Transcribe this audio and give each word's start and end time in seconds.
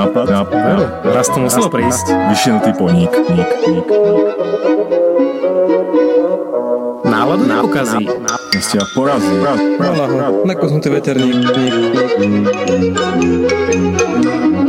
nápad, 0.00 0.26
nápad. 0.32 0.78
Raz 1.04 1.28
to 1.28 1.38
muselo 1.44 1.68
prísť. 1.68 2.08
Vyšinutý 2.32 2.72
poník, 2.72 3.12
ník, 3.12 3.50
ník, 3.68 3.86
ník. 3.92 4.28
Náladu 7.04 7.44
neukazí. 7.44 8.08
Ja 8.50 8.60
ste 8.64 8.80
ja 8.80 8.86
porazí. 8.96 9.28
Poraz, 9.28 9.60
poraz, 9.76 9.96
poraz. 10.08 10.32
Nakoznutý 10.48 10.88
veterník. 10.88 11.36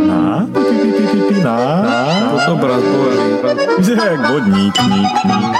Na, 0.03 0.43
na, 0.51 1.55
na. 1.79 1.95
To 2.31 2.37
sú 2.43 2.51
obraz 2.59 2.81
bojený. 2.83 3.31
Vyzerá 3.79 4.03
jak 4.11 4.21
vodník, 4.27 4.75
ník, 4.83 5.15
ník. 5.31 5.53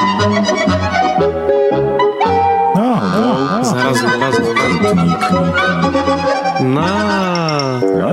Náhodou. 2.76 3.34
Zrazu, 3.64 4.06
zrazu. 4.20 4.42
Ník. 5.00 5.22
Na. 6.76 7.31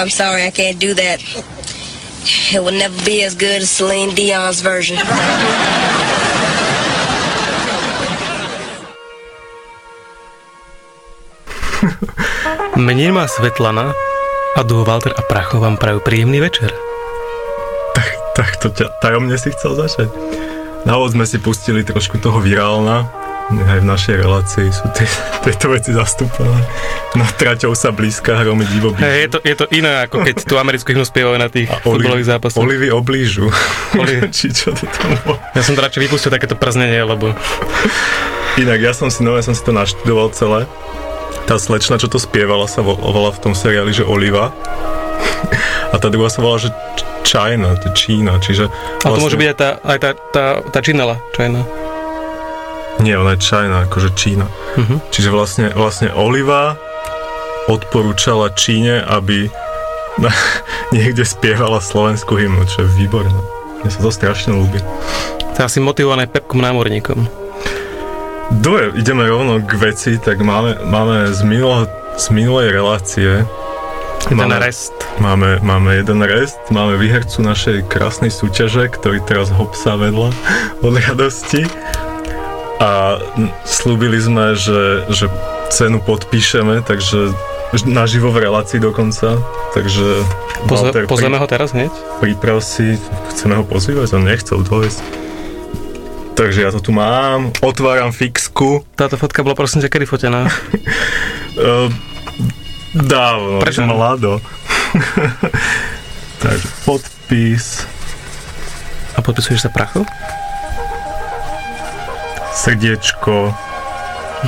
I'm 0.00 0.08
sorry, 0.08 0.48
I 0.48 0.50
can't 0.50 0.80
do 0.80 0.96
that. 0.96 1.20
It 2.48 2.64
will 2.64 2.72
never 2.72 2.96
be 3.04 3.20
as 3.20 3.36
good 3.36 3.60
as 3.60 3.68
Celine 3.68 4.16
Dion's 4.16 4.64
version. 4.64 4.96
Menej 12.80 13.12
má 13.12 13.28
Svetlana 13.28 13.92
a 14.56 14.64
duo 14.64 14.88
Walter 14.88 15.12
a 15.12 15.20
Prachov 15.20 15.68
vám 15.68 15.76
prajú 15.76 16.00
príjemný 16.00 16.40
večer. 16.40 16.72
Tak, 17.92 18.08
tak 18.32 18.56
to 18.56 18.72
ťa, 18.72 19.04
tajomne 19.04 19.36
si 19.36 19.52
chcel 19.52 19.76
začať. 19.76 20.08
Na 20.88 20.96
úvod 20.96 21.12
sme 21.12 21.28
si 21.28 21.36
pustili 21.36 21.84
trošku 21.84 22.16
toho 22.24 22.40
virálna. 22.40 23.04
Aj 23.50 23.78
v 23.78 23.86
našej 23.86 24.14
relácii 24.14 24.70
sú 24.70 24.86
tie, 24.94 25.06
tieto 25.44 25.74
veci 25.74 25.90
zastúpené. 25.90 26.62
Na 27.12 27.26
traťou 27.26 27.74
sa 27.74 27.90
blízka 27.90 28.38
hromy 28.38 28.62
divo 28.70 28.94
Hey, 28.94 29.26
je, 29.26 29.34
to, 29.34 29.38
je 29.42 29.54
to 29.54 29.66
iné, 29.74 30.06
ako 30.06 30.22
keď 30.22 30.46
tú 30.46 30.54
americkú 30.54 30.94
hymnu 30.94 31.02
spievajú 31.02 31.34
na 31.34 31.50
tých 31.50 31.66
futbalových 31.82 32.30
zápasoch. 32.30 32.62
Olivy 32.62 32.94
oblížu. 32.94 33.50
Oli- 33.98 34.30
Či 34.36 34.54
čo 34.54 34.70
to 34.70 34.86
tam 34.86 35.18
bolo. 35.26 35.42
Ja 35.52 35.66
som 35.66 35.74
to 35.74 35.82
radšej 35.82 36.00
vypustil 36.06 36.30
takéto 36.30 36.54
prznenie, 36.54 37.02
lebo 37.02 37.34
Inak 38.54 38.78
ja 38.78 38.94
som 38.94 39.10
si, 39.10 39.22
no 39.22 39.34
ja 39.34 39.42
som 39.42 39.54
si 39.54 39.62
to 39.62 39.70
naštudoval 39.70 40.30
celé. 40.30 40.66
Tá 41.46 41.58
slečna, 41.58 41.98
čo 41.98 42.06
to 42.06 42.18
spievala, 42.18 42.66
sa 42.66 42.82
vo- 42.82 42.98
volala 42.98 43.30
v 43.30 43.40
tom 43.40 43.52
seriáli, 43.54 43.90
že 43.90 44.06
Oliva. 44.06 44.54
A 45.92 45.98
tá 45.98 46.06
druhá 46.06 46.30
sa 46.30 46.38
volala, 46.38 46.62
že 46.62 46.70
China, 47.26 47.74
Čína, 47.94 48.38
čiže... 48.38 48.66
a 48.66 49.06
to 49.06 49.18
môže 49.18 49.38
byť 49.38 49.48
aj 49.50 49.56
tá, 49.56 49.70
aj 49.82 49.98
tá, 49.98 50.10
tá, 50.30 50.44
tá 50.66 50.78
činela, 50.82 51.18
čo 51.30 51.46
je 51.46 51.50
na... 51.52 51.62
Nie, 52.98 53.16
ona 53.16 53.38
je 53.38 53.40
China, 53.40 53.86
akože 53.86 54.10
Čína. 54.18 54.50
Mhm. 54.76 55.14
Čiže 55.14 55.30
vlastne, 55.30 55.66
vlastne 55.72 56.10
Oliva 56.12 56.74
odporúčala 57.70 58.50
Číne, 58.52 59.00
aby 59.06 59.46
niekde 60.96 61.22
spievala 61.22 61.78
slovenskú 61.78 62.34
hymnu, 62.34 62.66
čo 62.66 62.82
je 62.82 62.88
výborné. 62.98 63.40
Mne 63.80 63.90
sa 63.90 64.00
to 64.02 64.10
strašne 64.10 64.52
ľúbi. 64.52 64.82
To 65.54 65.56
je 65.56 65.64
asi 65.64 65.78
motivované 65.80 66.26
Pepkom 66.26 66.60
námorníkom. 66.60 67.24
Dobre, 68.50 68.90
ideme 68.98 69.30
rovno 69.30 69.62
k 69.62 69.72
veci, 69.78 70.18
tak 70.18 70.42
máme, 70.42 70.82
máme 70.82 71.30
z, 71.30 71.40
minulo, 71.46 71.86
z 72.18 72.26
minulej 72.34 72.74
relácie 72.74 73.46
Ten 74.26 74.36
Máme- 74.36 74.58
rest. 74.60 74.92
Máme, 75.16 75.62
máme 75.62 75.96
jeden 75.96 76.20
rest, 76.20 76.58
máme 76.68 76.98
výhercu 76.98 77.40
našej 77.40 77.88
krásnej 77.88 78.28
súťaže, 78.28 78.90
ktorý 78.92 79.22
teraz 79.24 79.48
hopsá 79.48 79.96
vedľa 79.96 80.34
od 80.86 80.94
radosti. 80.98 81.64
A 82.80 83.20
slúbili 83.68 84.16
sme, 84.16 84.56
že, 84.56 85.04
že 85.12 85.28
cenu 85.68 86.00
podpíšeme, 86.00 86.80
takže 86.80 87.28
naživo 87.84 88.32
v 88.32 88.48
relácii 88.48 88.80
dokonca. 88.80 89.36
Takže 89.76 90.24
Pozve, 90.64 90.90
Walter, 90.90 91.04
pozveme 91.06 91.36
ho 91.36 91.46
teraz 91.46 91.76
hneď? 91.76 91.92
pri, 92.18 92.32
priprav 92.34 92.64
si, 92.64 92.96
chceme 93.30 93.60
ho 93.60 93.64
pozývať, 93.68 94.16
on 94.16 94.24
nechcel 94.24 94.64
dojsť. 94.64 95.00
Takže 96.34 96.64
ja 96.64 96.72
to 96.72 96.80
tu 96.80 96.88
mám, 96.96 97.52
otváram 97.60 98.16
fixku. 98.16 98.80
Táto 98.96 99.20
fotka 99.20 99.44
bola 99.44 99.52
prosím 99.52 99.84
ťa 99.84 99.92
kedy 99.92 100.06
fotená? 100.08 100.48
Uh, 101.60 101.92
dávno, 102.96 103.60
Prečo? 103.60 103.84
mlado. 103.84 104.40
Takže 106.42 106.66
podpis, 106.88 107.84
A 109.14 109.20
podpisuješ 109.20 109.68
sa 109.68 109.70
Prachov? 109.70 110.08
Srdiečko, 112.54 113.54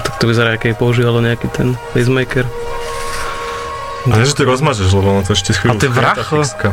tak 0.01 0.15
to 0.17 0.25
vyzerá, 0.25 0.57
aký 0.57 0.73
používalo 0.73 1.21
nejaký 1.21 1.49
ten 1.53 1.77
pacemaker. 1.93 2.49
A 4.09 4.19
ne, 4.19 4.27
že 4.27 4.35
to 4.35 4.43
rozmažeš, 4.43 4.91
lebo 4.99 5.15
ono 5.15 5.23
to 5.23 5.37
ešte 5.37 5.55
chvíľu 5.55 5.77
A 5.77 5.79
ty 5.79 5.87
chvíľa 5.87 6.03
tá 6.17 6.25
vracho. 6.27 6.71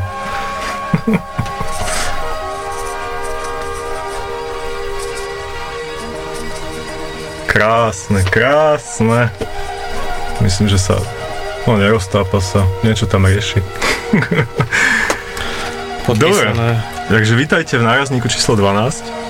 krásne, 7.59 8.23
krásne. 8.23 9.27
Myslím, 10.39 10.71
že 10.71 10.79
sa... 10.79 10.95
No, 11.67 11.75
neroztápa 11.75 12.39
sa. 12.39 12.63
Niečo 12.87 13.03
tam 13.03 13.27
rieši. 13.27 13.59
Podpísané. 16.07 16.79
Takže 17.11 17.33
vítajte 17.35 17.75
v 17.77 17.83
nárazníku 17.83 18.31
číslo 18.31 18.55
12. 18.55 19.28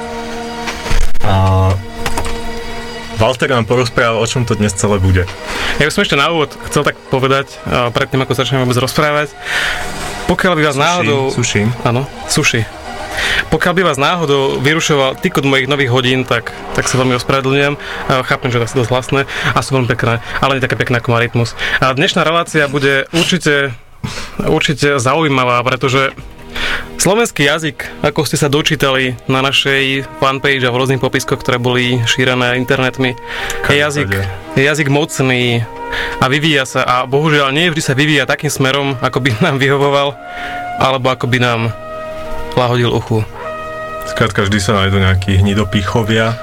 Walter 3.20 3.52
nám 3.52 3.68
porozpráva, 3.68 4.16
o 4.16 4.24
čom 4.24 4.48
to 4.48 4.56
dnes 4.56 4.72
celé 4.72 4.96
bude. 4.96 5.28
Ja 5.76 5.84
by 5.84 5.92
som 5.92 6.08
ešte 6.08 6.16
na 6.16 6.32
úvod 6.32 6.56
chcel 6.72 6.88
tak 6.88 6.96
povedať, 7.12 7.52
a 7.68 7.92
predtým 7.92 8.24
ako 8.24 8.32
začneme 8.32 8.64
vôbec 8.64 8.80
rozprávať, 8.80 9.36
pokiaľ 10.32 10.54
by 10.56 10.62
vás 10.64 10.80
náhodou... 10.80 11.28
Sushi. 11.28 11.68
Áno, 11.84 12.08
sushi. 12.32 12.64
Pokiaľ 13.52 13.74
by 13.76 13.82
vás 13.84 14.00
náhodou 14.00 14.64
vyrušoval 14.64 15.20
tykot 15.20 15.44
mojich 15.44 15.68
nových 15.68 15.92
hodín, 15.92 16.24
tak, 16.24 16.56
tak 16.80 16.88
sa 16.88 16.96
veľmi 16.96 17.20
ospravedlňujem. 17.20 17.76
A 18.08 18.24
Chápem, 18.24 18.56
že 18.56 18.64
to 18.64 18.72
je 18.72 18.80
dosť 18.88 18.94
hlasné 18.96 19.22
a 19.52 19.60
sú 19.60 19.76
veľmi 19.76 19.92
pekné, 19.92 20.24
ale 20.40 20.56
nie 20.56 20.64
také 20.64 20.80
pekné 20.80 21.04
ako 21.04 21.12
má 21.12 21.20
rytmus. 21.20 21.60
A 21.84 21.92
dnešná 21.92 22.24
relácia 22.24 22.72
bude 22.72 23.04
určite, 23.12 23.76
určite 24.48 24.96
zaujímavá, 24.96 25.60
pretože 25.68 26.16
Slovenský 27.00 27.48
jazyk, 27.48 28.04
ako 28.04 28.28
ste 28.28 28.36
sa 28.36 28.52
dočítali 28.52 29.16
na 29.32 29.40
našej 29.40 30.04
fanpage 30.20 30.68
a 30.68 30.72
v 30.76 30.84
rôznych 30.84 31.00
popiskoch, 31.00 31.40
ktoré 31.40 31.56
boli 31.56 32.04
šírené 32.04 32.60
internetmi, 32.60 33.16
je 33.72 33.80
jazyk, 33.80 34.12
je 34.60 34.64
jazyk 34.68 34.92
mocný 34.92 35.64
a 36.20 36.28
vyvíja 36.28 36.68
sa 36.68 36.84
a 36.84 37.08
bohužiaľ 37.08 37.56
nie 37.56 37.72
vždy 37.72 37.80
sa 37.80 37.96
vyvíja 37.96 38.28
takým 38.28 38.52
smerom, 38.52 39.00
ako 39.00 39.24
by 39.24 39.32
nám 39.40 39.64
vyhovoval, 39.64 40.12
alebo 40.76 41.08
ako 41.08 41.32
by 41.32 41.40
nám 41.40 41.72
lahodil 42.60 42.92
uchu. 42.92 43.24
Skrátka, 44.12 44.44
vždy 44.44 44.60
sa 44.60 44.84
nájdú 44.84 45.00
nejakí 45.00 45.40
hnidopichovia, 45.40 46.36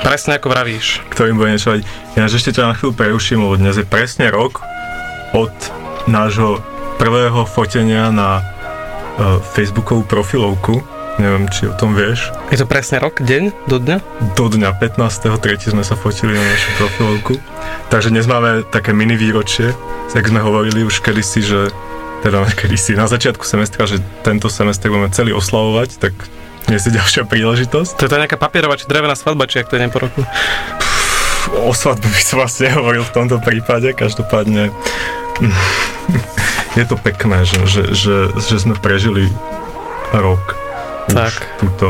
Presne 0.00 0.40
ako 0.40 0.56
vravíš. 0.56 1.04
ktorým 1.12 1.36
bude 1.36 1.52
niečo 1.52 1.76
vadiť. 1.76 1.84
Ináč 2.16 2.40
ešte 2.40 2.56
ťa 2.56 2.72
na 2.72 2.74
chvíľu 2.80 2.96
preruším, 2.96 3.44
lebo 3.44 3.60
dnes 3.60 3.76
je 3.76 3.84
presne 3.84 4.32
rok 4.32 4.64
od 5.36 5.52
nášho 6.08 6.64
prvého 6.96 7.44
fotenia 7.44 8.08
na 8.08 8.40
Facebookovú 9.56 10.06
profilovku. 10.06 10.82
Neviem, 11.20 11.52
či 11.52 11.68
o 11.68 11.74
tom 11.76 11.92
vieš. 11.92 12.32
Je 12.48 12.56
to 12.56 12.64
presne 12.64 12.96
rok, 12.96 13.20
deň, 13.20 13.68
do 13.68 13.76
dňa? 13.76 13.96
Do 14.38 14.46
dňa 14.48 14.72
15.3. 14.80 15.76
sme 15.76 15.84
sa 15.84 15.92
fotili 15.98 16.32
na 16.32 16.40
našu 16.40 16.70
profilovku. 16.80 17.34
Takže 17.92 18.08
dnes 18.08 18.24
máme 18.24 18.64
také 18.70 18.96
mini 18.96 19.20
výročie, 19.20 19.76
tak 20.14 20.30
sme 20.30 20.40
hovorili 20.40 20.86
už 20.86 21.04
kedysi, 21.04 21.44
že 21.44 21.60
teda 22.24 22.46
kedysi, 22.60 22.96
na 22.96 23.04
začiatku 23.10 23.44
semestra, 23.44 23.84
že 23.84 24.00
tento 24.24 24.48
semestr 24.48 24.88
budeme 24.88 25.12
celý 25.12 25.36
oslavovať, 25.36 26.00
tak 26.00 26.14
dnes 26.68 26.86
je 26.86 26.92
ďalšia 26.94 27.26
príležitosť. 27.26 27.98
To 27.98 28.04
je 28.06 28.10
to 28.12 28.20
nejaká 28.20 28.38
papierová 28.38 28.78
či 28.78 28.86
drevená 28.86 29.18
svadba, 29.18 29.50
či 29.50 29.60
ak 29.60 29.68
to 29.68 29.76
je 29.76 29.90
po 29.90 30.06
roku. 30.06 30.22
O 31.66 31.74
svadbe 31.74 32.06
by 32.06 32.22
som 32.22 32.38
vlastne 32.40 32.70
hovoril 32.78 33.02
v 33.02 33.12
tomto 33.12 33.42
prípade, 33.42 33.90
každopádne 33.92 34.70
je 36.78 36.84
to 36.86 36.96
pekné, 36.98 37.42
že, 37.42 37.58
že, 37.66 37.82
že, 37.94 38.16
že 38.38 38.56
sme 38.60 38.78
prežili 38.78 39.26
rok. 40.14 40.54
Tak. 41.10 41.34
Už 41.34 41.66
túto. 41.66 41.88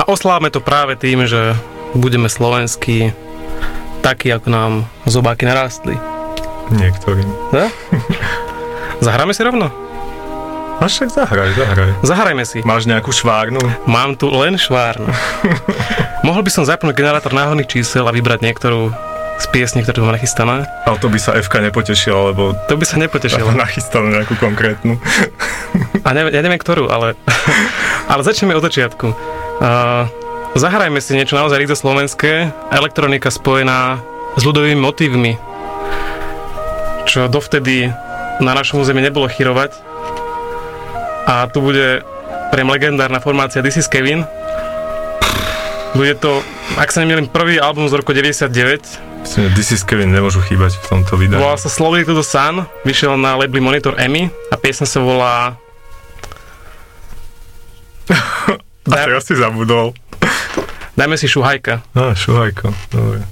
A 0.00 0.08
oslávame 0.08 0.52
to 0.52 0.60
práve 0.60 0.96
tým, 0.96 1.24
že 1.24 1.56
budeme 1.96 2.28
slovenskí 2.28 3.12
takí, 4.04 4.28
ako 4.28 4.48
nám 4.52 4.72
zobáky 5.08 5.48
narástli. 5.48 5.96
Niektorým. 6.72 7.28
Ne? 7.52 7.68
Zahráme 9.04 9.32
si 9.32 9.44
rovno? 9.44 9.68
A 10.82 10.90
však 10.90 11.08
zahraj, 11.08 11.54
zahraj. 11.54 11.90
Zahrajme 12.02 12.44
si. 12.44 12.58
Máš 12.66 12.84
nejakú 12.84 13.14
švárnu? 13.14 13.62
Mám 13.86 14.18
tu 14.18 14.26
len 14.28 14.58
švárnu. 14.58 15.06
Mohol 16.26 16.42
by 16.44 16.50
som 16.50 16.64
zapnúť 16.66 16.98
generátor 16.98 17.30
náhodných 17.30 17.70
čísel 17.70 18.04
a 18.04 18.12
vybrať 18.12 18.42
niektorú 18.42 18.90
z 19.38 19.46
piesní, 19.50 19.82
ktoré 19.82 19.94
tu 19.98 20.02
mám 20.06 20.14
nachystané. 20.14 20.66
Ale 20.86 20.96
to 21.02 21.10
by 21.10 21.18
sa 21.18 21.34
FK 21.34 21.70
nepotešila, 21.70 22.30
lebo 22.30 22.54
To 22.70 22.78
by 22.78 22.84
sa 22.86 22.96
nepotešilo. 23.02 23.50
mám 23.50 23.62
nachystanú 23.66 24.14
nejakú 24.14 24.38
konkrétnu. 24.38 24.98
A 26.06 26.08
neviem, 26.14 26.32
ja 26.34 26.40
neviem 26.44 26.60
ktorú, 26.60 26.90
ale, 26.90 27.18
ale 28.10 28.20
začneme 28.22 28.54
od 28.54 28.62
začiatku. 28.62 29.06
Uh, 29.58 30.06
zahrajme 30.54 30.98
si 31.02 31.18
niečo 31.18 31.34
naozaj 31.34 31.58
rýchlo 31.58 31.74
slovenské. 31.74 32.54
Elektronika 32.70 33.30
spojená 33.30 33.98
s 34.38 34.42
ľudovými 34.42 34.78
motívmi. 34.78 35.32
Čo 37.04 37.26
dovtedy 37.30 37.90
na 38.42 38.52
našom 38.54 38.82
území 38.82 39.02
nebolo 39.02 39.30
chyrovať. 39.30 39.74
A 41.24 41.48
tu 41.50 41.64
bude 41.64 42.04
prem 42.52 42.66
legendárna 42.68 43.18
formácia 43.18 43.62
This 43.64 43.82
is 43.82 43.88
Kevin. 43.90 44.26
Bude 45.94 46.18
to, 46.18 46.42
ak 46.74 46.90
sa 46.90 47.06
nemýlim, 47.06 47.30
prvý 47.30 47.62
album 47.62 47.86
z 47.86 47.94
roku 48.02 48.10
99. 48.10 49.13
This 49.24 49.72
is 49.72 49.80
Kevin 49.80 50.12
nemôžu 50.12 50.44
chýbať 50.44 50.76
v 50.78 50.84
tomto 50.84 51.16
videu. 51.16 51.40
Volal 51.40 51.56
sa 51.56 51.72
Slowly 51.72 52.04
to 52.04 52.12
the 52.12 52.22
Sun, 52.22 52.68
vyšiel 52.84 53.16
na 53.16 53.34
labeli 53.40 53.64
Monitor 53.64 53.96
Emmy 53.96 54.28
a 54.52 54.54
piesň 54.60 54.84
sa 54.84 55.00
volá 55.00 55.56
A 58.84 58.92
teraz 58.92 59.24
si 59.24 59.32
zabudol. 59.32 59.96
Dajme 60.94 61.16
si 61.16 61.24
šuhajka. 61.24 61.80
Á, 61.96 62.12
šuhajko, 62.12 62.68
dobre. 62.92 63.24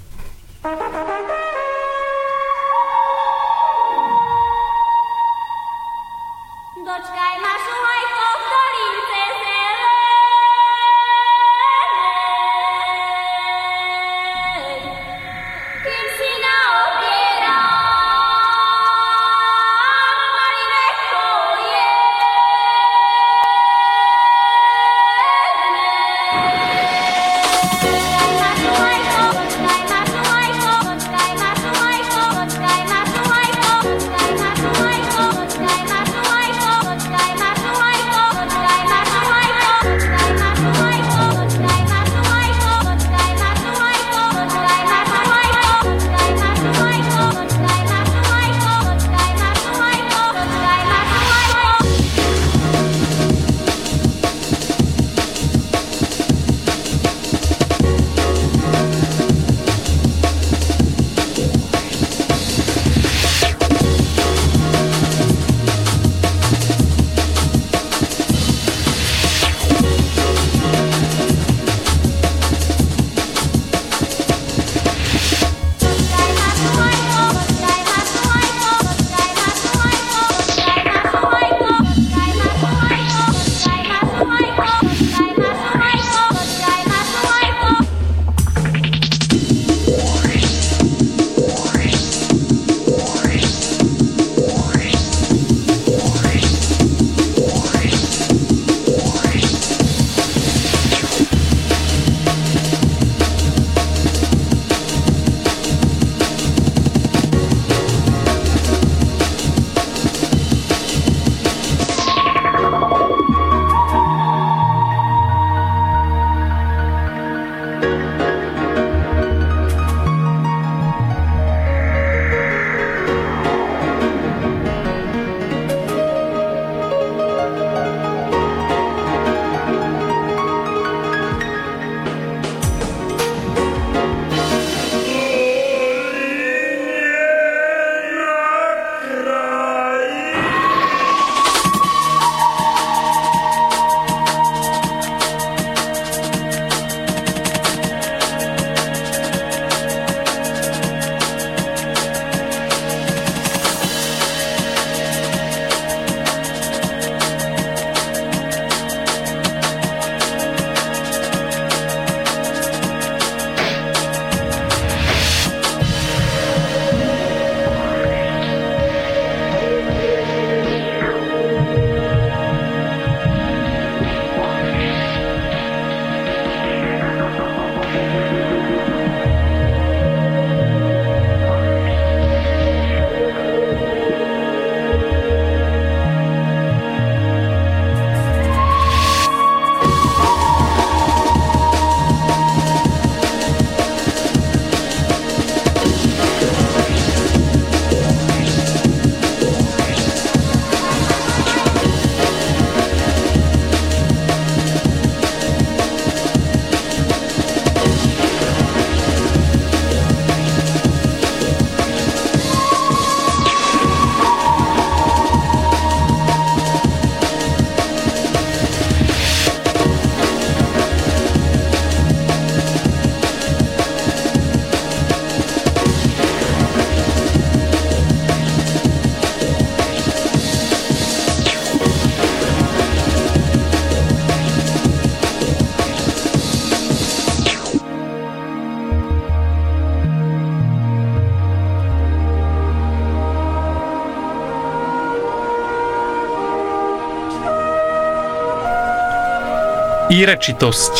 Írečitosť. 250.22 250.94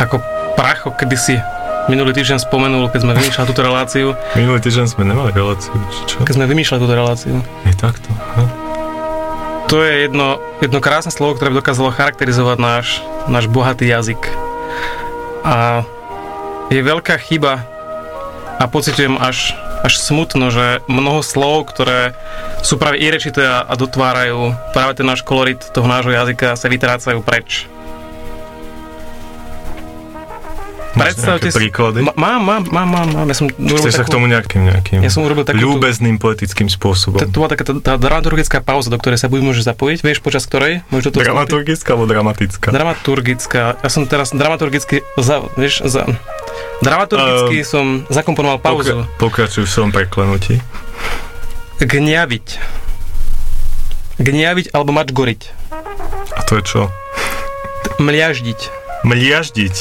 Ako 0.00 0.24
pracho, 0.56 0.88
kedy 0.96 1.16
si 1.20 1.36
minulý 1.92 2.16
týždeň 2.16 2.40
spomenul, 2.40 2.88
keď 2.88 3.04
sme 3.04 3.12
vymýšľali 3.12 3.48
túto 3.52 3.60
reláciu. 3.60 4.16
Minulý 4.32 4.64
týždeň 4.64 4.88
sme 4.88 5.04
nemali 5.04 5.36
reláciu, 5.36 5.76
či 5.92 6.00
čo? 6.08 6.24
Keď 6.24 6.32
sme 6.32 6.48
vymýšľali 6.48 6.80
túto 6.80 6.96
reláciu. 6.96 7.44
Je 7.68 7.76
takto. 7.76 8.08
Aha. 8.08 8.48
To 9.68 9.84
je 9.84 10.08
jedno, 10.08 10.40
jedno 10.64 10.80
krásne 10.80 11.12
slovo, 11.12 11.36
ktoré 11.36 11.52
by 11.52 11.60
dokázalo 11.60 11.92
charakterizovať 11.92 12.56
náš, 12.56 13.04
náš 13.28 13.52
bohatý 13.52 13.84
jazyk. 13.84 14.32
A 15.44 15.84
je 16.72 16.80
veľká 16.80 17.20
chyba 17.20 17.68
a 18.56 18.64
pociťujem 18.64 19.20
až, 19.20 19.52
až 19.84 20.00
smutno, 20.00 20.48
že 20.48 20.80
mnoho 20.88 21.20
slov, 21.20 21.68
ktoré 21.68 22.16
sú 22.64 22.80
práve 22.80 22.96
irečité 22.96 23.44
a, 23.44 23.60
a 23.68 23.76
dotvárajú 23.76 24.56
práve 24.72 24.96
ten 24.96 25.04
náš 25.04 25.20
kolorit 25.20 25.60
toho 25.68 25.84
nášho 25.84 26.16
jazyka 26.16 26.56
sa 26.56 26.64
vytrácajú 26.64 27.20
preč. 27.20 27.68
Máš 31.00 31.16
nejaké 31.16 31.48
príklady? 31.50 31.98
Ma- 32.02 32.12
Mám, 32.14 32.40
mám, 32.40 32.62
mám, 32.68 32.86
mám, 32.86 33.08
mám. 33.10 33.26
Ja 33.26 33.34
som 33.34 33.48
Chceš 33.48 33.90
sa 33.90 34.04
k 34.04 34.06
takú- 34.06 34.14
tomu 34.14 34.26
nejakým, 34.26 34.62
nejakým 34.62 34.98
Ja 35.00 35.08
som 35.08 35.24
urobil 35.24 35.42
takúto- 35.42 35.64
ľúbezným 35.64 36.16
poetickým 36.16 36.68
spôsobom. 36.68 37.16
To, 37.16 37.24
to 37.24 37.36
bola 37.36 37.48
taká 37.48 37.64
tá, 37.64 37.96
dramaturgická 37.96 38.60
pauza, 38.60 38.86
do 38.86 38.96
ktorej 38.96 39.16
sa 39.16 39.26
buď 39.26 39.40
môžeš 39.42 39.64
zapojiť, 39.66 39.98
vieš, 40.00 40.20
počas 40.20 40.44
ktorej 40.44 40.84
môžeš 40.88 41.10
toho 41.10 41.24
Dramaturgická 41.24 41.88
alebo 41.90 42.04
dramatická? 42.04 42.68
Dramaturgická. 42.68 43.62
Ja 43.76 43.88
som 43.88 44.04
teraz 44.04 44.30
dramaturgicky, 44.30 45.00
za, 45.16 45.40
vieš, 45.56 45.82
za, 45.84 46.04
dramaturgicky 46.80 47.56
Ehm, 47.56 47.66
som 47.66 47.84
zakomponoval 48.06 48.58
pauzu. 48.58 49.02
Pokra- 49.02 49.08
pokračuj 49.18 49.64
v 49.64 49.70
svojom 49.70 49.90
preklenutí. 49.90 50.60
Gňaviť. 51.78 52.46
Gňaviť 54.18 54.66
alebo 54.70 54.92
mačgoriť. 54.92 55.40
A 56.30 56.40
to 56.44 56.56
je 56.56 56.62
čo? 56.62 56.80
Mliaždiť. 57.96 58.79
Mliaždiť. 59.04 59.76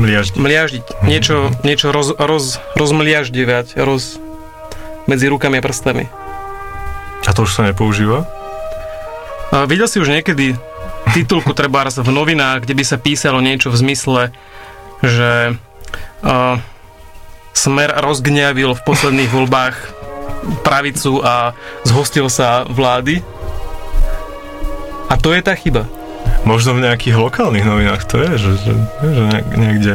Mliaždiť. 0.00 0.38
Mliaždiť. 0.40 0.84
Niečo, 1.04 1.52
niečo 1.62 1.92
roz, 1.92 2.16
roz, 2.16 2.56
rozmliaždivať. 2.74 3.76
Roz, 3.76 4.16
medzi 5.04 5.28
rukami 5.28 5.60
a 5.60 5.64
prstami. 5.64 6.04
A 7.26 7.30
to 7.30 7.44
už 7.44 7.52
sa 7.52 7.62
nepoužíva? 7.68 8.24
A 9.52 9.68
videl 9.68 9.86
si 9.86 10.00
už 10.00 10.08
niekedy 10.08 10.56
titulku 11.12 11.52
trebárs 11.52 12.00
v 12.00 12.08
novinách, 12.08 12.64
kde 12.64 12.74
by 12.78 12.84
sa 12.86 12.96
písalo 12.96 13.44
niečo 13.44 13.68
v 13.68 13.76
zmysle, 13.76 14.22
že 15.04 15.54
uh, 16.24 16.56
Smer 17.52 17.92
rozgňavil 18.00 18.72
v 18.74 18.84
posledných 18.84 19.30
voľbách 19.30 19.76
pravicu 20.64 21.20
a 21.20 21.52
zhostil 21.84 22.26
sa 22.32 22.64
vlády. 22.64 23.20
A 25.06 25.14
to 25.20 25.36
je 25.36 25.40
tá 25.44 25.52
chyba. 25.52 25.84
Možno 26.42 26.74
v 26.74 26.82
nejakých 26.82 27.16
lokálnych 27.16 27.62
novinách 27.62 28.02
to 28.10 28.18
je, 28.18 28.32
že, 28.34 28.50
že, 28.66 28.72
že 29.00 29.22
niekde, 29.54 29.94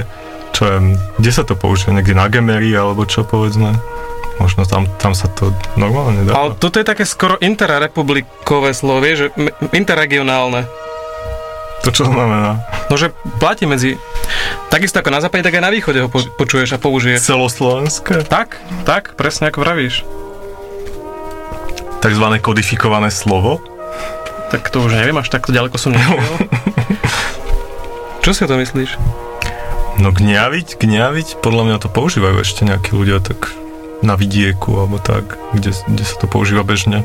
čo 0.55 0.63
je, 0.63 0.77
kde 1.19 1.31
sa 1.35 1.43
to 1.43 1.59
použije, 1.59 1.91
niekde 1.91 2.15
na 2.15 2.31
Gemery 2.31 2.71
alebo 2.71 3.03
čo 3.03 3.27
povedzme. 3.27 3.75
Možno 4.37 4.69
tam, 4.69 4.85
tam 5.01 5.17
sa 5.17 5.27
to 5.33 5.49
normálne 5.75 6.21
dá. 6.23 6.37
Ale 6.37 6.53
toto 6.55 6.77
je 6.77 6.85
také 6.85 7.09
skoro 7.09 7.41
interrepublikové 7.41 8.69
slovo, 8.71 9.01
že 9.01 9.33
interregionálne. 9.73 10.69
To 11.81 11.89
čo 11.89 12.05
znamená? 12.05 12.61
No, 12.89 12.95
že 12.97 13.13
platí 13.41 13.65
medzi... 13.65 13.97
Takisto 14.67 14.99
ako 14.99 15.09
na 15.09 15.21
západe, 15.23 15.45
tak 15.45 15.57
aj 15.57 15.63
na 15.63 15.71
východe 15.71 16.03
ho 16.03 16.09
po- 16.11 16.25
počuješ 16.37 16.75
a 16.75 16.81
použiješ. 16.81 17.23
Celoslovenské? 17.23 18.27
Tak, 18.27 18.59
tak, 18.83 19.17
presne 19.17 19.49
ako 19.49 19.63
vravíš. 19.63 20.03
Takzvané 22.03 22.37
kodifikované 22.37 23.09
slovo? 23.09 23.76
Tak 24.47 24.71
to 24.71 24.87
už 24.87 24.95
neviem, 24.95 25.19
až 25.19 25.27
takto 25.27 25.51
ďaleko 25.51 25.75
som 25.75 25.91
nešiel. 25.91 26.17
Čo 28.23 28.31
si 28.31 28.43
o 28.43 28.47
to 28.47 28.59
myslíš? 28.59 28.95
No 29.97 30.13
gňaviť, 30.13 30.77
gňaviť, 30.77 31.27
podľa 31.41 31.63
mňa 31.67 31.77
to 31.81 31.89
používajú 31.89 32.43
ešte 32.43 32.67
nejakí 32.67 32.93
ľudia 32.93 33.17
tak 33.19 33.51
na 34.05 34.13
vidieku 34.13 34.77
alebo 34.77 35.01
tak, 35.01 35.39
kde, 35.57 35.73
kde 35.73 36.03
sa 36.05 36.15
to 36.21 36.29
používa 36.29 36.61
bežne. 36.61 37.01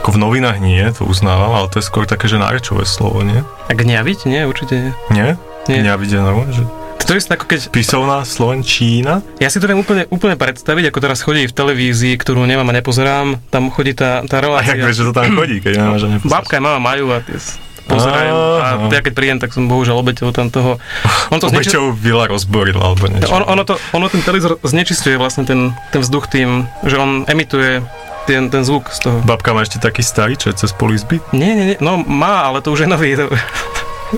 Ako 0.00 0.16
v 0.16 0.22
novinách 0.22 0.62
nie, 0.62 0.80
to 0.94 1.04
uznávam, 1.04 1.52
ale 1.52 1.68
to 1.68 1.82
je 1.82 1.86
skôr 1.86 2.08
také, 2.08 2.30
že 2.30 2.40
nárečové 2.40 2.86
slovo, 2.86 3.26
nie? 3.26 3.42
A 3.68 3.72
gňaviť? 3.74 4.18
Nie, 4.30 4.46
určite 4.46 4.74
nie. 4.78 4.92
Nie? 5.12 5.30
Nie. 5.66 5.82
Gňaviť 5.82 6.08
je 6.08 6.20
normálne, 6.22 6.54
že 6.54 6.64
To 7.06 7.14
je 7.14 7.22
ako 7.22 7.46
keď... 7.46 7.60
písovná 7.70 8.26
Slovenčína? 8.26 9.22
Ja 9.38 9.46
si 9.46 9.62
to 9.62 9.70
viem 9.70 9.78
úplne, 9.78 10.10
úplne 10.10 10.34
predstaviť, 10.34 10.90
ako 10.90 10.98
teraz 10.98 11.22
chodí 11.22 11.46
v 11.46 11.54
televízii, 11.54 12.18
ktorú 12.18 12.42
nemám 12.42 12.66
a 12.66 12.74
nepozerám. 12.74 13.38
Tam 13.46 13.70
chodí 13.70 13.94
tá, 13.94 14.26
tá 14.26 14.42
A 14.42 14.42
relácia. 14.42 14.74
jak 14.74 14.90
vieš, 14.90 14.98
že 15.00 15.04
to 15.06 15.14
tam 15.14 15.30
chodí, 15.38 15.62
keď 15.62 15.86
nemáš 15.86 16.02
že 16.02 16.08
nepoznáš? 16.18 16.34
Babka 16.34 16.58
a 16.58 16.62
mama 16.66 16.80
majú 16.82 17.14
a 17.14 17.22
tie 17.22 17.38
pozerajú. 17.86 18.32
A 18.58 18.66
ja 18.90 19.00
keď 19.06 19.12
prídem, 19.14 19.38
tak 19.38 19.54
som 19.54 19.70
bohužiaľ 19.70 20.02
obeťou 20.02 20.34
tam 20.34 20.50
toho. 20.50 20.82
On 21.30 21.38
to 21.38 21.46
zneči... 21.46 21.70
Obeťou 21.70 21.94
Vila 21.94 22.26
rozboril 22.26 22.74
alebo 22.74 23.06
niečo. 23.06 23.30
on, 23.30 23.46
ono, 23.46 23.62
to, 23.62 23.78
ono 23.94 24.10
ten 24.10 24.26
televízor 24.26 24.58
znečistuje 24.66 25.14
vlastne 25.14 25.46
ten, 25.46 25.70
ten 25.94 26.02
vzduch 26.02 26.26
tým, 26.26 26.66
že 26.82 26.98
on 26.98 27.22
emituje 27.30 27.86
ten, 28.26 28.50
ten 28.50 28.66
zvuk 28.66 28.90
z 28.90 29.06
toho. 29.06 29.22
Babka 29.22 29.54
má 29.54 29.62
ešte 29.62 29.78
taký 29.78 30.02
starý, 30.02 30.34
čo 30.34 30.50
je 30.50 30.58
cez 30.58 30.74
polizby? 30.74 31.22
Nie, 31.30 31.54
nie, 31.54 31.64
nie, 31.70 31.76
no 31.78 32.02
má, 32.02 32.50
ale 32.50 32.58
to 32.58 32.74
už 32.74 32.84
je 32.84 32.88
nový. 32.90 33.14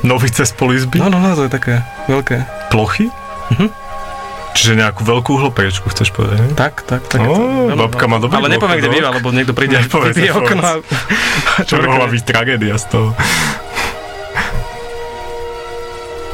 Nový 0.04 0.28
cez 0.28 0.52
polizby? 0.52 1.00
No, 1.00 1.08
no, 1.12 1.16
no, 1.16 1.32
to 1.32 1.48
je 1.48 1.52
také 1.52 1.80
veľké. 2.08 2.57
Plochy? 2.68 3.08
Mhm. 3.54 3.68
Čiže 4.52 4.74
nejakú 4.74 5.06
veľkú 5.06 5.38
hlopriečku 5.38 5.86
chceš 5.88 6.10
povedať, 6.10 6.42
nie? 6.42 6.50
Tak, 6.58 6.82
tak, 6.82 7.06
tak. 7.06 7.22
Ó, 7.22 7.70
Áno, 7.70 7.78
babka 7.78 8.10
má 8.10 8.18
no. 8.18 8.26
dobrý 8.26 8.42
Ale 8.42 8.50
nepoviem, 8.50 8.82
kde 8.82 8.90
býva, 8.90 9.14
lebo 9.14 9.30
niekto 9.30 9.54
príde 9.54 9.78
a 9.78 9.86
Nepovedz, 9.86 10.18
nepovedz. 10.18 10.34
okno 10.34 10.60
a... 10.60 10.72
Čo 11.62 11.78
by 11.78 11.86
mohla 11.86 12.10
byť 12.10 12.22
tragédia 12.26 12.74
z 12.74 12.84
toho. 12.90 13.08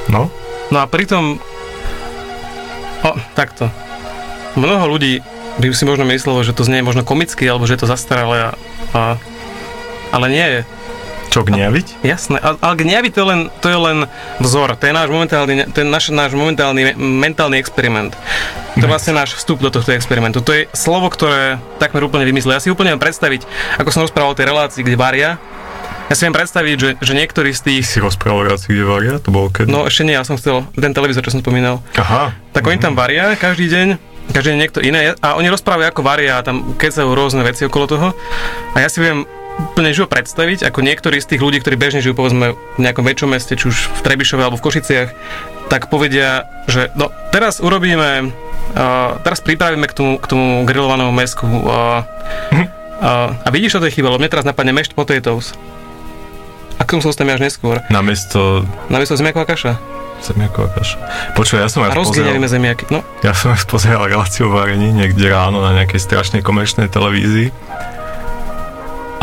No? 0.09 0.33
No 0.71 0.79
a 0.81 0.87
pritom... 0.89 1.37
O, 3.05 3.11
takto. 3.37 3.69
Mnoho 4.57 4.89
ľudí 4.89 5.21
by 5.61 5.71
si 5.71 5.85
možno 5.85 6.09
myslelo, 6.09 6.41
že 6.41 6.57
to 6.57 6.65
znie 6.65 6.81
možno 6.81 7.05
komicky, 7.05 7.45
alebo 7.45 7.69
že 7.69 7.77
je 7.77 7.85
to 7.85 7.93
zastaralé 7.93 8.49
a, 8.49 8.51
a 8.97 9.01
ale 10.11 10.27
nie 10.31 10.47
je. 10.47 10.61
Čo, 11.35 11.43
gňaviť? 11.43 12.07
Jasné, 12.07 12.39
ale, 12.39 12.63
ale 12.63 12.75
gňaviť 12.79 13.11
to 13.11 13.19
je 13.19 13.27
len, 13.27 13.41
to 13.59 13.67
je 13.67 13.75
len 13.75 13.99
vzor, 14.39 14.79
to 14.79 14.87
je 14.87 14.95
náš 14.95 15.11
momentálny, 15.11 15.67
to 15.67 15.83
je 15.83 15.87
náš, 15.91 16.15
náš 16.15 16.31
momentálny 16.31 16.95
me- 16.95 17.27
mentálny 17.27 17.59
experiment. 17.59 18.15
To 18.79 18.87
je 18.87 18.87
vlastne 18.87 19.19
náš 19.19 19.35
vstup 19.35 19.59
do 19.59 19.67
tohto 19.67 19.91
experimentu. 19.91 20.39
To 20.47 20.55
je 20.55 20.71
slovo, 20.71 21.11
ktoré 21.11 21.59
takmer 21.83 22.07
úplne 22.07 22.23
vymyslel. 22.23 22.55
Ja 22.55 22.63
si 22.63 22.71
úplne 22.71 22.95
viem 22.95 23.03
predstaviť, 23.03 23.51
ako 23.83 23.91
som 23.91 24.07
rozprával 24.07 24.31
o 24.31 24.39
tej 24.39 24.47
relácii, 24.47 24.87
kde 24.87 24.95
varia. 24.95 25.31
Ja 26.07 26.15
si 26.15 26.23
viem 26.23 26.39
predstaviť, 26.39 26.77
že, 26.79 26.91
že 27.03 27.13
niektorí 27.19 27.51
z 27.51 27.61
tých... 27.67 27.83
Si 27.83 27.99
rozprával 27.99 28.55
relácii, 28.55 28.71
kde 28.71 28.87
varia? 28.87 29.15
To 29.19 29.35
bolo 29.35 29.51
kedy? 29.51 29.75
No 29.75 29.91
ešte 29.91 30.07
nie, 30.07 30.15
ja 30.15 30.23
som 30.23 30.39
chcel 30.39 30.63
ten 30.71 30.95
televízor, 30.95 31.27
čo 31.27 31.35
som 31.35 31.43
spomínal. 31.43 31.83
Aha. 31.99 32.31
Tak 32.55 32.63
oni 32.63 32.79
tam 32.79 32.95
varia 32.95 33.35
každý 33.35 33.67
deň, 33.75 33.87
každý 34.31 34.55
deň 34.55 34.59
niekto 34.63 34.79
iné 34.87 35.19
a 35.19 35.35
oni 35.35 35.51
rozprávajú 35.51 35.91
ako 35.91 36.03
varia 36.07 36.39
a 36.39 36.47
tam 36.47 36.79
kecajú 36.79 37.11
rôzne 37.11 37.43
veci 37.43 37.67
okolo 37.67 37.91
toho. 37.91 38.09
A 38.79 38.79
ja 38.79 38.87
si 38.87 39.03
viem 39.03 39.27
úplne 39.55 39.95
živo 39.95 40.11
predstaviť, 40.11 40.67
ako 40.67 40.83
niektorí 40.83 41.23
z 41.23 41.35
tých 41.35 41.43
ľudí, 41.43 41.63
ktorí 41.63 41.79
bežne 41.79 42.03
žijú 42.03 42.15
povedzme 42.19 42.55
v 42.55 42.81
nejakom 42.81 43.07
väčšom 43.07 43.31
meste, 43.31 43.55
či 43.55 43.71
už 43.71 43.77
v 43.91 44.01
Trebišove 44.03 44.43
alebo 44.43 44.59
v 44.59 44.65
Košiciach, 44.67 45.09
tak 45.71 45.89
povedia, 45.89 46.47
že 46.67 46.91
no 46.99 47.09
teraz 47.31 47.63
urobíme, 47.63 48.31
uh, 48.31 49.19
teraz 49.23 49.41
pripravíme 49.41 49.87
k 49.87 49.95
tomu, 49.95 50.13
k 50.19 50.27
tomu 50.27 50.67
grillovanému 50.67 51.15
mesku 51.15 51.47
uh, 51.47 52.03
uh, 52.03 53.31
a 53.31 53.49
vidíš, 53.55 53.79
čo 53.79 53.81
to 53.81 53.87
je 53.89 53.95
chyba, 53.95 54.11
lebo 54.11 54.21
mne 54.21 54.31
teraz 54.31 54.47
napadne 54.47 54.75
mashed 54.75 54.93
potatoes. 54.93 55.55
A 56.75 56.83
k 56.83 56.99
tomu 56.99 57.07
sa 57.07 57.15
dostaneme 57.15 57.39
až 57.39 57.47
neskôr. 57.47 57.79
Namiesto 57.87 58.67
Namiesto 58.91 59.15
zemiaková 59.15 59.47
kaša. 59.47 59.79
zemiaková 60.19 60.75
kaša. 60.75 60.99
Počuj, 61.39 61.63
ja 61.63 61.71
som 61.71 61.87
A 61.87 61.95
raz 61.95 62.11
pozeral, 62.11 62.35
zemiaky. 62.51 62.91
No, 62.91 63.07
ja 63.23 63.31
som 63.31 63.55
raz 63.55 63.63
pozeral 63.63 64.11
reláciu 64.11 64.51
varení 64.51 64.91
niekde 64.91 65.31
ráno 65.31 65.63
na 65.63 65.71
nejakej 65.71 66.03
strašnej 66.03 66.43
komerčnej 66.43 66.91
televízii. 66.91 67.55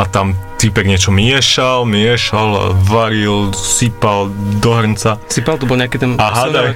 A 0.02 0.10
tam 0.10 0.34
týpek 0.58 0.90
niečo 0.90 1.14
miešal, 1.14 1.86
miešal, 1.86 2.74
varil, 2.90 3.54
sypal 3.54 4.34
do 4.58 4.74
hrnca. 4.74 5.22
sypal 5.30 5.62
to 5.62 5.70
bol 5.70 5.78
nejaký 5.78 6.02
ten... 6.02 6.18
A 6.18 6.34
hádaj. 6.34 6.74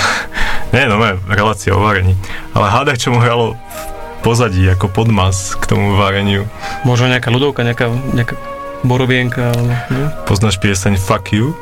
Nie, 0.76 0.84
no 0.84 1.00
ne, 1.00 1.16
relácia 1.32 1.72
o 1.72 1.80
varení. 1.80 2.12
Ale 2.52 2.68
hádaj, 2.68 3.00
čo 3.00 3.08
mu 3.08 3.24
hralo 3.24 3.56
v 3.56 3.92
pozadí 4.20 4.68
ako 4.68 4.92
podmas 4.92 5.56
k 5.56 5.64
tomu 5.64 5.96
vareniu. 5.96 6.44
Možno 6.84 7.08
nejaká 7.08 7.32
ľudovka, 7.32 7.64
nejaká, 7.64 7.88
nejaká 8.12 8.36
borovienka, 8.84 9.48
ale 9.56 9.72
nie? 9.88 10.06
Poznáš 10.28 10.60
pieseň 10.60 11.00
Fuck 11.00 11.32
You? 11.32 11.56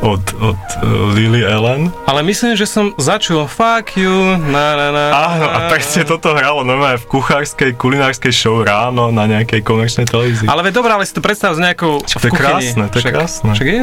Od, 0.00 0.24
od 0.40 0.56
uh, 0.80 1.12
Lily 1.12 1.44
Allen. 1.44 1.92
Ale 2.08 2.24
myslím, 2.24 2.56
že 2.56 2.64
som 2.64 2.96
začul 2.96 3.44
fuck 3.44 4.00
you, 4.00 4.08
na 4.48 4.72
na 4.72 4.88
na. 4.88 5.04
Áno, 5.12 5.44
a 5.44 5.68
presne 5.68 6.08
toto 6.08 6.32
hralo 6.32 6.64
normálne 6.64 6.96
v 6.96 7.04
kuchárskej, 7.04 7.76
kulinárskej 7.76 8.32
show 8.32 8.64
ráno 8.64 9.12
na 9.12 9.28
nejakej 9.28 9.60
komerčnej 9.60 10.08
televízii. 10.08 10.48
Ale 10.48 10.64
veď 10.64 10.80
dobré, 10.80 10.96
ale 10.96 11.04
si 11.04 11.12
to 11.12 11.20
predstav 11.20 11.52
s 11.52 11.60
nejakou 11.60 12.00
to 12.00 12.16
v 12.16 12.24
je 12.26 12.32
kuchyni. 12.32 12.48
krásne, 12.48 12.84
to 12.88 12.96
je 12.96 13.02
však, 13.04 13.12
krásne. 13.12 13.52
Však 13.52 13.68
je? 13.68 13.82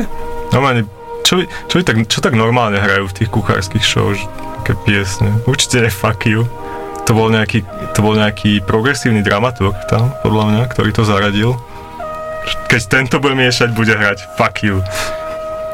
Normálne, 0.57 0.81
čo, 1.21 1.33
čo, 1.69 1.75
by 1.77 1.83
tak, 1.86 1.97
čo 2.09 2.17
tak 2.17 2.33
normálne 2.33 2.81
hrajú 2.81 3.13
v 3.13 3.13
tých 3.13 3.29
kuchárskych 3.29 3.86
show, 3.86 4.09
také 4.65 4.74
piesne? 4.89 5.29
Určite 5.45 5.86
ne 5.86 5.93
Fuck 5.93 6.25
You. 6.25 6.50
To 7.05 7.13
bol 7.13 7.29
nejaký, 7.29 7.62
to 7.93 8.00
bol 8.01 8.17
nejaký 8.17 8.65
progresívny 8.65 9.21
dramaturg 9.21 9.77
tam, 9.86 10.17
podľa 10.25 10.43
mňa, 10.50 10.62
ktorý 10.74 10.89
to 10.97 11.05
zaradil. 11.05 11.62
Keď 12.74 12.81
tento 12.89 13.21
bude 13.21 13.38
miešať, 13.38 13.69
bude 13.77 13.93
hrať 13.93 14.33
Fuck 14.33 14.65
You. 14.65 14.81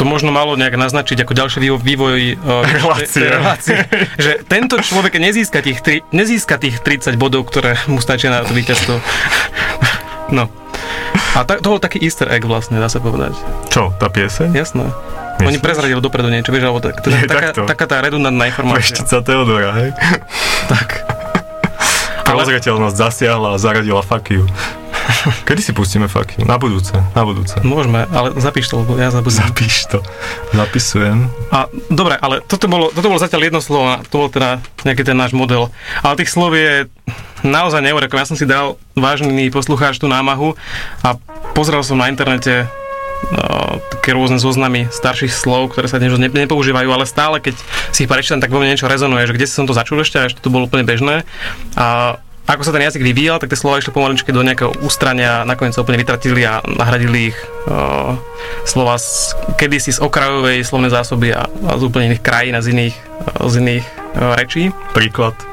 To 0.04 0.12
možno 0.12 0.36
malo 0.36 0.60
nejak 0.60 0.76
naznačiť 0.76 1.24
ako 1.24 1.32
ďalší 1.32 1.64
vývoj, 1.64 1.80
vývoj 1.80 2.20
uh, 2.36 2.68
Relácie. 2.68 3.24
relácie, 3.24 3.78
že 4.20 4.44
tento 4.44 4.76
človek 4.84 5.16
nezíska 5.16 5.64
tých, 5.64 5.80
tri, 5.80 6.04
nezíska 6.12 6.60
tých 6.60 6.84
30 6.84 7.16
bodov, 7.16 7.48
ktoré 7.48 7.80
mu 7.88 8.04
stačia 8.04 8.28
na 8.28 8.44
to 8.44 8.52
víťazstvo. 8.52 9.00
No. 10.36 10.52
A 11.40 11.48
ta, 11.48 11.56
to 11.56 11.72
bol 11.72 11.80
taký 11.80 12.04
easter 12.04 12.28
egg 12.28 12.44
vlastne, 12.44 12.84
dá 12.84 12.92
sa 12.92 13.00
povedať. 13.00 13.32
Čo, 13.72 13.96
tá 13.96 14.12
pieseň? 14.12 14.52
Jasné. 14.52 14.92
Oni 15.40 15.56
Myslíš? 15.56 15.64
prezradili 15.64 16.00
dopredu 16.04 16.28
niečo, 16.28 16.52
vieš, 16.52 16.68
alebo 16.68 16.84
tak, 16.84 17.00
Nie, 17.08 17.24
taká, 17.24 17.56
takto. 17.56 17.64
taká 17.64 17.86
tá 17.88 17.98
redundantná 18.04 18.52
informácia. 18.52 18.92
Veštica 19.00 19.24
Teodora, 19.24 19.72
hej? 19.80 19.90
Tak. 20.68 20.90
Prozreteľnosť 22.28 22.96
zasiahla 22.98 23.56
a 23.56 23.58
zaradila 23.62 24.04
fuck 24.04 24.28
you. 24.36 24.44
Kedy 25.48 25.62
si 25.62 25.72
pustíme 25.76 26.08
you? 26.08 26.46
Na 26.46 26.58
budúce, 26.58 26.96
na 27.16 27.24
budúce. 27.24 27.60
Môžeme, 27.64 28.08
ale 28.12 28.36
zapíš 28.40 28.72
to, 28.72 28.84
lebo 28.84 28.96
ja 28.96 29.12
zabudnem. 29.12 29.44
Zapíš 29.44 29.76
to. 29.92 30.00
Zapisujem. 30.56 31.28
A 31.52 31.68
dobre, 31.92 32.16
ale 32.20 32.40
toto 32.46 32.68
bolo, 32.72 32.90
toto 32.92 33.08
bolo 33.12 33.20
zatiaľ 33.22 33.52
jedno 33.52 33.62
slovo, 33.62 34.00
to 34.08 34.16
bol 34.16 34.30
teda 34.32 34.64
nejaký 34.88 35.04
ten 35.04 35.18
náš 35.18 35.36
model. 35.36 35.70
Ale 36.02 36.20
tých 36.20 36.32
slov 36.32 36.56
je 36.56 36.88
naozaj 37.44 37.84
neurekom. 37.84 38.20
Ja 38.20 38.28
som 38.28 38.40
si 38.40 38.48
dal 38.48 38.80
vážny 38.96 39.52
poslucháč 39.52 40.00
tú 40.00 40.08
námahu 40.08 40.56
a 41.04 41.20
pozrel 41.52 41.84
som 41.84 42.00
na 42.00 42.08
internete 42.08 42.66
no, 43.32 43.84
také 44.00 44.16
rôzne 44.16 44.40
zoznamy 44.40 44.88
starších 44.88 45.32
slov, 45.32 45.76
ktoré 45.76 45.92
sa 45.92 46.00
dnes 46.00 46.16
už 46.16 46.24
ne- 46.24 46.32
nepoužívajú, 46.32 46.90
ale 46.90 47.04
stále, 47.04 47.44
keď 47.44 47.60
si 47.92 48.08
ich 48.08 48.12
prečítam, 48.12 48.40
tak 48.40 48.52
vo 48.52 48.64
mne 48.64 48.74
niečo 48.74 48.88
rezonuje, 48.88 49.28
že 49.28 49.36
kde 49.36 49.48
si 49.48 49.54
som 49.54 49.68
to 49.68 49.76
začul 49.76 50.00
ešte, 50.00 50.18
a 50.20 50.28
ešte 50.32 50.40
to 50.40 50.54
bolo 50.54 50.72
úplne 50.72 50.88
bežné. 50.88 51.28
A 51.76 52.18
ako 52.44 52.62
sa 52.68 52.76
ten 52.76 52.84
jazyk 52.84 53.08
vyvíjal, 53.08 53.40
tak 53.40 53.48
tie 53.48 53.60
slova 53.60 53.80
išli 53.80 53.96
pomaličky 53.96 54.36
do 54.36 54.44
nejakého 54.44 54.84
ústrania, 54.84 55.48
nakoniec 55.48 55.72
sa 55.72 55.84
úplne 55.84 56.00
vytratili 56.00 56.44
a 56.44 56.60
nahradili 56.68 57.32
ich 57.32 57.38
uh, 57.72 58.20
slova 58.68 59.00
z, 59.00 59.32
kedysi 59.56 59.96
z 59.96 60.04
okrajovej 60.04 60.68
slovnej 60.68 60.92
zásoby 60.92 61.32
a, 61.32 61.48
a 61.48 61.72
z 61.80 61.84
úplne 61.88 62.12
iných 62.12 62.24
krajín 62.24 62.60
a 62.60 62.62
z 62.64 62.76
iných, 62.76 62.96
uh, 63.40 63.48
z 63.48 63.54
iných 63.64 63.86
uh, 63.88 64.36
rečí. 64.36 64.76
Príklad. 64.92 65.53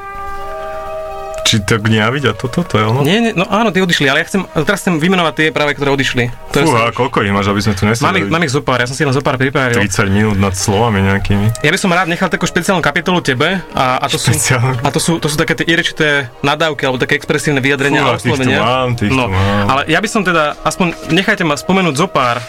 Či 1.51 1.67
to 1.67 1.83
gňaviť 1.83 2.23
a 2.27 2.33
toto, 2.33 2.63
to 2.63 2.79
je 2.79 2.83
ono? 2.87 3.03
Nie, 3.03 3.19
nie, 3.19 3.35
no 3.35 3.43
áno, 3.43 3.75
tie 3.75 3.83
odišli, 3.83 4.07
ale 4.07 4.23
ja 4.23 4.25
chcem, 4.31 4.47
teraz 4.63 4.87
chcem 4.87 4.95
vymenovať 5.03 5.33
tie 5.35 5.47
práve, 5.51 5.75
ktoré 5.75 5.91
odišli. 5.91 6.31
To 6.55 6.63
je 6.63 6.65
Fúha, 6.71 6.95
koľko 6.95 7.27
ich 7.27 7.35
máš, 7.35 7.51
aby 7.51 7.59
sme 7.59 7.75
tu 7.75 7.83
mám, 7.83 8.15
ich, 8.15 8.31
mám 8.31 8.39
ich 8.47 8.55
zopár, 8.55 8.79
ja 8.79 8.87
som 8.87 8.95
si 8.95 9.03
len 9.03 9.11
zopár 9.11 9.35
pripravil. 9.35 9.75
30 9.75 10.15
minút 10.15 10.39
nad 10.39 10.55
slovami 10.55 11.03
nejakými. 11.03 11.59
Ja 11.59 11.75
by 11.75 11.75
som 11.75 11.91
rád 11.91 12.07
nechal 12.07 12.31
takú 12.31 12.47
špeciálnu 12.47 12.79
kapitolu 12.79 13.19
tebe 13.19 13.59
a, 13.75 13.99
a, 13.99 14.07
to, 14.07 14.15
sú, 14.15 14.31
a 14.55 14.89
to, 14.95 14.99
sú, 15.03 15.19
to 15.19 15.27
sú 15.27 15.35
také 15.35 15.59
tie 15.59 15.67
irečité 15.67 16.31
nadávky 16.39 16.87
alebo 16.87 17.03
také 17.03 17.19
expresívne 17.19 17.59
vyjadrenia 17.59 17.99
Fúha, 17.99 18.15
a 18.15 18.19
oslovenia. 18.23 18.59
mám, 18.63 18.95
no, 18.95 19.27
mám. 19.27 19.65
ale 19.67 19.81
ja 19.91 19.99
by 19.99 20.07
som 20.07 20.23
teda, 20.23 20.55
aspoň 20.63 20.95
nechajte 21.11 21.43
ma 21.43 21.59
spomenúť 21.59 21.99
zopár. 21.99 22.39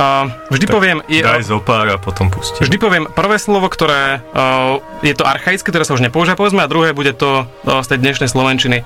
Uh, 0.00 0.32
vždy 0.48 0.64
Tak 0.64 0.74
poviem, 0.80 0.98
je, 1.12 1.20
Daj 1.20 1.44
zo 1.44 1.60
pár 1.60 1.84
a 1.92 2.00
potom 2.00 2.32
pustím. 2.32 2.64
Vždy 2.64 2.80
poviem 2.80 3.04
prvé 3.12 3.36
slovo, 3.36 3.68
ktoré 3.68 4.24
uh, 4.32 4.80
je 5.04 5.12
to 5.12 5.28
archaické, 5.28 5.68
ktoré 5.68 5.84
sa 5.84 5.92
už 5.92 6.00
nepoužíva, 6.00 6.40
povedzme, 6.40 6.64
a 6.64 6.72
druhé 6.72 6.96
bude 6.96 7.12
to 7.12 7.44
uh, 7.44 7.84
z 7.84 7.86
tej 7.92 7.98
dnešnej 8.00 8.32
slovenčiny. 8.32 8.80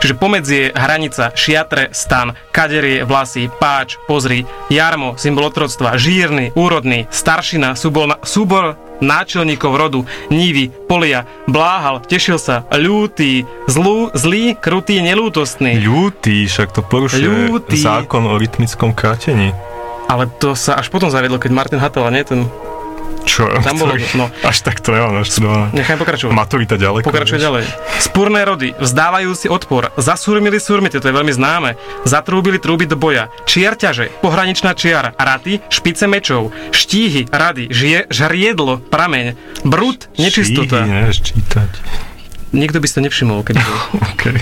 Čiže 0.00 0.16
pomedzi 0.16 0.56
je 0.56 0.72
hranica, 0.72 1.36
šiatre, 1.36 1.92
stan, 1.92 2.32
kaderie, 2.48 3.04
vlasy, 3.04 3.52
páč, 3.60 4.00
pozri, 4.08 4.48
jarmo, 4.72 5.20
symbol 5.20 5.52
otroctva, 5.52 6.00
žírny, 6.00 6.56
úrodný, 6.56 7.12
staršina, 7.12 7.76
súbor, 7.76 8.16
súbor 8.24 8.80
náčelníkov 9.04 9.76
rodu, 9.76 10.00
nívy, 10.32 10.72
polia, 10.88 11.28
bláhal, 11.44 12.00
tešil 12.00 12.40
sa, 12.40 12.64
ľúty, 12.72 13.44
zlú, 13.68 14.08
zlý, 14.16 14.56
krutý, 14.56 15.04
nelútostný. 15.04 15.76
Ľúty, 15.76 16.48
však 16.48 16.72
to 16.72 16.80
porušuje 16.80 17.52
Ľúty. 17.52 17.76
zákon 17.84 18.24
o 18.24 18.40
rytmickom 18.40 18.96
krátení. 18.96 19.52
Ale 20.06 20.28
to 20.34 20.52
sa 20.52 20.76
až 20.76 20.88
potom 20.88 21.08
zaviedlo, 21.08 21.36
keď 21.36 21.50
Martin 21.50 21.78
Hatala, 21.78 22.08
nie? 22.08 22.22
Ten, 22.22 22.44
Čo? 23.24 23.48
Tam 23.58 23.76
bolo- 23.80 23.96
Ktorý- 23.96 24.14
no. 24.14 24.28
Až 24.42 24.60
tak 24.60 24.78
to 24.78 24.92
nemám 24.92 25.16
naštudované. 25.16 25.72
nechám 25.72 25.96
pokračovať. 25.96 26.30
Maturita 26.30 26.76
ďaleko. 26.76 27.04
Pokračuje 27.04 27.36
vieš. 27.36 27.46
ďalej. 27.46 27.64
Spurné 27.98 28.40
rody, 28.42 28.68
vzdávajú 28.76 29.30
si 29.32 29.46
odpor, 29.46 29.88
zasúrmili 29.96 30.58
surmite, 30.58 30.96
to 30.96 31.08
je 31.08 31.14
veľmi 31.14 31.30
známe, 31.30 31.70
zatrúbili 32.04 32.56
trúby 32.56 32.84
do 32.84 32.94
boja, 32.94 33.32
čiarťaže, 33.44 34.20
pohraničná 34.20 34.72
čiara, 34.72 35.16
raty, 35.16 35.64
špice 35.66 36.04
mečov, 36.04 36.52
štíhy, 36.70 37.26
rady, 37.26 37.70
žie, 37.70 38.04
žriedlo, 38.08 38.84
prameň, 38.84 39.32
brud, 39.64 40.04
nečistota. 40.14 40.84
Šíhy, 40.84 40.92
nevieš 40.92 41.18
čítať. 41.24 41.70
Nikto 42.52 42.78
by 42.78 42.86
to 42.86 43.00
nevšimol, 43.00 43.40
keď 43.40 43.56
bol. 43.58 43.78
Okay. 44.14 44.36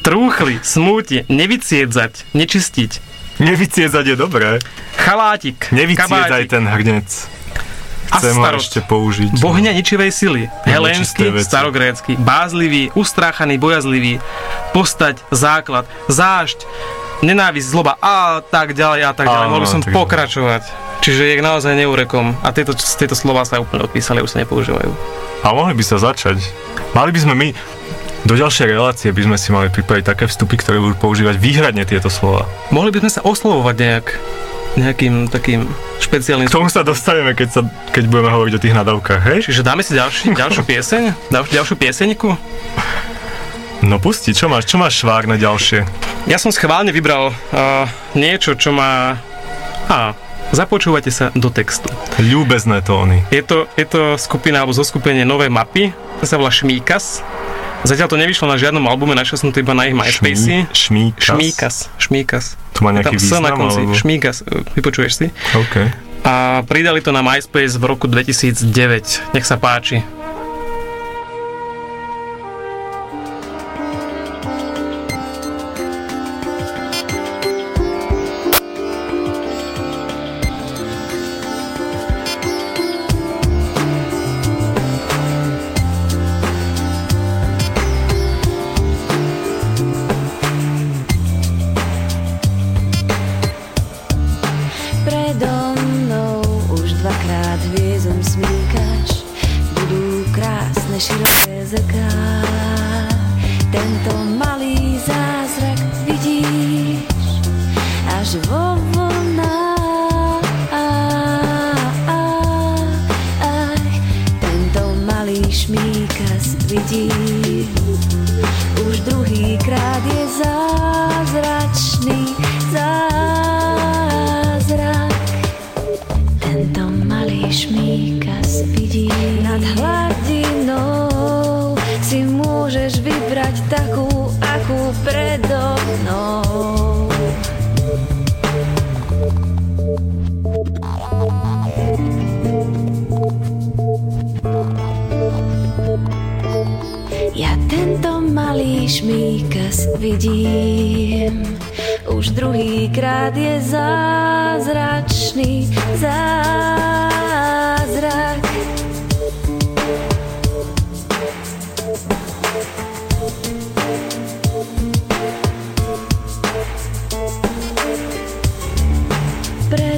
Trúchli, 0.00 0.60
smúti, 0.62 1.24
nevyciedzať, 1.26 2.30
nečistiť, 2.30 2.92
Nevyciedzať 3.36 4.04
je 4.06 4.16
dobré. 4.16 4.58
chalátik, 4.96 5.68
Nevyciedzaj 5.70 6.28
kabátik, 6.32 6.48
ten 6.48 6.64
hrnec. 6.64 7.08
Chcem 8.06 8.38
ho 8.38 8.44
ešte 8.54 8.80
použiť. 8.80 9.42
Bohňa 9.42 9.74
ničivej 9.74 10.10
sily, 10.14 10.42
helénsky, 10.64 11.26
starogrécky, 11.42 12.14
bázlivý, 12.16 12.94
ustráchaný, 12.94 13.58
bojazlivý, 13.58 14.22
postať, 14.70 15.20
základ, 15.34 15.84
zášť, 16.06 16.64
nenávisť, 17.26 17.66
zloba 17.66 17.98
a 17.98 18.40
tak 18.40 18.72
ďalej 18.72 19.00
a 19.04 19.12
tak 19.12 19.26
ďalej. 19.26 19.44
Áno, 19.44 19.52
Mohol 19.52 19.62
by 19.62 19.68
som 19.68 19.82
tak- 19.82 19.92
pokračovať. 19.92 20.62
Čiže 21.02 21.22
je 21.28 21.44
naozaj 21.44 21.76
neúrekom 21.76 22.34
a 22.40 22.50
tieto, 22.50 22.72
tieto 22.74 23.14
slova 23.14 23.44
sa 23.44 23.60
úplne 23.60 23.84
odpísali, 23.84 24.22
už 24.22 24.32
sa 24.32 24.42
nepoužívajú. 24.42 24.90
A 25.44 25.52
mohli 25.52 25.76
by 25.76 25.84
sa 25.84 26.00
začať. 26.00 26.40
Mali 26.94 27.12
by 27.12 27.20
sme 27.20 27.34
my 27.36 27.48
do 28.26 28.34
ďalšej 28.34 28.66
relácie 28.66 29.08
by 29.14 29.22
sme 29.22 29.36
si 29.38 29.48
mali 29.54 29.70
pripraviť 29.70 30.04
také 30.04 30.24
vstupy, 30.26 30.58
ktoré 30.58 30.82
budú 30.82 30.98
používať 30.98 31.38
výhradne 31.38 31.86
tieto 31.86 32.10
slova. 32.10 32.50
Mohli 32.74 32.98
by 32.98 32.98
sme 33.06 33.10
sa 33.14 33.20
oslovovať 33.22 33.76
nejak, 33.78 34.06
nejakým 34.74 35.14
takým 35.30 35.70
špeciálnym 36.02 36.50
K 36.50 36.56
tomu 36.58 36.66
sa 36.66 36.82
dostaneme, 36.82 37.38
keď, 37.38 37.48
sa, 37.48 37.60
keď 37.94 38.04
budeme 38.10 38.34
hovoriť 38.34 38.52
o 38.58 38.60
tých 38.60 38.74
nadávkach, 38.74 39.22
hej? 39.30 39.38
Čiže 39.46 39.62
dáme 39.62 39.86
si 39.86 39.94
ďalší, 39.94 40.34
ďalšiu 40.34 40.62
pieseň? 40.66 41.02
Ďalšiu, 41.30 41.52
ďalšiu 41.54 41.76
pieseňku? 41.78 42.28
No 43.86 44.02
pusti, 44.02 44.34
čo 44.34 44.50
máš, 44.50 44.66
čo 44.66 44.76
máš 44.82 44.98
švárne 44.98 45.38
ďalšie? 45.38 45.86
Ja 46.26 46.42
som 46.42 46.50
schválne 46.50 46.90
vybral 46.90 47.30
uh, 47.30 47.86
niečo, 48.18 48.58
čo 48.58 48.74
má... 48.74 49.22
Á, 49.86 50.18
započúvajte 50.50 51.14
sa 51.14 51.30
do 51.30 51.46
textu. 51.54 51.86
Ľúbezné 52.18 52.82
tóny. 52.82 53.22
Je 53.30 53.46
to, 53.46 53.70
je 53.78 53.86
to 53.86 54.18
skupina 54.18 54.66
alebo 54.66 54.74
zoskupenie 54.74 55.22
Nové 55.22 55.46
mapy, 55.46 55.94
to 56.18 56.24
sa 56.26 56.34
volá 56.34 56.50
Šmíkas. 56.50 57.22
Zatiaľ 57.86 58.08
to 58.10 58.18
nevyšlo 58.18 58.50
na 58.50 58.58
žiadnom 58.58 58.82
albume, 58.90 59.14
našiel 59.14 59.38
som 59.38 59.48
to 59.54 59.62
iba 59.62 59.70
na 59.70 59.86
ich 59.86 59.94
MySpace. 59.94 60.42
Šmí, 60.42 61.14
šmíkas. 61.14 61.22
Šmíkas, 61.22 61.74
Šmíkas. 62.02 62.44
To 62.74 62.82
má 62.82 62.90
nejaký 62.90 63.14
Tam 63.14 63.22
S 63.22 63.30
na 63.30 63.38
význam, 63.38 63.54
konci, 63.54 63.80
alebo... 63.86 63.94
Šmíkas, 63.94 64.36
e, 64.42 64.66
vypočuješ 64.74 65.12
si. 65.14 65.26
OK. 65.54 65.74
A 66.26 66.66
pridali 66.66 66.98
to 66.98 67.14
na 67.14 67.22
MySpace 67.22 67.78
v 67.78 67.84
roku 67.86 68.10
2009. 68.10 69.30
Nech 69.30 69.46
sa 69.46 69.54
páči. 69.54 70.02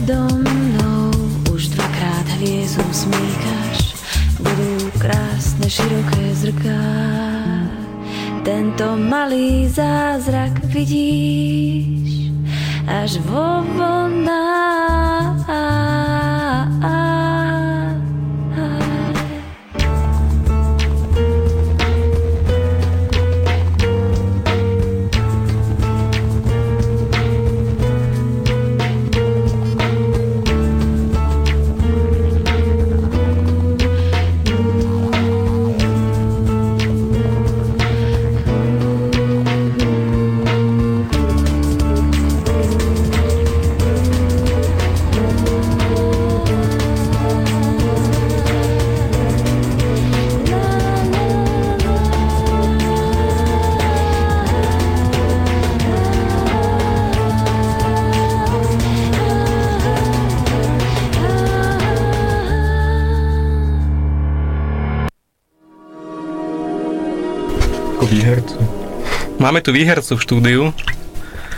Predo 0.08 0.40
mnou 0.40 1.12
už 1.52 1.68
dvakrát 1.68 2.24
hviezdu 2.40 2.80
smíkaš, 2.92 3.92
budú 4.40 4.88
krásne 4.96 5.68
široké 5.68 6.32
zrká. 6.32 6.80
Tento 8.40 8.96
malý 8.96 9.68
zázrak 9.68 10.64
vidíš 10.64 12.32
až 12.88 13.20
vo 13.28 13.60
vlnách. 13.76 15.44
Máme 69.48 69.64
tu 69.64 69.72
výhercu 69.72 70.12
v 70.12 70.20
štúdiu. 70.20 70.62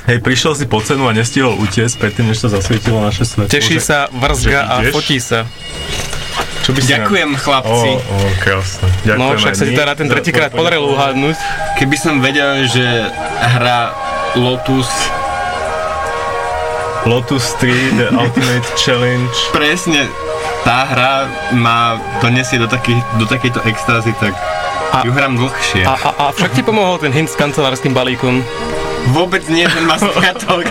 Hej, 0.06 0.22
prišiel 0.22 0.54
si 0.54 0.62
po 0.64 0.78
cenu 0.78 1.04
a 1.04 1.12
nestihol 1.12 1.58
utiesť 1.58 1.98
predtým, 1.98 2.30
než 2.30 2.38
sa 2.38 2.46
zasvietilo 2.48 3.02
naše 3.02 3.26
svetlo. 3.26 3.50
Teší 3.50 3.76
že- 3.76 3.82
sa, 3.82 3.98
vrzga 4.06 4.60
a 4.62 4.74
fotí 4.88 5.18
sa. 5.18 5.42
Čo 6.62 6.70
by 6.70 6.78
si 6.78 6.86
Ďakujem, 6.88 7.28
nám... 7.28 7.42
chlapci. 7.42 7.90
Ó, 7.90 7.98
ó, 7.98 8.16
krásne. 8.38 8.86
Ďakujem 9.02 9.18
No, 9.18 9.34
však 9.34 9.52
sa 9.52 9.64
ti 9.64 9.74
teda 9.74 9.92
ten 9.92 10.06
tretíkrát 10.06 10.50
po- 10.50 10.62
podarilo 10.62 10.86
uhádnuť. 10.88 11.36
Keby 11.76 11.96
som 11.98 12.22
vedel, 12.22 12.62
že 12.64 13.10
hra 13.50 13.90
Lotus 14.36 14.86
Lotus 17.02 17.58
3, 17.58 17.74
The 17.92 18.06
Ultimate 18.12 18.70
Challenge. 18.78 19.34
presne 19.50 20.06
tá 20.62 20.86
hra 20.86 21.12
ma 21.50 21.98
donesie 22.22 22.54
do, 22.54 22.68
takých, 22.68 23.02
do 23.16 23.26
takejto 23.26 23.64
extázy, 23.64 24.14
tak 24.14 24.30
A- 24.92 25.02
ju 25.02 25.10
hrám 25.10 25.34
dlhšie. 25.34 25.82
A, 25.82 25.94
a, 25.94 26.10
a 26.18 26.24
však 26.30 26.50
ti 26.52 26.62
pomohol 26.62 26.98
ten 26.98 27.10
hint 27.10 27.26
s 27.26 27.34
kancelárským 27.34 27.90
balíkom. 27.90 28.42
Vôbec 29.10 29.40
nie, 29.48 29.64
ten 29.64 29.88
má 29.88 29.96
sviatok. 30.02 30.68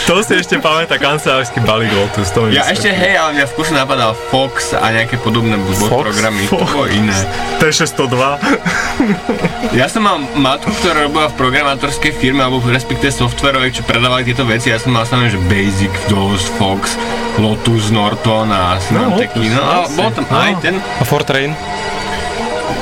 Kto 0.00 0.24
si 0.24 0.32
ešte 0.34 0.56
pamätá 0.56 0.96
kancelársky 0.96 1.60
balík 1.60 1.92
Lotus? 1.92 2.32
To 2.32 2.48
Ja 2.48 2.64
ešte 2.66 2.88
hej, 2.88 3.14
ale 3.14 3.36
mňa 3.36 3.44
v 3.44 3.54
napadal 3.70 4.16
Fox 4.30 4.72
a 4.72 4.88
nejaké 4.88 5.20
podobné 5.20 5.60
Fox? 5.84 6.00
programy. 6.00 6.48
To 6.48 6.56
Fox. 6.56 6.72
bolo 6.72 6.86
iné. 6.88 7.12
T602. 7.60 8.16
Ja 9.74 9.92
som 9.92 10.02
mal 10.02 10.16
matku, 10.32 10.72
ktorá 10.72 11.04
robila 11.04 11.28
v 11.28 11.36
programátorskej 11.36 12.16
firme, 12.16 12.40
alebo 12.40 12.64
respektíve 12.64 13.12
softverovej, 13.12 13.76
čo 13.76 13.82
predávali 13.84 14.24
tieto 14.24 14.42
veci. 14.42 14.72
Ja 14.72 14.80
som 14.80 14.96
mal 14.96 15.04
samé, 15.04 15.28
že 15.28 15.36
Basic, 15.44 15.92
DOS, 16.08 16.48
Fox, 16.56 16.96
Lotus, 17.36 17.92
Norton 17.92 18.48
a. 18.48 18.80
Lotus, 18.88 19.52
No, 19.52 19.60
a 19.60 19.84
asi. 19.84 19.92
bol 19.92 20.08
tam 20.10 20.24
No. 20.24 20.38
aj 20.38 20.52
ten... 20.60 20.74
A 20.80 21.04
Fortrain? 21.04 21.52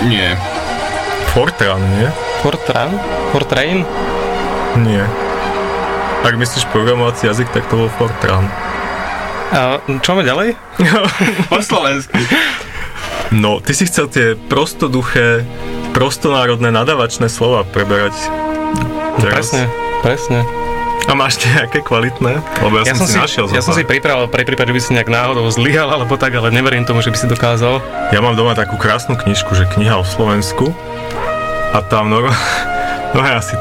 Nie. 0.05 0.39
Fortran, 1.35 1.83
nie? 1.99 2.07
Fortran? 2.47 2.95
Fortrain? 3.35 3.83
Nie. 4.87 5.03
Ak 6.23 6.39
myslíš 6.39 6.71
programovací 6.71 7.27
jazyk, 7.27 7.51
tak 7.51 7.67
to 7.67 7.75
bol 7.75 7.91
Fortran. 7.91 8.47
A 9.51 9.83
čo 9.99 10.15
máme 10.15 10.23
ďalej? 10.23 10.55
Po 11.51 11.59
slovensky. 11.59 12.23
No, 13.35 13.59
ty 13.59 13.75
si 13.75 13.83
chcel 13.91 14.07
tie 14.15 14.39
prostoduché, 14.39 15.43
prostonárodné 15.91 16.71
nadavačné 16.71 17.27
slova 17.27 17.67
preberať. 17.67 18.15
Teraz. 19.19 19.51
Presne, 19.51 19.63
presne. 20.07 20.41
A 21.11 21.19
máš 21.19 21.43
nejaké 21.43 21.83
kvalitné? 21.83 22.47
Lebo 22.63 22.87
ja, 22.87 22.95
som, 22.95 23.11
si 23.11 23.19
našiel 23.19 23.51
ja 23.51 23.59
som 23.59 23.75
si 23.75 23.83
pripravil 23.83 24.31
pre 24.31 24.47
prípad, 24.47 24.71
že 24.71 24.75
by 24.79 24.81
si 24.81 24.91
nejak 24.95 25.11
náhodou 25.11 25.51
zlyhal 25.51 25.91
alebo 25.91 26.15
tak, 26.15 26.31
ale 26.39 26.55
neverím 26.55 26.87
tomu, 26.87 27.03
že 27.03 27.11
by 27.11 27.19
si 27.19 27.27
dokázal. 27.27 27.83
Ja 28.15 28.23
mám 28.23 28.39
doma 28.39 28.55
takú 28.55 28.79
krásnu 28.79 29.19
knižku, 29.19 29.51
že 29.59 29.67
kniha 29.67 29.99
o 29.99 30.07
Slovensku 30.07 30.71
a 31.75 31.83
tam 31.83 32.07
no, 32.13 32.23
no 33.15 33.21
asi 33.21 33.59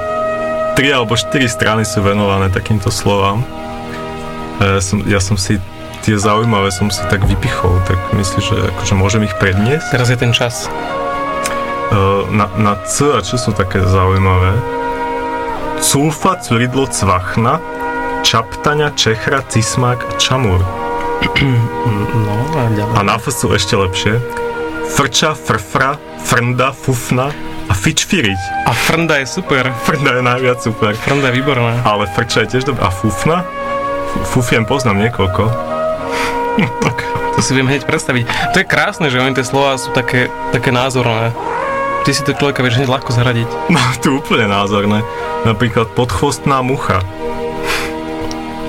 3 0.78 0.90
alebo 0.94 1.18
4 1.18 1.34
strany 1.50 1.82
sú 1.86 2.02
venované 2.02 2.50
takýmto 2.50 2.90
slovám. 2.94 3.42
E, 4.62 4.82
som, 4.82 5.02
ja 5.06 5.22
som 5.22 5.38
si 5.38 5.58
tie 6.02 6.18
zaujímavé 6.18 6.68
som 6.74 6.92
si 6.92 7.00
tak 7.08 7.24
vypichol, 7.24 7.80
tak 7.88 7.98
myslíš, 8.12 8.44
že 8.44 8.58
akože 8.76 8.94
môžem 8.98 9.24
ich 9.24 9.36
predniesť? 9.38 9.94
Teraz 9.94 10.10
je 10.10 10.18
ten 10.18 10.34
čas. 10.34 10.66
E, 10.66 10.70
na, 12.34 12.50
na 12.58 12.74
C 12.86 13.14
a 13.14 13.22
čo 13.22 13.38
sú 13.38 13.54
také 13.54 13.82
zaujímavé? 13.86 14.58
Culfa, 15.78 16.42
curidlo, 16.42 16.90
cvachna, 16.90 17.62
čaptaňa, 18.26 18.98
čechra, 18.98 19.46
cismák 19.46 20.22
čamur. 20.22 20.62
No 22.14 22.36
a 22.56 22.70
ďalej. 22.72 22.94
A 22.94 23.02
na 23.04 23.18
F 23.18 23.34
sú 23.34 23.52
ešte 23.52 23.74
lepšie. 23.74 24.22
Frča, 24.94 25.34
frfra, 25.34 25.98
frnda, 26.22 26.72
fufna 26.72 27.34
a 27.74 27.76
fičfiriť. 27.76 28.70
A 28.70 28.72
Frnda 28.72 29.18
je 29.18 29.26
super. 29.26 29.66
Frnda 29.82 30.22
je 30.22 30.22
najviac 30.22 30.62
super. 30.62 30.94
Frnda 30.94 31.34
je 31.34 31.42
výborná. 31.42 31.82
Ale 31.82 32.06
frča 32.06 32.46
je 32.46 32.54
tiež 32.54 32.70
dobrá. 32.70 32.86
A 32.86 32.94
fufna? 32.94 33.42
Fufiem 34.30 34.62
poznám 34.62 35.02
niekoľko. 35.02 35.42
tak. 36.86 37.02
To 37.34 37.42
si 37.42 37.58
viem 37.58 37.66
hneď 37.66 37.90
predstaviť. 37.90 38.54
To 38.54 38.62
je 38.62 38.68
krásne, 38.70 39.10
že 39.10 39.18
oni 39.18 39.34
tie 39.34 39.42
slova 39.42 39.74
sú 39.82 39.90
také, 39.90 40.30
také 40.54 40.70
názorné. 40.70 41.34
Ty 42.06 42.12
si 42.14 42.22
to 42.22 42.38
človeka 42.38 42.62
vieš 42.62 42.78
hneď 42.78 42.94
ľahko 42.94 43.10
zaradiť. 43.10 43.50
No, 43.74 43.82
tu 43.98 44.22
úplne 44.22 44.46
názorné. 44.46 45.02
Napríklad 45.42 45.98
podchvostná 45.98 46.62
mucha. 46.62 47.02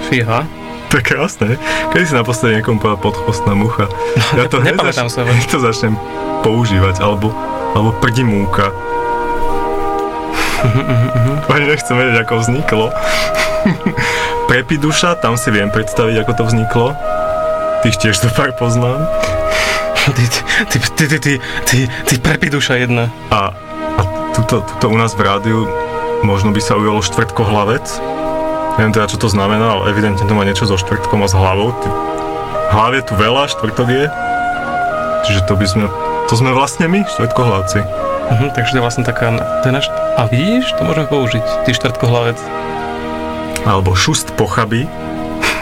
Fíha. 0.08 0.48
To 0.88 0.96
je 0.96 1.04
krásne. 1.04 1.48
Kedy 1.92 2.04
si 2.06 2.14
naposledy 2.16 2.56
niekomu 2.56 2.80
povedal 2.80 3.04
podchvostná 3.04 3.52
mucha? 3.52 3.84
Ja 4.32 4.48
to 4.48 4.64
hneď 4.64 4.80
zač- 4.80 5.20
ale- 5.20 5.28
hneď 5.28 5.44
to 5.44 5.58
začnem 5.60 5.92
používať. 6.40 7.04
Alebo, 7.04 7.36
alebo 7.76 7.92
prdimúka. 8.00 8.72
Ani 11.54 11.66
nechcem 11.70 11.94
vedieť, 11.94 12.24
ako 12.24 12.34
vzniklo. 12.40 12.86
Prepiduša, 14.50 15.20
tam 15.20 15.38
si 15.38 15.48
viem 15.52 15.70
predstaviť, 15.70 16.24
ako 16.24 16.32
to 16.36 16.42
vzniklo. 16.48 16.88
Tých 17.84 17.96
tiež 18.00 18.16
to 18.20 18.28
pár 18.32 18.56
poznám. 18.56 19.04
Ty, 20.04 20.24
ty, 20.68 20.76
ty, 20.76 20.78
ty, 20.80 21.16
ty, 21.16 21.32
ty, 21.64 21.78
ty, 21.88 22.14
prepiduša 22.20 22.76
jedna. 22.76 23.08
A, 23.32 23.56
a 23.96 24.02
tuto, 24.36 24.60
tuto 24.60 24.92
u 24.92 24.96
nás 25.00 25.16
v 25.16 25.24
rádiu 25.24 25.64
možno 26.20 26.52
by 26.52 26.60
sa 26.60 26.76
ujelo 26.76 27.00
štvrtkohlavec. 27.00 27.84
Neviem 28.76 28.92
teda, 28.92 29.08
čo 29.08 29.16
to 29.16 29.32
znamená, 29.32 29.64
ale 29.64 29.92
evidentne 29.92 30.28
to 30.28 30.36
má 30.36 30.44
niečo 30.44 30.68
so 30.68 30.76
štvrtkom 30.76 31.24
a 31.24 31.28
s 31.28 31.32
hlavou. 31.32 31.72
Ty, 31.80 31.88
hlav 32.76 32.92
je 32.96 33.02
tu 33.04 33.12
veľa, 33.16 33.48
štvrtok 33.48 33.88
je. 33.88 34.04
Čiže 35.24 35.40
to 35.48 35.56
by 35.56 35.66
sme, 35.68 35.86
to 36.28 36.34
sme 36.36 36.52
vlastne 36.52 36.84
my, 36.84 37.00
štvrtkohlavci. 37.08 37.80
Mhm, 38.24 38.56
takže 38.56 38.70
to 38.72 38.76
je 38.80 38.84
vlastne 38.84 39.04
taká, 39.04 39.34
to 39.60 39.68
je 39.68 39.74
naš... 39.74 39.86
A 40.16 40.24
vidíš, 40.26 40.72
to 40.76 40.82
môžeme 40.82 41.06
použiť, 41.06 41.44
ty 41.64 41.70
štvrtkohlavec. 41.72 42.38
Alebo 43.64 43.92
šust 43.92 44.32
pochabí. 44.36 44.88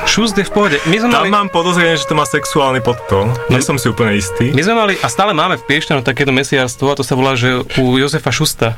Šust 0.03 0.35
je 0.35 0.43
v 0.43 0.51
pohode. 0.51 0.77
My 0.91 0.99
sme 0.99 1.11
Tam 1.15 1.23
mali... 1.25 1.31
mám 1.31 1.49
podozrenie, 1.49 1.95
že 1.95 2.11
to 2.11 2.19
má 2.19 2.27
sexuálny 2.27 2.83
podtón. 2.83 3.31
Nie 3.47 3.63
som 3.63 3.79
si 3.79 3.87
úplne 3.87 4.19
istý. 4.19 4.51
My 4.51 4.63
sme 4.63 4.75
mali 4.75 4.95
a 4.99 5.07
stále 5.07 5.31
máme 5.31 5.55
v 5.57 5.65
Piešťanu 5.65 6.03
takéto 6.03 6.35
mesiarstvo 6.35 6.91
a 6.91 6.99
to 6.99 7.07
sa 7.07 7.15
volá, 7.15 7.39
že 7.39 7.63
u 7.79 7.85
Jozefa 7.97 8.35
Šusta. 8.35 8.75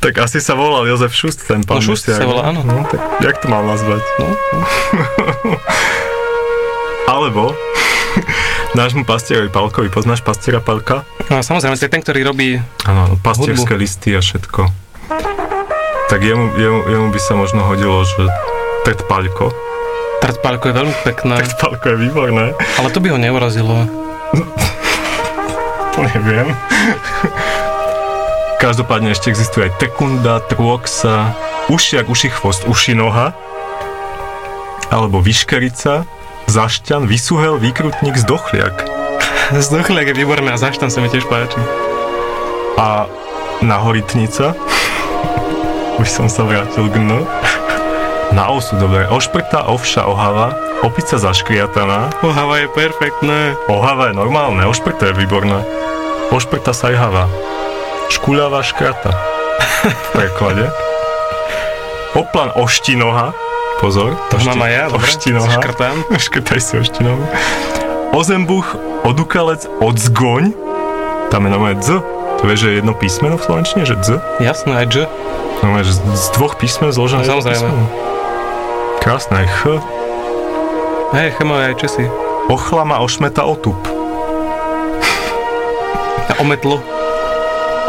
Tak 0.00 0.16
asi 0.16 0.40
sa 0.40 0.56
volal 0.56 0.88
Jozef 0.88 1.12
Šust, 1.12 1.44
ten 1.44 1.60
pán 1.62 1.78
No, 1.78 1.84
Šust 1.84 2.08
Mesiar, 2.08 2.18
sa 2.18 2.26
volá, 2.26 2.42
no. 2.50 2.60
áno. 2.60 2.60
No, 2.64 2.82
tak 2.88 2.98
jak 3.20 3.36
to 3.38 3.46
mám 3.46 3.68
nazvať? 3.68 4.00
No, 4.18 4.26
no. 4.32 4.60
Alebo 7.14 7.42
nášmu 8.72 9.02
pastierovi 9.02 9.48
Palkovi, 9.48 9.88
poznáš 9.88 10.22
pastiera 10.22 10.60
Palka? 10.60 11.02
no 11.26 11.42
samozrejme, 11.42 11.74
to 11.74 11.86
je 11.86 11.92
ten, 11.92 12.02
ktorý 12.02 12.20
robí... 12.22 12.48
Áno, 12.84 13.18
pastierské 13.18 13.74
listy 13.74 14.14
a 14.14 14.20
všetko. 14.20 14.70
tak 16.06 16.20
jemu, 16.20 16.54
jemu, 16.54 16.78
jemu 16.86 17.06
by 17.10 17.20
sa 17.20 17.34
možno 17.34 17.62
hodilo, 17.64 18.02
že 18.02 18.26
predpaľko. 18.82 19.50
Predpálko 20.20 20.64
je 20.66 20.74
veľmi 20.74 20.94
pekné, 21.02 21.34
Predpaľko 21.40 21.84
je 21.86 21.96
výborné. 21.98 22.44
ale 22.76 22.88
to 22.90 22.98
by 22.98 23.08
ho 23.08 23.18
neurazilo. 23.18 23.86
To 25.94 26.00
neviem. 26.12 26.52
Každopádne 28.58 29.16
ešte 29.16 29.32
existuje 29.32 29.66
aj 29.66 29.80
tekunda, 29.80 30.44
truoxa, 30.44 31.32
ušiak, 31.72 32.06
uši 32.06 32.28
chvost, 32.28 32.68
uši 32.68 32.92
noha, 32.92 33.32
alebo 34.92 35.18
vyškerica, 35.18 36.04
zašťan, 36.50 37.06
vysuhel, 37.06 37.62
výkrutník, 37.62 38.18
zdochliak. 38.18 38.82
Zdochliak 39.54 40.10
je 40.10 40.18
výborné 40.18 40.50
a 40.50 40.58
zaštan 40.58 40.90
sa 40.90 40.98
mi 40.98 41.06
tiež 41.06 41.30
páči. 41.30 41.62
A 42.74 43.06
nahoritnica, 43.62 44.58
už 46.02 46.08
som 46.10 46.26
sa 46.26 46.42
vrátil 46.42 46.90
k 46.90 46.98
dnu, 46.98 47.22
na 48.34 48.50
osu, 48.50 48.74
dobre, 48.78 49.06
ošprta, 49.10 49.70
ovša, 49.70 50.06
ohava, 50.06 50.54
opica 50.82 51.18
zaškriataná, 51.18 52.22
Ohava 52.22 52.62
je 52.62 52.68
perfektné. 52.70 53.54
ohava 53.66 54.10
je 54.10 54.18
normálne, 54.18 54.62
ošprta 54.66 55.10
je 55.10 55.18
výborné, 55.18 55.62
ošprta 56.30 56.70
sajhava, 56.74 57.26
škuľavá 58.10 58.62
škrata, 58.62 59.10
v 59.86 60.06
preklade, 60.14 60.66
oplan 62.22 62.54
oštinoha, 62.54 63.49
pozor, 63.80 64.12
To 64.28 64.36
mám 64.44 64.60
aj 64.60 64.72
ja, 64.72 64.84
dobre? 64.92 65.08
Škrtám. 65.08 65.96
škrtaj 66.28 66.60
si 66.60 66.74
oštinohu, 66.78 67.24
ozembuch, 68.12 68.76
odukalec, 69.02 69.64
odzgoň, 69.80 70.52
tam 71.32 71.40
je 71.46 71.50
normálne 71.50 71.80
dz, 71.80 72.04
to 72.38 72.42
vieš, 72.44 72.60
že 72.64 72.68
je 72.68 72.76
jedno 72.84 72.92
písmeno 72.92 73.40
v 73.40 73.42
slovenčine, 73.42 73.82
že 73.88 73.96
dz? 73.96 74.10
Jasné, 74.38 74.84
aj 74.84 74.86
J. 74.92 74.96
Normálne, 75.64 75.84
že 75.84 75.96
z, 75.96 76.26
dvoch 76.36 76.56
písmen 76.56 76.92
zložené 76.92 77.24
jedno 77.24 77.40
Samozrejme. 77.40 77.56
písmeno. 77.56 77.84
Krásne, 79.00 79.34
aj 79.40 79.48
ch, 79.48 79.62
Hej, 81.10 81.28
chemo 81.34 81.58
aj 81.58 81.74
Česi. 81.74 82.06
ochlama, 82.46 83.02
ošmeta, 83.02 83.42
otup. 83.42 83.74
A 86.30 86.32
ometlo. 86.38 86.78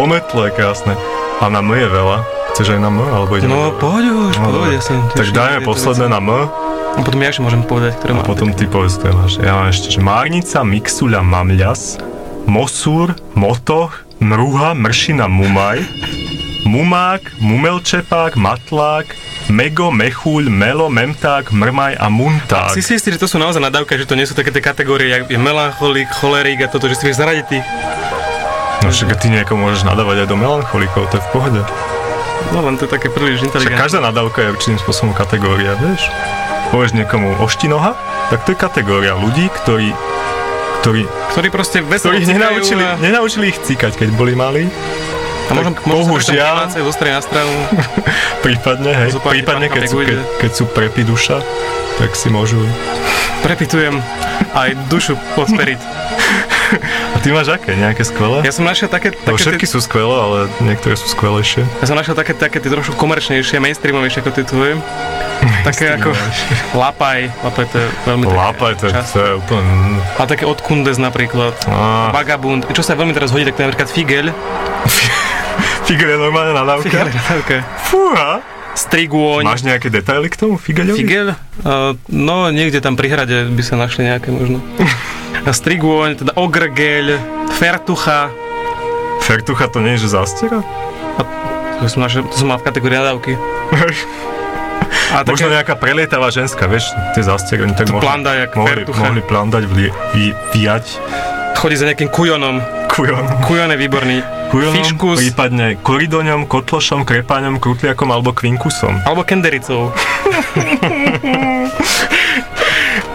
Ometlo 0.02 0.50
je 0.50 0.52
krásne. 0.58 0.98
A 1.38 1.46
na 1.46 1.62
M 1.62 1.70
je 1.78 1.86
veľa. 1.86 2.41
Chceš 2.52 2.68
aj 2.76 2.80
na 2.84 2.92
M, 2.92 3.00
alebo 3.00 3.32
ideme? 3.40 3.52
No, 3.56 3.72
poď 3.80 4.04
už, 4.12 4.34
No, 4.44 4.52
poď, 4.52 4.78
ja 4.78 4.82
som 4.84 5.00
Tak 5.16 5.28
dajme 5.32 5.60
posledné 5.64 6.08
na 6.12 6.20
M 6.20 6.30
A 6.92 7.00
potom 7.00 7.24
ja 7.24 7.32
ešte 7.32 7.48
môžem 7.48 7.64
povedať, 7.64 7.96
ktoré 8.04 8.12
a 8.12 8.20
potom 8.20 8.52
ty 8.52 8.68
povedz, 8.68 9.00
ktoré 9.00 9.16
máš. 9.16 9.40
Ja 9.40 9.56
mám 9.56 9.72
ešte, 9.72 9.88
že 9.96 10.04
Márnica, 10.04 10.60
Mixuľa, 10.68 11.24
Mamľas, 11.24 12.04
Mosúr, 12.44 13.16
Motoch, 13.32 14.04
Mruha, 14.20 14.76
Mršina, 14.76 15.32
Mumaj, 15.32 15.80
Mumák, 16.68 17.40
Mumelčepák, 17.40 18.36
Matlák, 18.36 19.08
Mego, 19.48 19.88
Mechúľ, 19.90 20.52
Melo, 20.52 20.92
Memták, 20.92 21.56
Mrmaj 21.56 21.96
a 21.96 22.12
Munták. 22.12 22.76
Si 22.76 22.84
si 22.84 23.00
istý, 23.00 23.16
že 23.16 23.24
to 23.24 23.32
sú 23.32 23.40
naozaj 23.40 23.64
nadávka, 23.64 23.96
že 23.96 24.04
to 24.04 24.20
nie 24.20 24.28
sú 24.28 24.36
také 24.36 24.52
tie 24.52 24.62
kategórie, 24.62 25.08
jak 25.08 25.32
je 25.32 25.40
melancholik, 25.40 26.12
cholerik 26.12 26.60
a 26.60 26.68
toto, 26.68 26.92
že 26.92 27.00
si 27.00 27.08
vieš 27.08 27.24
zaradiť 27.24 27.46
tých. 27.48 27.66
No 28.84 28.92
však 28.92 29.16
ty 29.16 29.32
nieko 29.32 29.56
môžeš 29.56 29.88
nadávať 29.88 30.26
aj 30.26 30.28
do 30.28 30.36
melancholikov, 30.36 31.08
to 31.08 31.18
je 31.18 31.24
v 31.24 31.30
pohode. 31.32 31.62
No 32.50 32.66
len 32.66 32.76
to 32.76 32.90
je 32.90 32.92
také 32.92 33.08
príliš 33.14 33.46
Však 33.46 33.48
inteligentné. 33.54 33.80
každá 33.80 34.00
nadávka 34.02 34.44
je 34.44 34.48
určitým 34.58 34.80
spôsobom 34.82 35.14
kategória, 35.14 35.78
vieš? 35.78 36.10
Povieš 36.74 36.98
niekomu 36.98 37.38
oštinoha, 37.40 37.94
tak 38.34 38.44
to 38.44 38.56
je 38.56 38.58
kategória 38.58 39.14
ľudí, 39.14 39.48
ktorí, 39.62 39.94
ktorí, 40.82 41.06
Ktorí 41.38 41.48
proste 41.54 41.86
veselo 41.86 42.18
ktorých 42.18 42.28
nenaučili, 42.28 42.84
a, 42.84 42.98
nenaučili 42.98 43.54
ich 43.54 43.60
cíkať, 43.62 43.96
keď 43.96 44.10
boli 44.18 44.34
malí, 44.34 44.66
a 45.52 45.54
možno, 45.54 45.72
možno 45.84 46.16
bohužiaľ. 46.16 46.72
zo 46.72 46.94
na 47.04 47.20
stranu. 47.20 47.52
prípadne, 48.46 48.92
hej, 48.96 49.20
prípadne 49.20 49.68
keď 49.68 49.84
sú, 49.84 50.00
keď, 50.00 50.20
keď 50.40 50.52
sú 50.56 50.64
prepiduša, 50.72 51.38
tak 52.00 52.16
si 52.16 52.32
môžu. 52.32 52.64
Prepitujem 53.44 54.00
aj 54.56 54.80
dušu 54.88 55.20
podperiť. 55.36 55.80
A 57.12 57.18
ty 57.20 57.30
máš 57.30 57.50
aké? 57.50 57.74
Nejaké 57.74 58.02
skvelé? 58.02 58.42
Ja 58.42 58.54
som 58.54 58.64
našiel 58.64 58.88
také, 58.88 59.12
No, 59.12 59.34
také 59.34 59.40
všetky 59.40 59.66
tie, 59.68 59.74
sú 59.74 59.80
skvelé, 59.80 60.12
ale 60.14 60.38
niektoré 60.62 60.96
sú 60.96 61.08
skvelejšie. 61.08 61.62
ja 61.64 61.86
som 61.86 61.96
našiel 61.96 62.16
také, 62.16 62.32
také 62.32 62.58
tie 62.58 62.70
trošku 62.70 62.96
komerčnejšie, 62.96 63.60
mainstreamovejšie 63.60 64.20
ako 64.20 64.32
tie 64.32 64.46
tvoje. 64.46 64.74
Také 65.62 65.98
ako 65.98 66.14
Lapaj, 66.78 67.20
Lapaj 67.42 67.66
to 67.70 67.78
je 67.78 67.88
veľmi 68.06 68.26
také 68.26 68.38
Lápaj, 68.38 68.74
to, 68.78 68.86
časté. 68.94 69.14
to 69.14 69.20
je 69.26 69.32
úplne... 69.36 69.72
A 70.16 70.24
také 70.26 70.44
od 70.46 70.60
Kundes 70.62 70.98
napríklad. 70.98 71.54
Á, 71.66 72.14
Vagabund. 72.14 72.70
Čo 72.70 72.86
sa 72.86 72.94
veľmi 72.94 73.12
teraz 73.12 73.34
hodí, 73.34 73.44
tak 73.44 73.58
to 73.58 73.62
je 73.62 73.68
napríklad 73.70 73.90
Figel. 73.90 74.28
Figel 75.90 76.10
je 76.14 76.20
normálne 76.20 76.54
nadávka. 76.54 76.86
Figel 76.86 77.08
je 77.10 77.16
nadávka. 77.16 77.56
Fúha. 77.90 78.32
Strigôň. 78.72 79.44
Máš 79.44 79.68
nejaké 79.68 79.92
detaily 79.92 80.32
k 80.32 80.40
tomu 80.40 80.56
Figeľovi? 80.56 80.96
Figel? 80.96 81.36
Uh, 81.62 81.92
no, 82.08 82.48
niekde 82.50 82.80
tam 82.80 82.96
pri 82.96 83.12
hrade 83.12 83.52
by 83.52 83.64
sa 83.66 83.76
našli 83.76 84.08
nejaké 84.08 84.32
možno. 84.32 84.64
Strigôň, 85.50 86.22
teda 86.22 86.32
Ogrgel, 86.38 87.18
Fertucha. 87.58 88.30
Fertucha 89.26 89.66
to 89.70 89.82
nie 89.82 89.98
je, 89.98 90.06
že 90.06 90.18
zastiera? 90.22 90.62
To 91.82 91.90
som, 91.90 92.06
našiel, 92.06 92.30
to 92.30 92.36
som 92.38 92.54
mal 92.54 92.62
v 92.62 92.66
kategórii 92.70 92.98
nadávky. 93.02 93.34
A 95.12 95.28
Možno 95.28 95.52
také 95.52 95.60
nejaká 95.60 95.76
prelietavá 95.76 96.32
ženská, 96.32 96.72
vieš, 96.72 96.88
tie 97.12 97.24
zastiera, 97.24 97.68
oni 97.68 97.76
tak 97.76 97.92
mohli, 97.92 98.00
planda 98.00 98.32
jak 98.32 98.56
mohli, 98.56 98.88
Fertucha. 98.88 99.02
mohli 99.04 99.22
plandať, 99.24 99.64
vli, 99.68 99.88
vi, 100.16 100.26
viať 100.56 100.86
chodí 101.62 101.78
za 101.78 101.86
nejakým 101.86 102.10
kujonom. 102.10 102.58
kujon. 102.90 103.22
Kujon 103.46 103.70
je 103.70 103.78
výborný. 103.78 104.18
Kujonom, 104.50 104.82
Fiškus. 104.82 105.22
prípadne 105.22 105.78
koridoňom, 105.78 106.50
kotlošom, 106.50 107.06
krepáňom, 107.06 107.62
krutliakom 107.62 108.10
alebo 108.10 108.34
kvinkusom. 108.34 109.06
Alebo 109.06 109.22
kendericou. 109.22 109.94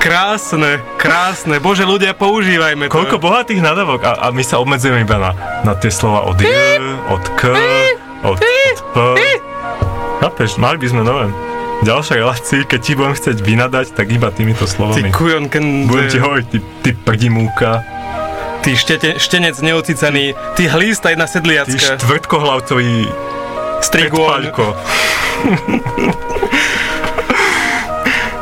krásne, 0.07 0.71
krásne. 0.95 1.59
Bože, 1.59 1.83
ľudia, 1.83 2.15
používajme 2.15 2.87
to. 2.87 2.95
Koľko 2.95 3.19
bohatých 3.19 3.59
nadávok 3.59 4.01
a, 4.07 4.13
a 4.23 4.27
my 4.31 4.43
sa 4.47 4.63
obmedzujeme 4.63 5.03
iba 5.03 5.19
na, 5.19 5.31
na 5.67 5.75
tie 5.75 5.91
slova 5.91 6.23
od 6.31 6.39
J, 6.39 6.47
od 7.11 7.25
K, 7.35 7.43
od, 8.23 8.39
od 8.39 8.39
P. 8.95 9.19
Chápeš, 10.23 10.57
mali 10.63 10.79
by 10.79 10.87
sme 10.87 11.03
nové. 11.03 11.27
Ďalšej 11.85 12.17
relácii, 12.25 12.61
keď 12.65 12.81
ti 12.81 12.93
budem 12.97 13.15
chcieť 13.19 13.37
vynadať, 13.45 13.87
tak 13.93 14.09
iba 14.09 14.33
týmito 14.33 14.65
Ty 14.65 14.73
slovami. 14.73 15.13
kujon, 15.13 15.53
ken... 15.53 15.85
Budem 15.85 16.09
ti 16.09 16.19
hovoriť, 16.23 16.47
ty, 16.49 16.59
ty 16.81 16.91
prdimúka, 16.97 17.85
Ty 18.65 18.75
štete, 18.75 19.23
štenec 19.23 19.55
neocicaný, 19.63 20.35
ty 20.59 20.67
hlísta 20.67 21.15
jedna 21.15 21.31
ty 21.31 21.39
sedliacka. 21.39 22.03
štvrtkohlavcový 22.03 23.07
Strigôň. 23.79 24.51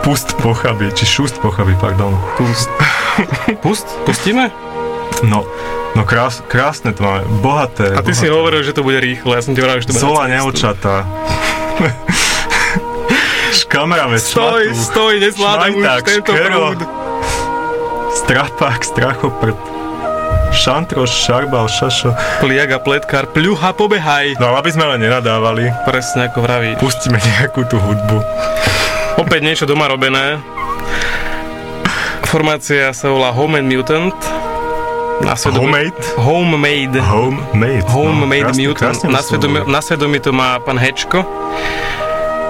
Pust 0.05 0.37
pochabie, 0.37 0.93
či 0.93 1.05
šust 1.07 1.41
pochabie, 1.41 1.73
pardon. 1.75 2.13
Pust. 2.37 2.69
Pust? 3.65 3.89
Pustíme? 4.05 4.53
No, 5.23 5.49
no 5.95 6.03
krás, 6.03 6.45
krásne 6.45 6.93
to 6.93 7.01
máme, 7.01 7.25
bohaté. 7.41 7.89
A 7.91 8.05
ty 8.05 8.13
si 8.13 8.29
bohaté. 8.29 8.37
hovoril, 8.37 8.61
že 8.63 8.73
to 8.73 8.83
bude 8.83 8.99
rýchle, 8.99 9.33
ja 9.33 9.41
som 9.41 9.53
ti 9.53 9.61
hovoril, 9.61 9.81
že 9.81 9.89
to 9.89 9.95
bude 9.95 10.05
cestu. 10.05 10.29
neočatá. 10.29 10.95
Škamrave, 13.55 14.19
Stoj, 14.19 14.63
šmatúch, 14.67 14.85
stoj, 14.85 15.15
nezvládam 15.21 15.73
už 15.73 15.85
tento 16.03 16.33
škero, 16.35 16.59
prúd. 16.75 16.81
strapák, 18.13 18.81
strachoprd, 18.83 19.57
šantroš, 20.53 21.11
šarbal, 21.23 21.67
šašo. 21.67 22.13
Pliak 22.41 22.71
a 22.73 22.79
pletkár, 22.79 23.25
pľuha, 23.27 23.71
pobehaj. 23.73 24.37
No 24.37 24.53
aby 24.55 24.69
sme 24.69 24.85
len 24.87 25.01
nenadávali, 25.01 25.71
Presne 25.87 26.29
ako 26.29 26.43
vraví. 26.43 26.75
pustíme 26.77 27.17
nejakú 27.17 27.63
tú 27.65 27.79
hudbu. 27.79 28.19
Opäť 29.15 29.41
niečo 29.47 29.65
doma 29.65 29.87
robené. 29.87 30.43
Formácia 32.27 32.91
sa 32.91 33.07
volá 33.15 33.31
Homemade 33.31 33.71
Mutant. 33.71 34.19
Na 35.23 35.39
svedomí, 35.39 35.71
Homemade? 35.71 36.03
Homemade. 36.19 36.99
Homemade. 36.99 37.87
Homemade 37.95 38.43
no, 38.43 38.51
krásne, 38.51 38.67
Mutant. 38.67 38.79
krásne 38.83 39.07
Na 39.15 39.23
svedomí, 39.23 39.59
na 39.71 39.81
svedomí 39.81 40.19
to 40.19 40.35
má 40.35 40.59
pán 40.59 40.75
Hečko. 40.83 41.23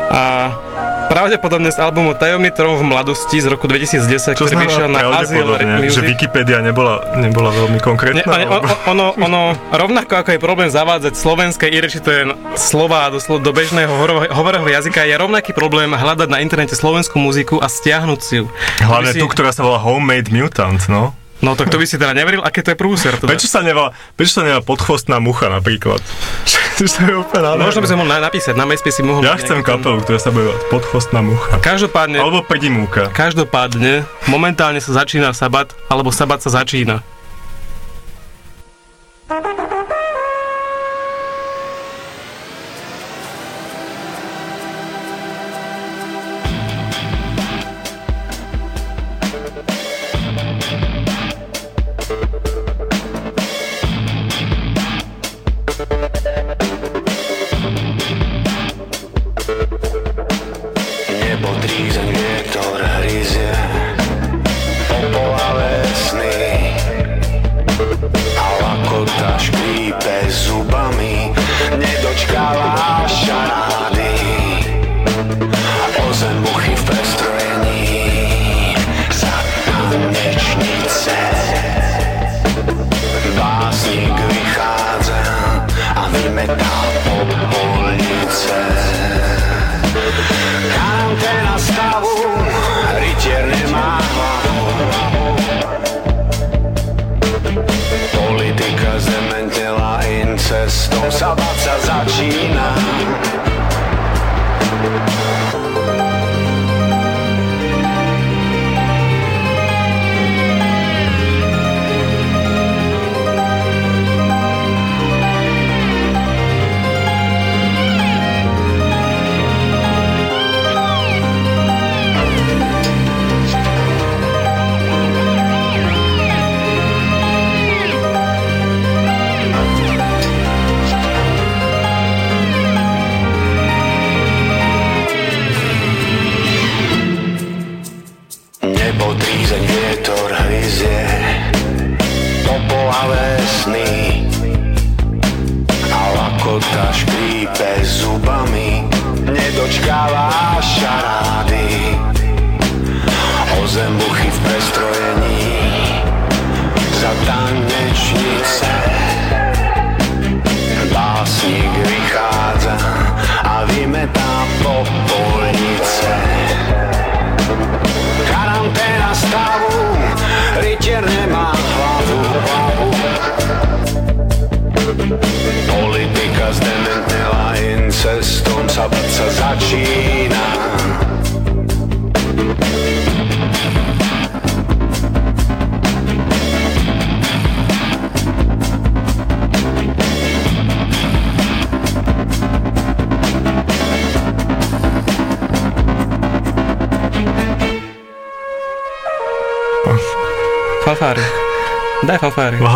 A 0.08 0.56
pravdepodobne 1.06 1.68
z 1.68 1.78
albumu 1.78 2.14
Tajomný 2.14 2.50
trón 2.50 2.76
v 2.76 2.84
mladosti 2.86 3.38
z 3.38 3.46
roku 3.46 3.64
2010, 3.64 4.34
Čo 4.34 4.44
ktorý 4.44 4.64
vyšiel 4.64 4.88
na 4.88 5.00
Aziel 5.14 5.44
pravdepodobne, 5.44 5.74
že 5.84 6.00
Music. 6.00 6.10
Wikipedia 6.10 6.58
nebola, 6.60 6.94
nebola 7.14 7.50
veľmi 7.50 7.78
konkrétna? 7.78 8.20
ne, 8.20 8.24
alebo- 8.24 8.64
ono, 8.86 9.06
ono, 9.16 9.40
rovnako 9.70 10.12
ako 10.16 10.30
je 10.30 10.40
problém 10.40 10.68
zavádzať 10.68 11.12
slovenské 11.14 11.66
irečité 11.68 12.28
slova 12.54 13.08
do, 13.08 13.18
do 13.20 13.50
bežného 13.50 13.90
hovorového 14.30 14.68
jazyka, 14.70 15.02
je 15.02 15.14
rovnaký 15.14 15.50
problém 15.50 15.90
hľadať 15.90 16.28
na 16.28 16.38
internete 16.38 16.74
slovenskú 16.74 17.16
muziku 17.16 17.58
a 17.58 17.66
stiahnuť 17.66 18.20
si 18.20 18.34
ju. 18.40 18.46
Hlavne 18.80 19.12
si- 19.12 19.20
tú, 19.20 19.26
ktorá 19.26 19.50
sa 19.50 19.62
volá 19.62 19.78
Homemade 19.78 20.28
Mutant, 20.28 20.80
no. 20.86 21.14
No 21.44 21.52
tak 21.52 21.68
to 21.68 21.76
by 21.76 21.84
si 21.84 22.00
teda 22.00 22.16
neveril, 22.16 22.40
aké 22.40 22.64
to 22.64 22.72
je 22.72 22.78
prúser. 22.78 23.12
Teda. 23.14 23.28
Prečo 23.28 23.44
sa 23.44 23.60
nevolá, 23.60 23.92
prečo 24.16 24.40
sa 24.40 24.42
nevolá 24.42 24.64
podchvostná 24.64 25.20
mucha 25.20 25.52
napríklad? 25.52 26.00
to 26.80 26.88
je 26.88 27.14
úplne 27.14 27.42
nádherné. 27.44 27.62
Možno 27.62 27.80
by 27.84 27.86
sme 27.86 27.98
mohli 28.00 28.10
na- 28.10 28.24
napísať, 28.24 28.54
na 28.56 28.64
MySpace 28.64 28.96
si 28.96 29.02
mohol... 29.04 29.20
Ja 29.20 29.36
chcem 29.36 29.60
kapelu, 29.60 30.00
ktorá 30.00 30.16
sa 30.16 30.32
bude 30.32 30.48
volať 30.48 30.62
podchvostná 30.72 31.20
mucha. 31.20 31.60
Každopádne, 31.60 32.16
Alebo 32.18 32.40
prdimúka. 32.40 33.12
každopádne, 33.12 34.08
momentálne 34.24 34.80
sa 34.80 34.96
začína 34.96 35.30
sabat, 35.30 35.76
alebo 35.86 36.08
sabat 36.08 36.40
sa 36.40 36.48
začína. 36.50 37.04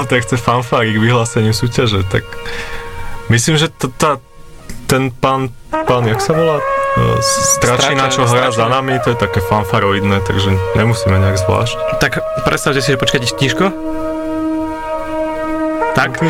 Walter 0.08 0.24
chce 0.24 0.40
fanfári 0.40 0.96
k 0.96 1.04
vyhláseniu 1.04 1.52
súťaže, 1.52 2.00
tak 2.08 2.24
myslím, 3.28 3.60
že 3.60 3.68
to, 3.68 3.92
tá, 3.92 4.16
ten 4.88 5.12
pán, 5.12 5.52
pán, 5.68 6.08
jak 6.08 6.24
sa 6.24 6.32
volá? 6.32 6.64
E, 6.96 7.20
Stračina, 7.60 8.08
čo 8.08 8.24
hrá 8.24 8.48
za 8.48 8.72
nami, 8.72 8.96
to 9.04 9.12
je 9.12 9.20
také 9.20 9.44
fanfaroidné, 9.44 10.24
takže 10.24 10.56
nemusíme 10.80 11.12
nejak 11.12 11.36
zvlášť. 11.44 12.00
Tak 12.00 12.24
predstavte 12.48 12.80
si, 12.80 12.88
že 12.88 12.96
počkáte 12.96 13.28
tiško. 13.28 13.68
Tak. 15.92 16.24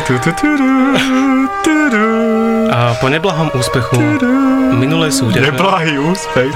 A 2.75 2.99
po 2.99 3.07
neblahom 3.07 3.47
úspechu 3.55 3.95
minulej 4.75 5.15
súťaže. 5.15 5.55
Neblahý 5.55 6.03
úspech. 6.03 6.51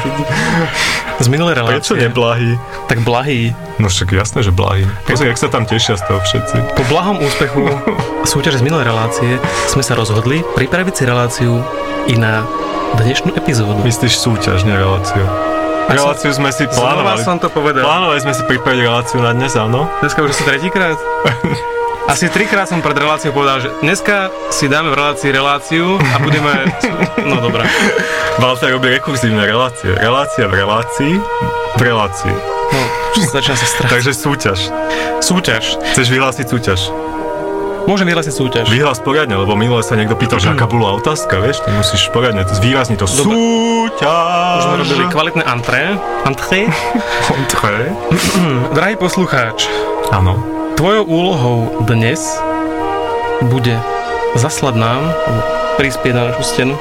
Z 1.22 1.28
minulej 1.30 1.62
relácie. 1.62 1.78
Prečo 1.78 1.96
neblahý? 1.98 2.58
Tak 2.90 3.06
blahý. 3.06 3.54
No 3.78 3.90
však 3.90 4.18
jasné, 4.18 4.42
že 4.42 4.50
blahý. 4.50 4.88
Pozri, 5.06 5.30
jak 5.30 5.38
sa 5.38 5.50
tam 5.50 5.64
tešia 5.70 5.98
z 5.98 6.04
toho 6.10 6.20
všetci. 6.22 6.58
Po 6.74 6.84
blahom 6.90 7.22
úspechu 7.22 7.70
súťaže 8.32 8.62
z 8.62 8.66
minulej 8.66 8.90
relácie 8.90 9.38
sme 9.70 9.86
sa 9.86 9.94
rozhodli 9.94 10.42
pripraviť 10.58 10.94
si 10.94 11.04
reláciu 11.06 11.52
i 12.10 12.18
na 12.18 12.44
dnešnú 12.98 13.34
epizódu. 13.38 13.78
Myslíš 13.86 14.18
súťaž, 14.18 14.66
nie 14.66 14.74
reláciu? 14.74 15.22
Reláciu 15.90 16.32
sme 16.32 16.50
si 16.56 16.64
plánovali. 16.66 17.22
Som 17.22 17.38
to 17.44 17.52
povedal. 17.52 17.84
Plánovali 17.84 18.20
sme 18.24 18.34
si 18.34 18.44
pripraviť 18.48 18.80
reláciu 18.82 19.20
na 19.20 19.36
dnes, 19.36 19.54
áno? 19.60 19.92
Dneska 20.00 20.24
už 20.24 20.32
asi 20.32 20.44
tretíkrát. 20.48 20.96
Asi 22.04 22.28
trikrát 22.28 22.68
som 22.68 22.84
pred 22.84 23.00
reláciou 23.00 23.32
povedal, 23.32 23.64
že 23.64 23.70
dneska 23.80 24.28
si 24.52 24.68
dáme 24.68 24.92
v 24.92 25.00
relácii 25.00 25.32
reláciu 25.32 25.96
a 25.96 26.20
budeme... 26.20 26.68
No 27.24 27.40
dobrá. 27.40 27.64
Walter 28.44 28.76
robí 28.76 28.92
rekurzívne 28.92 29.40
relácie. 29.48 29.96
Relácia 29.96 30.44
v 30.52 30.54
relácii, 30.60 31.14
v 31.80 31.82
relácii. 31.82 32.36
No, 32.76 32.82
začína 33.24 33.56
sa 33.56 33.68
strať. 33.68 33.90
Takže 33.96 34.12
súťaž. 34.12 34.60
Súťaž. 35.24 35.80
Chceš 35.96 36.08
vyhlásiť 36.12 36.46
súťaž? 36.52 36.92
Môžem 37.88 38.08
vyhlásiť 38.12 38.36
súťaž. 38.36 38.66
Vyhlás 38.68 39.00
poriadne, 39.00 39.40
lebo 39.40 39.56
minule 39.56 39.80
sa 39.80 39.96
niekto 39.96 40.20
pýtal, 40.20 40.44
že 40.44 40.52
aká 40.52 40.68
bola 40.68 40.96
otázka, 41.00 41.40
vieš, 41.40 41.64
ty 41.64 41.72
musíš 41.72 42.12
poriadne, 42.12 42.44
to 42.44 42.56
zvýrazniť 42.56 43.00
to. 43.00 43.08
Dobre. 43.08 43.36
Súťaž! 43.36 44.56
Už 44.60 44.64
sme 44.68 44.78
robili 44.84 45.04
kvalitné 45.08 45.44
antré. 45.48 45.96
Antré. 46.28 46.68
Kontré. 47.32 47.96
Drahý 48.76 48.96
poslucháč, 49.00 49.72
Áno. 50.12 50.63
Tvojou 50.76 51.04
úlohou 51.06 51.58
dnes 51.86 52.20
bude 53.46 53.76
zaslať 54.36 54.76
nám, 54.76 55.02
prispieť 55.76 56.14
na 56.14 56.24
našu 56.32 56.44
stenu, 56.44 56.76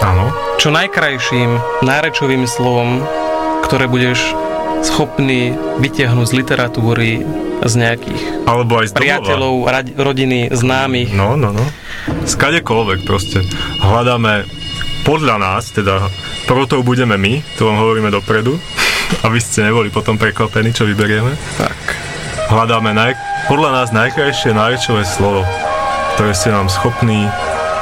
Áno. 0.00 0.30
čo 0.56 0.70
najkrajším 0.70 1.56
nárečovým 1.82 2.44
slovom, 2.44 3.02
ktoré 3.62 3.86
budeš 3.86 4.22
schopný 4.82 5.56
vytiahnuť 5.80 6.26
z 6.26 6.36
literatúry, 6.36 7.10
z 7.56 7.74
nejakých 7.74 8.22
Alebo 8.44 8.78
aj 8.78 8.86
z 8.86 8.92
domova. 8.92 9.00
priateľov, 9.00 9.54
rad, 9.64 9.86
rodiny, 9.96 10.52
známych. 10.52 11.10
No, 11.16 11.34
no, 11.34 11.50
no. 11.50 11.64
Skadekoľvek 12.28 13.08
proste. 13.08 13.40
Hľadáme 13.80 14.44
podľa 15.02 15.36
nás, 15.40 15.72
teda 15.72 16.12
protou 16.44 16.84
budeme 16.84 17.16
my, 17.16 17.40
to 17.56 17.64
vám 17.64 17.80
hovoríme 17.80 18.12
dopredu, 18.12 18.60
aby 19.26 19.38
ste 19.40 19.64
neboli 19.64 19.88
potom 19.88 20.20
prekvapení, 20.20 20.70
čo 20.70 20.84
vyberieme. 20.84 21.32
Tak. 21.56 21.75
Hľadáme 22.46 22.94
naj, 22.94 23.18
podľa 23.50 23.70
nás 23.74 23.88
najkrajšie 23.90 24.54
nárečové 24.54 25.02
slovo, 25.02 25.42
ktoré 26.14 26.30
ste 26.30 26.54
nám 26.54 26.70
schopní 26.70 27.26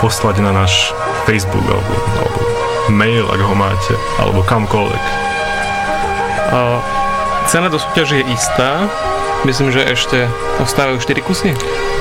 poslať 0.01 0.41
na 0.41 0.57
náš 0.57 0.97
Facebook 1.29 1.69
alebo, 1.69 1.95
alebo 2.17 2.41
mail, 2.89 3.29
ak 3.29 3.41
ho 3.45 3.53
máte, 3.53 3.93
alebo 4.17 4.41
kamkoľvek. 4.41 5.05
A 6.49 6.81
cena 7.45 7.69
do 7.69 7.77
súťaže 7.77 8.25
je 8.25 8.33
istá. 8.33 8.89
Myslím, 9.45 9.69
že 9.69 9.85
ešte 9.85 10.33
ostávajú 10.57 10.97
4 10.97 11.21
kusy. 11.21 11.53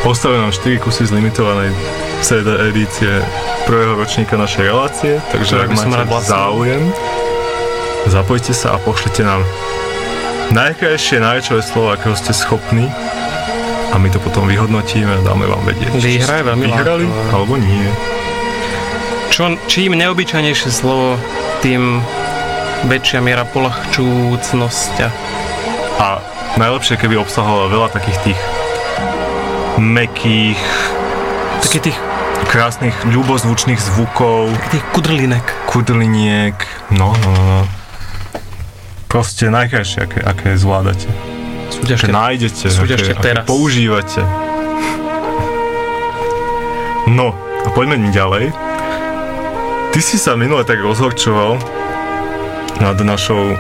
Ostávajú 0.08 0.48
nám 0.48 0.56
4 0.56 0.80
kusy 0.80 1.04
z 1.04 1.12
limitovanej 1.12 1.76
CD 2.24 2.48
edície 2.72 3.20
prvého 3.68 4.00
ročníka 4.00 4.40
našej 4.40 4.72
relácie, 4.72 5.20
takže 5.36 5.68
ak 5.68 5.76
máte 5.76 6.08
záujem, 6.24 6.96
zapojte 8.08 8.56
sa 8.56 8.76
a 8.76 8.78
pošlite 8.80 9.28
nám 9.28 9.44
najkrajšie 10.54 11.18
najväčšie 11.18 11.66
slovo, 11.66 11.92
akého 11.92 12.14
ste 12.14 12.32
schopní 12.32 12.86
a 13.90 13.98
my 13.98 14.10
to 14.10 14.18
potom 14.18 14.46
vyhodnotíme 14.46 15.10
a 15.12 15.22
dáme 15.22 15.46
vám 15.46 15.62
vedieť. 15.66 15.92
Vyhra 15.94 16.42
je 16.42 16.46
veľmi 16.46 16.66
Vyhrali, 16.66 17.06
lákavé. 17.06 17.30
alebo 17.30 17.54
nie. 17.58 17.86
Čo, 19.30 19.58
čím 19.66 19.98
neobyčajnejšie 19.98 20.70
slovo, 20.70 21.18
tým 21.60 22.02
väčšia 22.86 23.20
miera 23.20 23.46
polahčúcnosťa. 23.46 25.08
A 25.98 26.22
najlepšie, 26.56 26.98
keby 26.98 27.18
obsahovala 27.18 27.70
veľa 27.70 27.90
takých 27.90 28.18
tých 28.24 28.42
mekých, 29.76 30.62
Takých 31.64 31.90
tých 31.90 32.00
krásnych, 32.46 32.94
ľubozvučných 33.08 33.80
zvukov, 33.80 34.52
Tých 34.70 34.84
kudrlinek. 34.92 35.42
kudliniek, 35.66 36.54
no, 36.92 37.16
no, 37.16 37.32
no. 37.32 37.60
Proste 39.14 39.46
najkrajšie, 39.46 40.00
aké, 40.02 40.20
aké 40.20 40.50
zvládate. 40.58 41.06
Sú 41.70 41.86
Aké 41.86 42.10
nájdete, 42.10 42.66
aké, 42.66 42.86
ťažké 42.90 43.14
aké 43.14 43.22
teraz. 43.22 43.46
používate. 43.46 44.22
No, 47.06 47.38
a 47.38 47.70
poďme 47.72 48.10
ďalej. 48.10 48.50
Ty 49.94 50.00
si 50.02 50.18
sa 50.18 50.34
minule 50.34 50.66
tak 50.66 50.82
rozhorčoval 50.82 51.62
nad 52.82 52.98
našou 52.98 53.54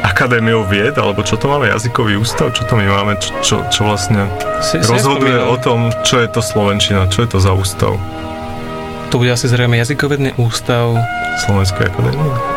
akadémiou 0.00 0.64
vied, 0.64 0.96
alebo 0.96 1.20
čo 1.20 1.36
to 1.36 1.44
máme, 1.44 1.68
jazykový 1.68 2.16
ústav, 2.16 2.56
čo 2.56 2.64
to 2.64 2.72
my 2.72 2.88
máme, 2.88 3.20
čo, 3.20 3.36
čo, 3.44 3.56
čo 3.68 3.84
vlastne 3.84 4.24
Si- 4.64 4.80
si 4.80 4.88
rozhoduje 4.88 5.28
nespomínal. 5.28 5.52
o 5.52 5.56
tom, 5.60 5.80
čo 6.00 6.24
je 6.24 6.28
to 6.30 6.40
Slovenčina, 6.40 7.04
čo 7.12 7.20
je 7.20 7.28
to 7.28 7.38
za 7.38 7.52
ústav 7.52 7.92
To 9.06 9.20
bude 9.20 9.28
asi 9.28 9.44
zrejme 9.44 9.76
jazykovedný 9.76 10.40
ústav 10.40 10.96
Slovenskej 11.44 11.92
akadémie. 11.92 12.55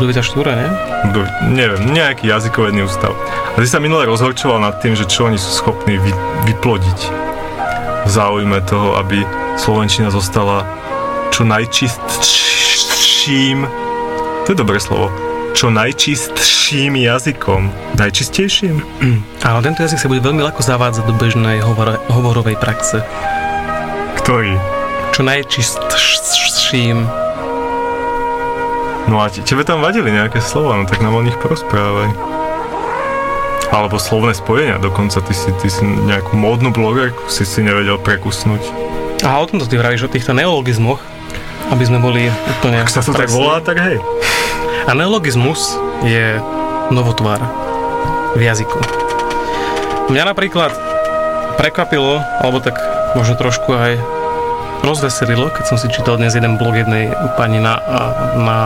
Ľudovita 0.00 0.24
štúra, 0.24 0.56
nie? 0.56 0.64
Kto, 1.12 1.28
neviem, 1.52 1.92
nejaký 1.92 2.32
jazykovedný 2.32 2.88
ústav. 2.88 3.12
A 3.52 3.60
ty 3.60 3.68
sa 3.68 3.84
minule 3.84 4.08
rozhorčoval 4.08 4.56
nad 4.56 4.80
tým, 4.80 4.96
že 4.96 5.04
čo 5.04 5.28
oni 5.28 5.36
sú 5.36 5.60
schopní 5.60 6.00
vy, 6.00 6.08
vyplodiť 6.48 7.00
v 8.00 8.08
záujme 8.08 8.64
toho, 8.64 8.96
aby 8.96 9.20
Slovenčina 9.60 10.08
zostala 10.08 10.64
čo 11.28 11.44
najčistším, 11.44 13.68
to 14.48 14.48
je 14.48 14.56
dobré 14.56 14.80
slovo, 14.80 15.12
čo 15.52 15.68
najčistším 15.68 16.96
jazykom. 16.96 17.68
Najčistejším? 18.00 18.80
Áno, 19.52 19.60
tento 19.60 19.84
jazyk 19.84 20.00
sa 20.00 20.08
bude 20.08 20.24
veľmi 20.24 20.40
ľahko 20.40 20.64
zavádzať 20.64 21.04
do 21.04 21.12
bežnej 21.20 21.60
hovor- 21.60 22.00
hovorovej 22.08 22.56
praxe. 22.56 23.04
Ktorý? 24.16 24.56
Čo 25.12 25.28
najčistším. 25.28 27.19
No 29.08 29.22
a 29.22 29.32
te- 29.32 29.40
tebe 29.40 29.64
tam 29.64 29.80
vadili 29.80 30.12
nejaké 30.12 30.42
slova, 30.44 30.76
no 30.76 30.84
tak 30.84 31.00
nám 31.00 31.16
o 31.16 31.24
nich 31.24 31.36
porozprávaj. 31.40 32.12
Alebo 33.70 34.02
slovné 34.02 34.34
spojenia, 34.34 34.82
dokonca 34.82 35.22
ty 35.22 35.30
si, 35.30 35.48
ty 35.62 35.70
si 35.70 35.86
nejakú 35.86 36.34
módnu 36.34 36.74
blogerku 36.74 37.30
si 37.30 37.46
si 37.46 37.62
nevedel 37.62 38.02
prekusnúť. 38.02 38.60
A 39.22 39.38
o 39.38 39.46
tomto 39.46 39.70
ty 39.70 39.78
vravíš, 39.78 40.08
o 40.08 40.10
týchto 40.10 40.34
neologizmoch, 40.34 40.98
aby 41.70 41.84
sme 41.86 42.02
boli 42.02 42.26
úplne... 42.58 42.82
Ak 42.82 42.90
sa 42.90 42.98
to 42.98 43.14
tak 43.14 43.30
presní. 43.30 43.38
volá, 43.38 43.62
tak 43.62 43.78
hej. 43.78 44.02
A 44.88 44.90
neologizmus 44.96 45.78
je 46.02 46.42
novotvár 46.90 47.38
v 48.34 48.42
jazyku. 48.42 48.74
Mňa 50.10 50.34
napríklad 50.34 50.74
prekvapilo, 51.54 52.18
alebo 52.42 52.58
tak 52.58 52.74
možno 53.14 53.38
trošku 53.38 53.70
aj 53.70 54.19
rozveselilo, 54.80 55.52
keď 55.52 55.64
som 55.68 55.76
si 55.76 55.88
čítal 55.92 56.16
dnes 56.16 56.32
jeden 56.36 56.56
blog 56.56 56.76
jednej 56.76 57.12
pani 57.36 57.60
na, 57.60 57.80
na 58.36 58.58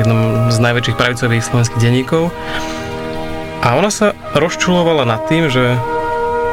jednom 0.00 0.50
z 0.50 0.58
najväčších 0.58 0.98
pravicových 0.98 1.44
slovenských 1.44 1.82
denníkov. 1.82 2.32
A 3.64 3.78
ona 3.78 3.88
sa 3.88 4.12
rozčulovala 4.36 5.08
nad 5.08 5.24
tým, 5.30 5.48
že... 5.48 5.76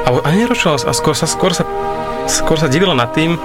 A 0.02 0.08
ani 0.26 0.48
nerozčulovala 0.48 0.88
a 0.88 0.94
skôr 0.96 1.16
sa, 1.16 1.28
skôr 1.28 1.52
sa, 1.54 1.64
skôr 2.26 2.58
sa 2.58 2.72
divila 2.72 2.96
nad 2.96 3.12
tým, 3.14 3.38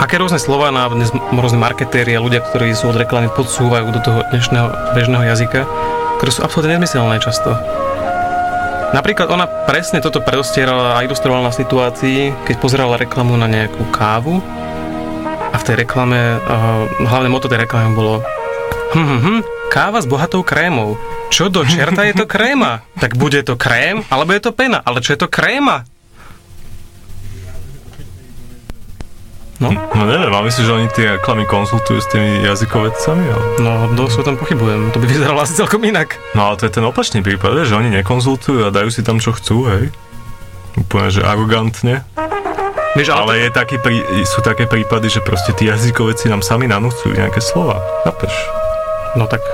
aké 0.00 0.16
rôzne 0.16 0.40
slova 0.40 0.72
na 0.72 0.88
dnes 0.88 1.12
rôzni 1.12 1.60
marketéri 1.60 2.16
a 2.16 2.24
ľudia, 2.24 2.40
ktorí 2.40 2.72
sú 2.72 2.88
od 2.88 2.96
reklamy 2.96 3.28
podsúvajú 3.36 3.92
do 3.92 4.00
toho 4.00 4.24
dnešného 4.32 4.96
bežného 4.96 5.24
jazyka, 5.28 5.68
ktoré 6.16 6.30
sú 6.32 6.40
absolútne 6.40 6.80
nezmyselné 6.80 7.20
často. 7.20 7.52
Napríklad 8.90 9.30
ona 9.30 9.46
presne 9.46 10.02
toto 10.02 10.18
predostierala 10.18 10.98
a 10.98 11.04
ilustrovala 11.06 11.50
na 11.50 11.54
situácii, 11.54 12.34
keď 12.42 12.56
pozerala 12.58 12.98
reklamu 12.98 13.38
na 13.38 13.46
nejakú 13.46 13.86
kávu 13.94 14.42
a 15.50 15.56
v 15.58 15.66
tej 15.66 15.86
reklame, 15.86 16.18
uh, 16.38 16.86
hlavné 17.06 17.30
moto 17.30 17.46
tej 17.46 17.62
reklamy 17.66 17.94
bolo 17.94 18.22
hm, 18.90 19.06
hm, 19.06 19.20
hm, 19.22 19.40
káva 19.70 20.02
s 20.02 20.10
bohatou 20.10 20.42
krémou. 20.42 20.98
Čo 21.30 21.46
do 21.46 21.62
čerta 21.62 22.02
je 22.02 22.18
to 22.18 22.26
kréma? 22.26 22.82
Tak 22.98 23.14
bude 23.14 23.38
to 23.46 23.54
krém, 23.54 24.02
alebo 24.10 24.34
je 24.34 24.42
to 24.42 24.50
pena. 24.50 24.82
Ale 24.82 24.98
čo 24.98 25.14
je 25.14 25.22
to 25.22 25.30
kréma? 25.30 25.86
No. 29.60 29.68
No 29.92 30.08
neviem, 30.08 30.32
a 30.32 30.40
myslíš, 30.40 30.64
že 30.64 30.72
oni 30.72 30.88
tie 30.88 31.06
reklamy 31.20 31.44
konzultujú 31.44 32.00
s 32.00 32.08
tými 32.08 32.48
jazykovedcami? 32.48 33.24
Ale... 33.28 33.44
No, 33.60 33.72
dosť 33.92 34.24
o 34.24 34.26
tom 34.32 34.36
pochybujem. 34.40 34.88
To 34.88 34.98
by 34.98 35.04
vyzeralo 35.04 35.44
asi 35.44 35.52
celkom 35.52 35.84
inak. 35.84 36.16
No 36.32 36.48
ale 36.48 36.56
to 36.56 36.64
je 36.64 36.72
ten 36.80 36.84
opačný 36.84 37.20
prípad, 37.20 37.68
že 37.68 37.76
oni 37.76 37.92
nekonzultujú 38.00 38.64
a 38.64 38.72
dajú 38.72 38.88
si 38.88 39.04
tam 39.04 39.20
čo 39.20 39.36
chcú, 39.36 39.68
hej? 39.68 39.92
Úplne, 40.80 41.08
že 41.12 41.20
arogantne. 41.20 42.08
Vieš, 42.96 43.12
ale, 43.12 43.22
Ale 43.22 43.32
je 43.46 43.50
taký 43.52 43.76
prí, 43.78 44.00
sú 44.26 44.42
také 44.42 44.64
prípady, 44.66 45.12
že 45.12 45.20
proste 45.22 45.54
tí 45.54 45.68
jazykovedci 45.68 46.26
nám 46.26 46.42
sami 46.42 46.66
nanúcujú 46.66 47.14
nejaké 47.14 47.38
slova. 47.38 47.78
Chápeš? 48.02 48.32
No 49.14 49.28
tak 49.28 49.44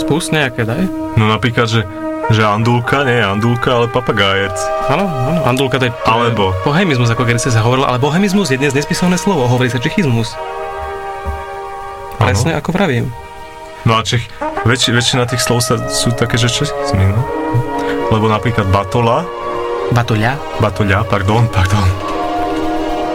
spust 0.00 0.32
nejaké, 0.32 0.64
daj. 0.64 0.86
No 1.18 1.28
napríklad, 1.28 1.68
že, 1.68 1.84
že 2.28 2.44
andulka, 2.44 3.08
nie 3.08 3.24
andulka, 3.24 3.72
ale 3.72 3.86
papagájec. 3.88 4.52
Áno, 4.88 5.08
áno, 5.08 5.40
andulka 5.48 5.80
to 5.80 5.88
je... 5.88 5.92
Alebo- 6.04 6.52
Bohemizmus, 6.62 7.08
ako 7.08 7.24
kedy 7.24 7.40
sa 7.40 7.64
hovoril, 7.64 7.88
ale 7.88 7.96
bohemizmus 7.96 8.52
je 8.52 8.60
dnes 8.60 8.76
nespisovné 8.76 9.16
slovo, 9.16 9.48
hovorí 9.48 9.72
sa 9.72 9.80
čechizmus. 9.80 10.36
Presne 12.18 12.58
ako 12.58 12.74
pravím. 12.74 13.08
No 13.86 13.96
a 13.96 14.04
Čech, 14.04 14.26
väč, 14.68 14.90
väčšina 14.90 15.24
tých 15.24 15.40
slov 15.40 15.64
sa, 15.64 15.80
sú 15.88 16.12
také, 16.12 16.36
že 16.36 16.50
čechizmy, 16.50 17.08
no. 17.08 17.22
Lebo 18.12 18.28
napríklad 18.28 18.68
batola, 18.68 19.24
Batoľa. 19.88 20.60
batoľa, 20.60 21.08
pardon, 21.08 21.48
pardon. 21.48 21.86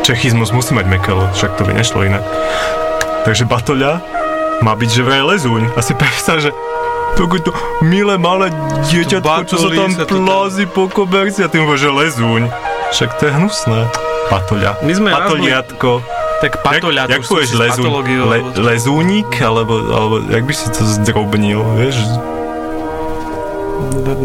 Čechizmus 0.02 0.50
musí 0.50 0.74
mať 0.74 0.90
mekelo, 0.90 1.30
však 1.32 1.54
to 1.54 1.64
by 1.64 1.78
nešlo 1.78 2.02
inak. 2.02 2.26
Takže 3.24 3.46
batoľa 3.46 4.02
má 4.66 4.74
byť 4.74 4.90
že 4.90 5.06
vraj 5.06 5.22
lezúň. 5.22 5.70
Asi 5.78 5.94
predstav, 5.94 6.42
že 6.42 6.50
takéto 7.14 7.52
milé 7.86 8.16
malé 8.18 8.50
dieťatko, 8.90 9.40
čo 9.48 9.58
sa 9.58 9.70
tam 9.70 9.92
plázi 9.94 10.66
po 10.66 10.90
koberci 10.90 11.46
a 11.46 11.50
tým 11.50 11.66
že 11.78 11.90
lezúň. 11.90 12.50
Však 12.94 13.10
to 13.18 13.30
je 13.30 13.32
hnusné. 13.34 13.80
Batoľa. 14.30 14.82
My 14.86 14.94
sme 14.94 15.10
raz 15.10 15.30
Batoliatko. 15.30 15.92
Tak 16.44 16.60
patoľa, 16.60 17.08
jak, 17.08 17.12
jak 17.16 17.22
to 17.24 17.30
povieš 17.32 17.52
patológiou, 17.56 18.28
Le, 18.28 18.40
lezúnik? 18.60 19.32
Alebo, 19.40 19.80
alebo 19.80 20.16
jak 20.28 20.44
by 20.44 20.54
si 20.54 20.68
to 20.76 20.84
zdrobnil, 20.84 21.64
vieš? 21.80 22.04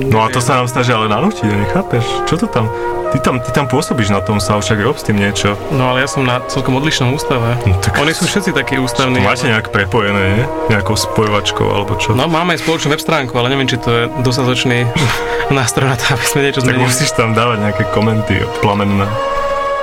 No 0.08 0.20
a 0.20 0.28
to 0.28 0.38
sa 0.38 0.56
nám 0.56 0.66
snažia 0.66 0.94
ale 0.94 1.06
nanútiť, 1.06 1.44
nechápeš? 1.44 2.04
Čo 2.24 2.34
to 2.36 2.46
tam? 2.46 2.66
Ty 3.08 3.18
tam, 3.18 3.40
ty 3.40 3.50
tam 3.50 3.64
pôsobíš 3.64 4.08
na 4.08 4.20
tom 4.20 4.36
sa, 4.36 4.54
však 4.54 4.78
rob 4.78 4.92
s 4.92 5.02
tým 5.02 5.16
niečo. 5.16 5.56
No 5.70 5.90
ale 5.90 6.04
ja 6.04 6.08
som 6.08 6.22
na 6.22 6.44
celkom 6.44 6.76
odlišnom 6.76 7.08
ústave. 7.10 7.56
No, 7.64 7.72
tak- 7.78 7.96
Oni 7.96 8.12
sú 8.12 8.28
všetci 8.28 8.52
takí 8.52 8.76
ústavní. 8.76 9.18
Máte 9.18 9.48
nejak 9.48 9.72
prepojené, 9.72 10.22
nie? 10.34 10.44
Nejakou 10.68 10.92
spojovačkou 10.92 11.64
alebo 11.66 11.96
čo? 11.96 12.12
No 12.12 12.28
máme 12.28 12.52
aj 12.52 12.60
spoločnú 12.60 12.92
web 12.92 13.00
stránku, 13.00 13.32
ale 13.32 13.48
neviem, 13.48 13.64
či 13.64 13.76
to 13.76 13.88
je 13.88 14.02
dostatočný 14.20 14.84
nástroj 15.50 15.88
na 15.88 15.96
to, 15.96 16.04
aby 16.12 16.24
sme 16.26 16.40
niečo 16.44 16.60
tak 16.60 16.68
zmenili. 16.68 16.84
musíš 16.84 17.10
tam 17.16 17.32
dávať 17.32 17.58
nejaké 17.64 17.84
komenty 17.90 18.34
plamenné. 18.60 19.08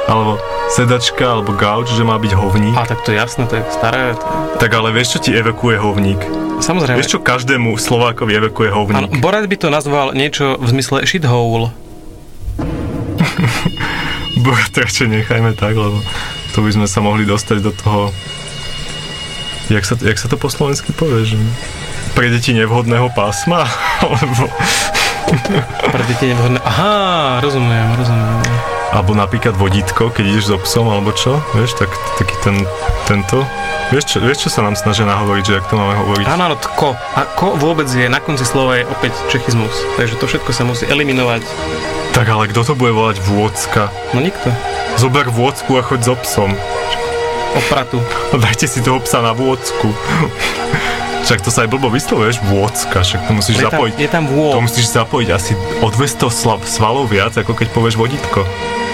Alebo 0.05 0.37
sedačka, 0.69 1.39
alebo 1.39 1.57
gauč, 1.57 1.89
že 1.89 2.05
má 2.05 2.17
byť 2.21 2.33
hovník. 2.37 2.77
A 2.77 2.85
tak 2.85 3.01
to 3.01 3.09
je 3.13 3.17
jasné, 3.17 3.49
to 3.49 3.57
je 3.57 3.63
staré. 3.73 4.13
To 4.13 4.25
je... 4.25 4.61
Tak 4.61 4.69
ale 4.73 4.93
vieš, 4.93 5.17
čo 5.17 5.19
ti 5.25 5.31
evokuje 5.33 5.81
hovník? 5.81 6.21
Samozrejme. 6.61 6.97
Vieš, 7.01 7.17
čo 7.17 7.19
každému 7.25 7.75
Slovákovi 7.75 8.37
evokuje 8.37 8.69
Áno, 8.69 8.77
hovník? 8.85 9.17
Borat 9.19 9.49
by 9.49 9.57
to 9.57 9.73
nazval 9.73 10.13
niečo 10.13 10.61
v 10.61 10.67
zmysle 10.77 11.03
shithole. 11.09 11.73
Bo 14.45 14.51
to 14.71 14.77
radšej 14.85 15.07
nechajme 15.09 15.57
tak, 15.57 15.73
lebo 15.73 15.97
to 16.53 16.61
by 16.61 16.69
sme 16.69 16.85
sa 16.85 17.01
mohli 17.01 17.25
dostať 17.25 17.57
do 17.65 17.71
toho... 17.73 18.13
Jak 19.73 19.81
sa, 19.81 19.97
jak 19.97 20.21
sa 20.21 20.29
to 20.29 20.37
po 20.37 20.45
slovensky 20.53 20.93
povie, 20.93 21.25
že 21.25 21.37
pre 22.13 22.29
deti 22.29 22.53
nevhodného 22.53 23.09
pásma? 23.17 23.65
Alebo, 24.05 24.45
Pre 25.89 26.03
deti 26.05 26.29
nevhodné. 26.29 26.61
Aha, 26.61 27.41
rozumiem, 27.41 27.97
rozumiem. 27.97 28.74
Alebo 28.95 29.11
napríklad 29.11 29.59
vodítko, 29.59 30.07
keď 30.07 30.23
ideš 30.23 30.55
so 30.55 30.57
psom, 30.63 30.87
alebo 30.87 31.11
čo? 31.11 31.43
Vieš, 31.51 31.75
tak, 31.75 31.91
taký 32.15 32.31
ten, 32.39 32.63
tento... 33.11 33.43
Vieš 33.91 34.15
čo, 34.15 34.17
vieš, 34.23 34.47
čo 34.47 34.49
sa 34.49 34.63
nám 34.63 34.79
snažia 34.79 35.03
nahovoriť, 35.03 35.43
že 35.43 35.55
jak 35.59 35.67
to 35.67 35.75
máme 35.75 35.93
hovoriť? 35.99 36.25
Áno, 36.31 36.47
áno, 36.47 36.57
tko. 36.57 36.95
A 36.95 37.27
ko 37.35 37.59
vôbec 37.59 37.85
je 37.91 38.07
na 38.07 38.23
konci 38.23 38.47
slova 38.47 38.79
je 38.79 38.87
opäť 38.87 39.13
čechizmus. 39.27 39.75
Takže 39.99 40.15
to 40.15 40.25
všetko 40.25 40.51
sa 40.55 40.63
musí 40.63 40.87
eliminovať. 40.87 41.43
Tak 42.15 42.25
ale 42.31 42.47
kto 42.47 42.63
to 42.63 42.73
bude 42.79 42.95
volať 42.95 43.19
vôcka? 43.27 43.91
No 44.15 44.23
nikto. 44.23 44.47
Zober 44.95 45.27
vôcku 45.27 45.75
a 45.75 45.83
choď 45.83 45.99
so 46.01 46.15
psom. 46.23 46.55
Opratu. 47.53 47.99
Dajte 48.47 48.65
si 48.71 48.79
toho 48.79 49.03
psa 49.03 49.19
na 49.19 49.35
vôcku. 49.35 49.91
Však 51.25 51.41
to 51.41 51.49
sa 51.49 51.65
aj 51.65 51.73
blbo 51.73 51.89
vyslovuješ, 51.89 52.37
vôcka, 52.45 53.01
však 53.01 53.25
to 53.25 53.31
musíš 53.33 53.55
Je 53.55 53.61
tam, 53.61 53.73
zapojiť. 53.73 53.93
je 53.97 54.07
tam 54.07 54.23
To 54.23 54.31
vôd. 54.31 54.61
musíš 54.61 54.85
zapojiť 54.93 55.29
asi 55.31 55.51
o 55.81 55.87
200 55.89 56.29
slav, 56.29 56.59
svalov 56.63 57.09
viac, 57.09 57.33
ako 57.33 57.51
keď 57.51 57.67
povieš 57.69 57.97
vodítko. 57.97 58.45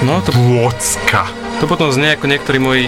No, 0.01 0.17
to, 0.17 0.31
Vôcka. 0.31 1.27
to 1.59 1.67
potom 1.67 1.91
znie 1.91 2.15
ako 2.15 2.25
niektorí 2.25 2.57
moji 2.57 2.83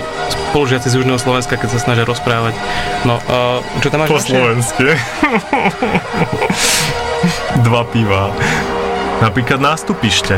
spolužiaci 0.49 0.87
z 0.87 0.97
Južného 0.97 1.19
Slovenska, 1.19 1.53
keď 1.53 1.69
sa 1.69 1.79
snažia 1.81 2.07
rozprávať. 2.07 2.55
No, 3.03 3.19
uh, 3.19 3.59
čo 3.77 3.91
tam 3.91 4.01
máš? 4.01 4.09
Po 4.09 4.23
slovensky. 4.23 4.95
Dva 7.61 7.83
piva. 7.85 8.31
Napríklad 9.19 9.59
nástupište. 9.59 10.35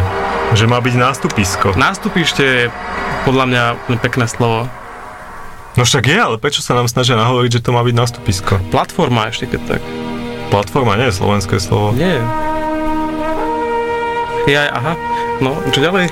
Že 0.51 0.65
má 0.65 0.77
byť 0.77 0.95
nástupisko. 0.95 1.67
Nástupište 1.73 2.43
je 2.43 2.63
podľa 3.23 3.45
mňa 3.47 3.63
pekné 3.99 4.25
slovo. 4.25 4.65
No 5.75 5.83
však 5.83 6.07
je, 6.07 6.15
ale 6.15 6.35
prečo 6.39 6.63
sa 6.63 6.71
nám 6.71 6.87
snažia 6.87 7.19
nahovoriť, 7.19 7.59
že 7.59 7.63
to 7.63 7.75
má 7.75 7.83
byť 7.83 7.95
nástupisko? 7.99 8.63
Platforma 8.71 9.27
ešte 9.27 9.51
keď 9.51 9.75
tak. 9.75 9.81
Platforma 10.47 10.95
nie 10.95 11.11
je 11.11 11.19
slovenské 11.19 11.59
slovo. 11.59 11.91
Nie. 11.91 12.23
Ja, 14.47 14.71
aha. 14.71 14.93
No, 15.43 15.59
čo 15.75 15.83
ďalej? 15.83 16.07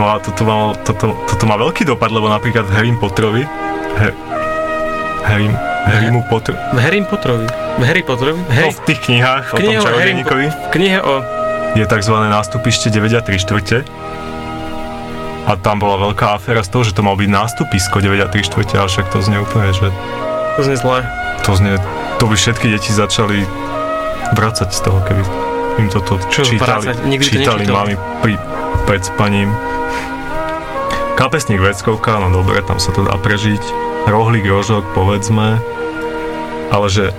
No 0.00 0.08
a 0.08 0.16
toto 0.16 0.48
má, 0.48 0.72
toto, 0.80 1.12
toto 1.28 1.44
má 1.44 1.60
veľký 1.60 1.84
dopad, 1.84 2.08
lebo 2.08 2.24
napríklad 2.32 2.64
v 2.64 2.72
Harry 2.72 2.92
Potterovi 2.96 3.44
He, 4.00 4.08
Harry, 5.28 5.52
Harrymu 5.84 6.24
Potter, 6.32 6.56
V 6.72 6.78
Harry 6.80 7.04
Potterovi. 7.04 7.44
V 7.52 7.82
Harry 7.84 8.00
Potterovi? 8.00 8.40
no, 8.40 8.48
Harry, 8.48 8.72
v 8.72 8.80
tých 8.88 9.00
knihách 9.04 9.52
o 9.52 9.56
tom 9.60 9.68
knihe 9.68 9.76
o 9.76 9.84
Harry, 9.84 9.92
čarodejníkovi 9.92 10.44
v 10.48 10.66
knihe 10.72 10.98
o... 11.04 11.14
je 11.76 11.84
tzv. 11.84 12.14
nástupište 12.16 12.88
9 12.88 13.12
a 13.12 13.20
3 13.20 13.44
štvrte. 13.44 13.78
A 15.42 15.58
tam 15.58 15.78
bola 15.78 15.98
veľká 16.00 16.38
aféra 16.38 16.62
z 16.62 16.70
toho, 16.70 16.82
že 16.82 16.94
to 16.94 17.02
mal 17.02 17.18
byť 17.18 17.26
nástupisko 17.26 17.98
9 17.98 18.14
a 18.16 18.28
3 18.30 18.46
štvrte, 18.46 18.74
ale 18.74 18.86
však 18.86 19.10
to 19.10 19.18
znie 19.20 19.38
úplne, 19.38 19.74
že 19.74 19.90
To 20.54 20.60
znie 20.62 20.78
zle. 20.78 21.02
to 21.42 21.52
znie, 21.52 21.74
to 22.16 22.24
by 22.24 22.34
všetky 22.34 22.66
deti 22.68 22.90
začali 22.90 23.42
vracať 24.32 24.68
z 24.70 24.80
toho, 24.80 24.98
keby 25.02 25.22
im 25.76 25.88
toto 25.88 26.20
Čo 26.30 26.46
čítali, 26.46 26.86
vracať? 26.86 26.96
Nikdy 27.02 27.26
to 27.26 27.30
čítali 27.32 27.60
nečítal. 27.60 27.74
mami 27.74 27.94
pri, 28.20 28.34
pred 28.86 29.02
spaním. 29.02 29.50
Kapesník 31.14 31.58
veckovka, 31.58 32.16
no 32.18 32.30
dobre, 32.32 32.62
tam 32.62 32.78
sa 32.78 32.90
to 32.90 33.02
dá 33.02 33.16
prežiť. 33.16 33.60
Rohlík, 34.06 34.44
rožok, 34.44 34.86
povedzme. 34.92 35.58
Ale 36.68 36.86
že, 36.86 37.10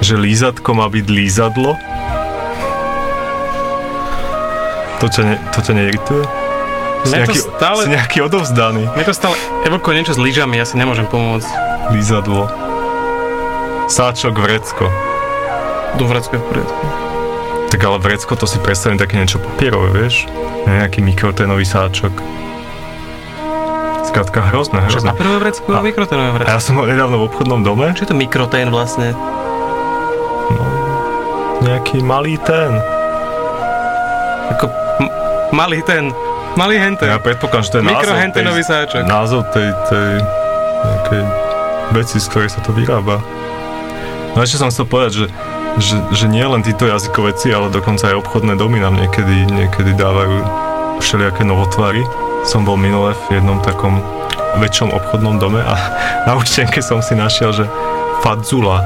že 0.00 0.16
lízatko 0.16 0.72
má 0.72 0.88
byť 0.88 1.06
lízadlo? 1.06 1.76
To 4.96 5.06
ťa, 5.06 5.22
ne, 5.22 5.36
to 5.52 5.58
ťa 5.60 5.72
neirituje? 5.74 6.24
Si 7.02 7.12
nejaký, 7.12 7.38
stále- 7.38 7.82
si 7.82 7.90
nejaký 7.90 8.18
odovzdaný. 8.22 8.88
Mne 8.88 9.04
to 9.04 9.12
stále 9.12 9.34
evokuje 9.62 9.94
niečo 9.96 10.12
s 10.12 10.18
lyžami, 10.18 10.56
ja 10.56 10.64
si 10.64 10.74
nemôžem 10.74 11.04
pomôcť. 11.04 11.46
Lízadlo. 11.88 12.48
Sáčok, 13.86 14.34
vrecko. 14.34 14.90
Do 15.94 16.04
vrecko 16.04 16.32
je 16.32 16.40
v 16.40 16.46
poriadku. 16.46 16.84
Tak 17.68 17.80
ale 17.80 17.96
vrecko 17.98 18.32
to 18.32 18.44
si 18.44 18.58
predstavím 18.58 18.96
také 18.96 19.14
niečo 19.14 19.38
papierové, 19.38 19.90
vieš? 19.96 20.26
Nejaký 20.64 20.98
mikroténový 21.00 21.62
sáčok. 21.62 22.10
Skrátka 24.04 24.40
hrozné, 24.44 24.80
Čo 24.84 24.98
hrozné. 24.98 25.10
papierové 25.12 25.38
vrecko 25.40 25.68
a 25.68 25.80
mikroténové 25.80 26.28
A 26.28 26.34
vrecko? 26.34 26.48
ja 26.48 26.58
som 26.58 26.74
bol 26.74 26.86
nedávno 26.86 27.16
v 27.18 27.26
obchodnom 27.26 27.60
dome, 27.60 27.90
Čo 27.92 28.02
je 28.02 28.10
to 28.10 28.16
mikrotén 28.16 28.68
vlastne? 28.68 29.14
nejaký 31.58 31.98
malý 32.00 32.38
ten. 32.40 32.78
Ako 34.48 34.66
m- 35.00 35.12
malý 35.50 35.82
ten, 35.82 36.14
malý 36.56 36.80
henten. 36.80 37.06
Ja 37.06 37.20
predpokladám, 37.20 37.64
že 37.64 37.70
to 37.70 37.78
je 37.78 37.84
Mikrohentenový 37.84 38.62
sáčok. 38.64 39.04
názov 39.04 39.46
tej, 39.52 39.70
tej 39.92 40.08
nejakej 40.86 41.22
veci, 41.94 42.16
z 42.18 42.26
ktorej 42.32 42.50
sa 42.50 42.60
to 42.64 42.74
vyrába. 42.74 43.22
No 44.34 44.44
ešte 44.44 44.60
som 44.60 44.68
chcel 44.68 44.84
povedať, 44.84 45.12
že, 45.16 45.26
že, 45.80 45.96
že 46.12 46.26
nie 46.28 46.44
len 46.44 46.60
títo 46.60 46.84
jazykoveci, 46.84 47.52
ale 47.52 47.72
dokonca 47.72 48.12
aj 48.12 48.20
obchodné 48.20 48.58
domy 48.58 48.82
nám 48.82 48.96
niekedy, 49.00 49.48
niekedy 49.48 49.96
dávajú 49.96 50.44
všelijaké 51.00 51.44
novotvary. 51.44 52.04
Som 52.44 52.68
bol 52.68 52.76
minule 52.76 53.16
v 53.28 53.40
jednom 53.40 53.58
takom 53.64 54.00
väčšom 54.60 54.92
obchodnom 54.92 55.36
dome 55.36 55.60
a 55.60 55.74
na 56.28 56.36
účtenke 56.36 56.80
som 56.80 57.00
si 57.00 57.16
našiel, 57.16 57.52
že 57.52 57.64
fadzula. 58.20 58.84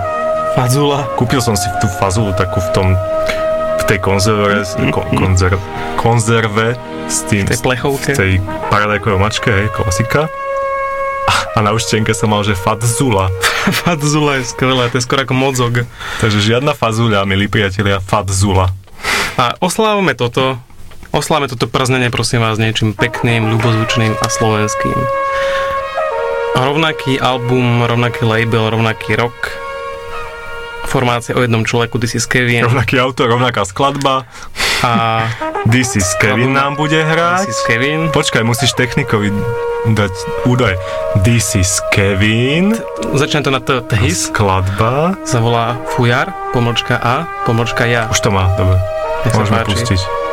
Fazula. 0.59 1.07
Kúpil 1.14 1.39
som 1.39 1.55
si 1.55 1.71
tú 1.79 1.87
fazulu 1.99 2.35
takú 2.35 2.59
v 2.59 2.71
tom 2.75 2.89
v 3.81 3.83
tej 3.87 3.99
konzerve, 4.03 4.62
kon, 4.95 5.07
konzerv, 5.14 5.59
konzerve 5.99 6.79
s 7.11 7.27
tým, 7.27 7.43
tej 7.43 7.59
plechovke. 7.59 8.15
v 8.15 8.19
tej 8.19 8.33
paradajkovej 8.71 9.19
mačke, 9.19 9.51
hej, 9.51 9.67
klasika. 9.75 10.31
A, 11.59 11.59
na 11.59 11.75
účtenke 11.75 12.15
som 12.15 12.31
mal, 12.31 12.47
že 12.47 12.55
fadzula. 12.55 13.35
Fazula 13.83 14.39
je 14.39 14.47
skvelé, 14.47 14.87
to 14.95 15.03
je 15.03 15.05
skoro 15.05 15.27
ako 15.27 15.35
mozog. 15.35 15.75
Takže 16.23 16.39
žiadna 16.39 16.71
fazuľa, 16.79 17.27
milí 17.27 17.51
priatelia, 17.51 17.99
fadzula. 17.99 18.71
A 19.35 19.59
oslávame 19.59 20.15
toto, 20.15 20.63
oslávame 21.11 21.51
toto 21.51 21.67
prznenie, 21.67 22.15
prosím 22.15 22.47
vás, 22.47 22.63
niečím 22.63 22.95
pekným, 22.95 23.51
ľubozvučným 23.59 24.15
a 24.15 24.27
slovenským. 24.31 24.95
Rovnaký 26.55 27.19
album, 27.19 27.91
rovnaký 27.91 28.23
label, 28.23 28.71
rovnaký 28.71 29.19
rok. 29.19 29.35
Formácia 30.87 31.35
o 31.35 31.43
jednom 31.43 31.67
človeku, 31.67 31.99
This 31.99 32.19
is 32.19 32.27
Kevin. 32.27 32.67
Rovnaký 32.67 33.03
autor, 33.03 33.35
rovnaká 33.35 33.67
skladba. 33.67 34.27
A 34.81 35.28
This 35.68 35.93
is 35.93 36.09
Kevin 36.16 36.57
nám 36.57 36.81
bude 36.81 36.97
hrať. 36.97 37.45
This 37.45 37.53
is 37.53 37.62
Kevin. 37.68 38.09
Počkaj, 38.16 38.41
musíš 38.41 38.72
technikovi 38.72 39.28
dať 39.93 40.12
údaj. 40.49 40.72
This 41.20 41.53
is 41.53 41.68
Kevin. 41.93 42.72
Začína 43.12 43.45
to 43.45 43.53
na 43.53 43.61
T, 43.61 43.85
his, 44.01 44.33
Skladba. 44.33 45.20
sa 45.28 45.39
volá 45.45 45.76
Fujar, 45.93 46.33
pomlčka 46.57 46.97
A, 46.97 47.28
pomlčka 47.45 47.85
ja. 47.85 48.09
Už 48.09 48.24
to 48.24 48.33
má, 48.33 48.49
dobre. 48.57 48.81
Môžeme 49.37 49.61
pustiť. 49.68 50.30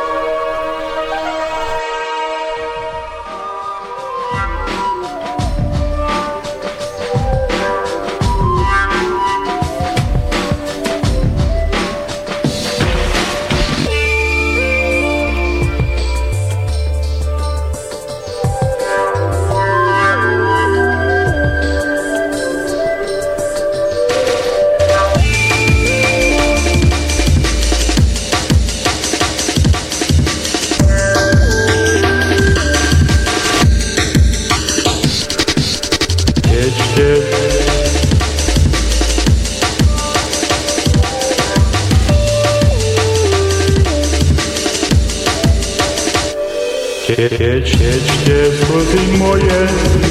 Wycieczcie 47.58 48.44
sługi 48.66 49.18
moje, 49.18 49.66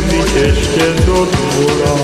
wycieczcie 0.09 1.05
do 1.05 1.25
dwora. 1.25 1.95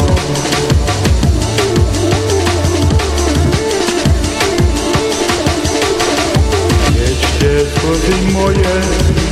Jedźcie 6.95 7.71
sługi 7.79 8.31
moje, 8.33 8.81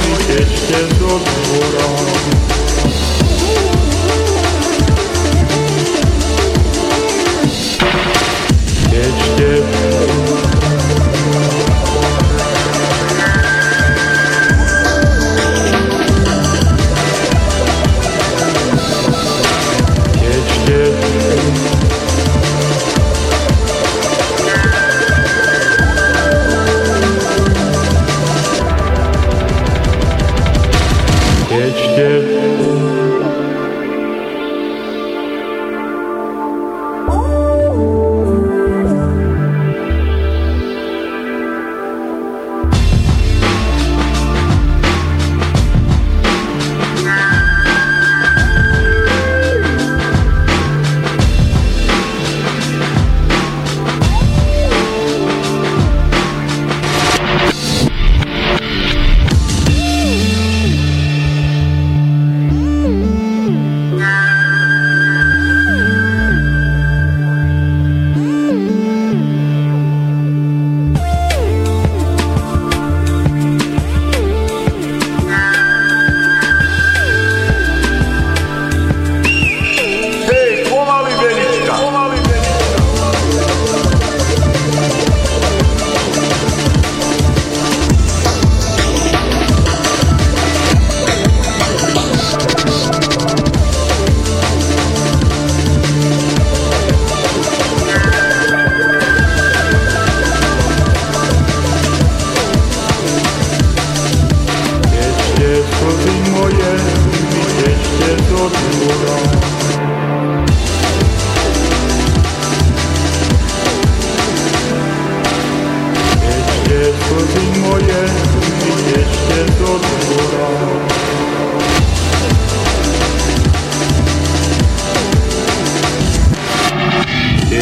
wycieczcie 0.02 0.84
do 1.00 1.20
dwora. 1.20 2.41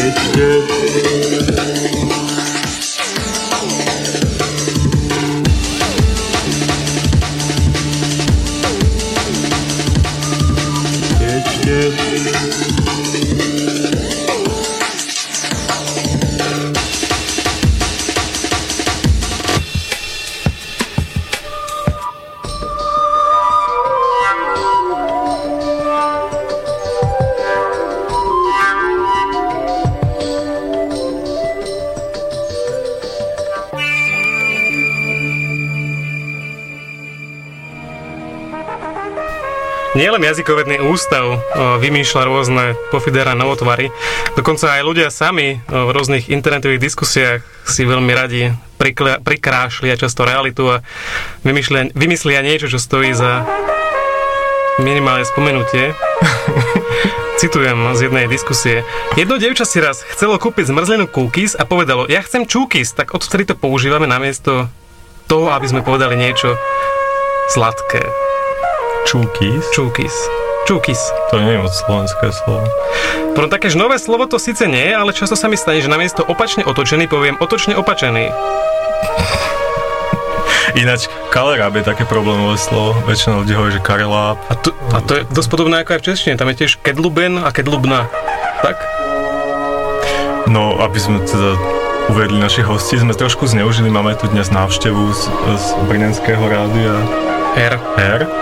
geçti. 0.02 1.39
Nielen 40.00 40.24
jazykovedný 40.24 40.80
ústav 40.80 41.28
o, 41.28 41.36
vymýšľa 41.76 42.22
rôzne 42.24 42.64
pofiderné 42.88 43.36
novotvary, 43.36 43.92
dokonca 44.32 44.80
aj 44.80 44.80
ľudia 44.80 45.12
sami 45.12 45.60
o, 45.60 45.84
v 45.84 45.90
rôznych 45.92 46.32
internetových 46.32 46.80
diskusiách 46.80 47.44
si 47.68 47.84
veľmi 47.84 48.08
radi 48.16 48.48
prikla- 48.80 49.20
prikrášlia 49.20 50.00
často 50.00 50.24
realitu 50.24 50.72
a 50.72 50.80
vymýšľia, 51.44 51.92
vymyslia 51.92 52.40
niečo, 52.40 52.72
čo 52.72 52.80
stojí 52.80 53.12
za 53.12 53.44
minimálne 54.80 55.28
spomenutie. 55.28 55.92
Citujem 57.44 57.92
z 57.92 58.08
jednej 58.08 58.24
diskusie. 58.24 58.88
Jedno 59.20 59.36
dievča 59.36 59.68
si 59.68 59.84
raz 59.84 60.00
chcelo 60.16 60.40
kúpiť 60.40 60.72
zmrzlenú 60.72 61.12
cookies 61.12 61.52
a 61.52 61.68
povedalo, 61.68 62.08
ja 62.08 62.24
chcem 62.24 62.48
čúkis, 62.48 62.96
tak 62.96 63.12
odvtedy 63.12 63.52
to 63.52 63.52
používame 63.52 64.08
namiesto 64.08 64.64
toho, 65.28 65.52
aby 65.52 65.68
sme 65.68 65.84
povedali 65.84 66.16
niečo 66.16 66.56
sladké. 67.52 68.29
Čúkis? 69.08 69.64
Čúkis. 69.72 70.12
Čúkis. 70.68 71.00
To 71.32 71.40
nie 71.40 71.56
je 71.56 71.60
moc 71.64 71.72
slovenské 71.72 72.26
slovo. 72.44 72.68
Pro 73.32 73.48
takéž 73.48 73.74
nové 73.74 73.96
slovo 73.96 74.28
to 74.28 74.36
síce 74.36 74.60
nie 74.68 74.92
je, 74.92 74.94
ale 74.94 75.16
často 75.16 75.34
sa 75.34 75.48
mi 75.48 75.56
stane, 75.56 75.80
že 75.80 75.88
namiesto 75.88 76.20
opačne 76.20 76.68
otočený 76.68 77.08
poviem 77.08 77.40
otočne 77.40 77.74
opačený. 77.80 78.28
Ináč, 80.78 81.10
kaleráb 81.34 81.80
je 81.80 81.84
také 81.88 82.04
problémové 82.06 82.54
slovo. 82.60 82.94
Väčšina 83.08 83.42
ľudí 83.42 83.52
hovorí, 83.56 83.72
že 83.74 83.82
kareláb. 83.82 84.38
A 84.46 84.54
to, 84.54 84.70
a 84.94 85.02
to 85.02 85.18
je 85.18 85.22
dosť 85.32 85.48
podobné 85.50 85.82
ako 85.82 85.96
aj 85.96 86.00
v 86.04 86.06
češtine. 86.12 86.38
Tam 86.38 86.46
je 86.52 86.56
tiež 86.62 86.78
kedluben 86.78 87.42
a 87.42 87.50
kedlubna. 87.50 88.06
Tak? 88.62 88.76
No, 90.46 90.78
aby 90.78 90.98
sme 91.00 91.18
teda 91.26 91.58
uvedli 92.12 92.38
našich 92.38 92.66
hostí, 92.68 93.00
sme 93.00 93.16
trošku 93.16 93.50
zneužili. 93.50 93.90
Máme 93.90 94.14
tu 94.14 94.30
dnes 94.30 94.46
návštevu 94.54 95.02
z, 95.10 95.22
z 95.58 95.66
Brnenského 95.90 96.42
rádia. 96.46 96.94
R. 97.58 97.74
R. 97.98 98.39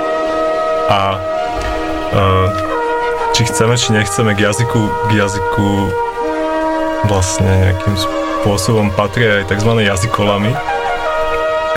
A 0.88 1.00
uh, 1.16 2.46
či 3.36 3.44
chceme, 3.44 3.76
či 3.76 3.92
nechceme 3.92 4.32
k 4.32 4.48
jazyku, 4.48 4.80
k 5.08 5.10
jazyku 5.20 5.68
vlastne 7.06 7.46
nejakým 7.46 7.96
spôsobom 7.96 8.88
patria 8.96 9.44
aj 9.44 9.52
tzv. 9.52 9.84
jazykolamy, 9.84 10.50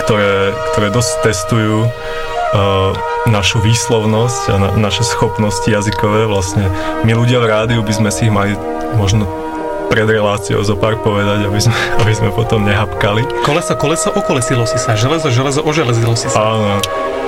ktoré, 0.04 0.56
ktoré 0.72 0.88
dosť 0.88 1.12
testujú 1.28 1.86
uh, 1.86 2.92
našu 3.28 3.60
výslovnosť 3.60 4.42
a 4.50 4.56
na, 4.58 4.68
naše 4.80 5.04
schopnosti 5.04 5.68
jazykové. 5.68 6.26
Vlastne 6.26 6.66
my 7.04 7.12
ľudia 7.12 7.38
v 7.38 7.50
rádiu 7.52 7.80
by 7.84 7.92
sme 7.92 8.10
si 8.10 8.26
ich 8.26 8.34
mali 8.34 8.56
možno 8.96 9.41
pred 9.88 10.06
reláciou 10.06 10.62
zo 10.62 10.78
pár 10.78 11.00
povedať, 11.00 11.46
aby 11.46 11.58
sme, 11.58 11.74
aby 12.02 12.12
sme 12.12 12.28
potom 12.30 12.62
nehapkali. 12.62 13.24
Koleso, 13.42 13.74
koleso, 13.74 14.08
okolesilo 14.12 14.66
si 14.68 14.78
sa. 14.78 14.94
Železo, 14.94 15.32
železo, 15.32 15.60
oželezilo 15.64 16.14
si 16.14 16.28
sa. 16.30 16.38
Áno. 16.38 16.78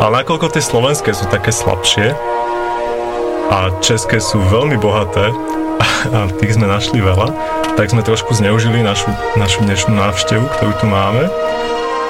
Ale 0.02 0.22
nakoľko 0.22 0.50
tie 0.54 0.62
slovenské 0.62 1.14
sú 1.14 1.26
také 1.30 1.54
slabšie 1.54 2.14
a 3.50 3.70
české 3.84 4.18
sú 4.18 4.42
veľmi 4.50 4.80
bohaté 4.80 5.30
a 6.16 6.30
tých 6.38 6.58
sme 6.58 6.70
našli 6.70 7.02
veľa, 7.02 7.30
tak 7.74 7.90
sme 7.90 8.02
trošku 8.02 8.34
zneužili 8.34 8.82
našu, 8.82 9.10
našu 9.38 9.62
dnešnú 9.66 9.94
návštevu, 9.94 10.46
ktorú 10.58 10.72
tu 10.78 10.86
máme 10.86 11.30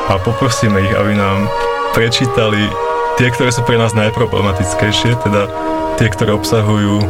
a 0.09 0.20
poprosíme 0.20 0.84
ich, 0.84 0.95
aby 0.95 1.16
nám 1.16 1.49
prečítali 1.97 2.68
tie, 3.16 3.30
ktoré 3.30 3.51
sú 3.55 3.62
pre 3.64 3.78
nás 3.78 3.95
najproblematickejšie, 3.97 5.16
teda 5.22 5.42
tie, 5.97 6.09
ktoré 6.11 6.34
obsahujú 6.34 7.01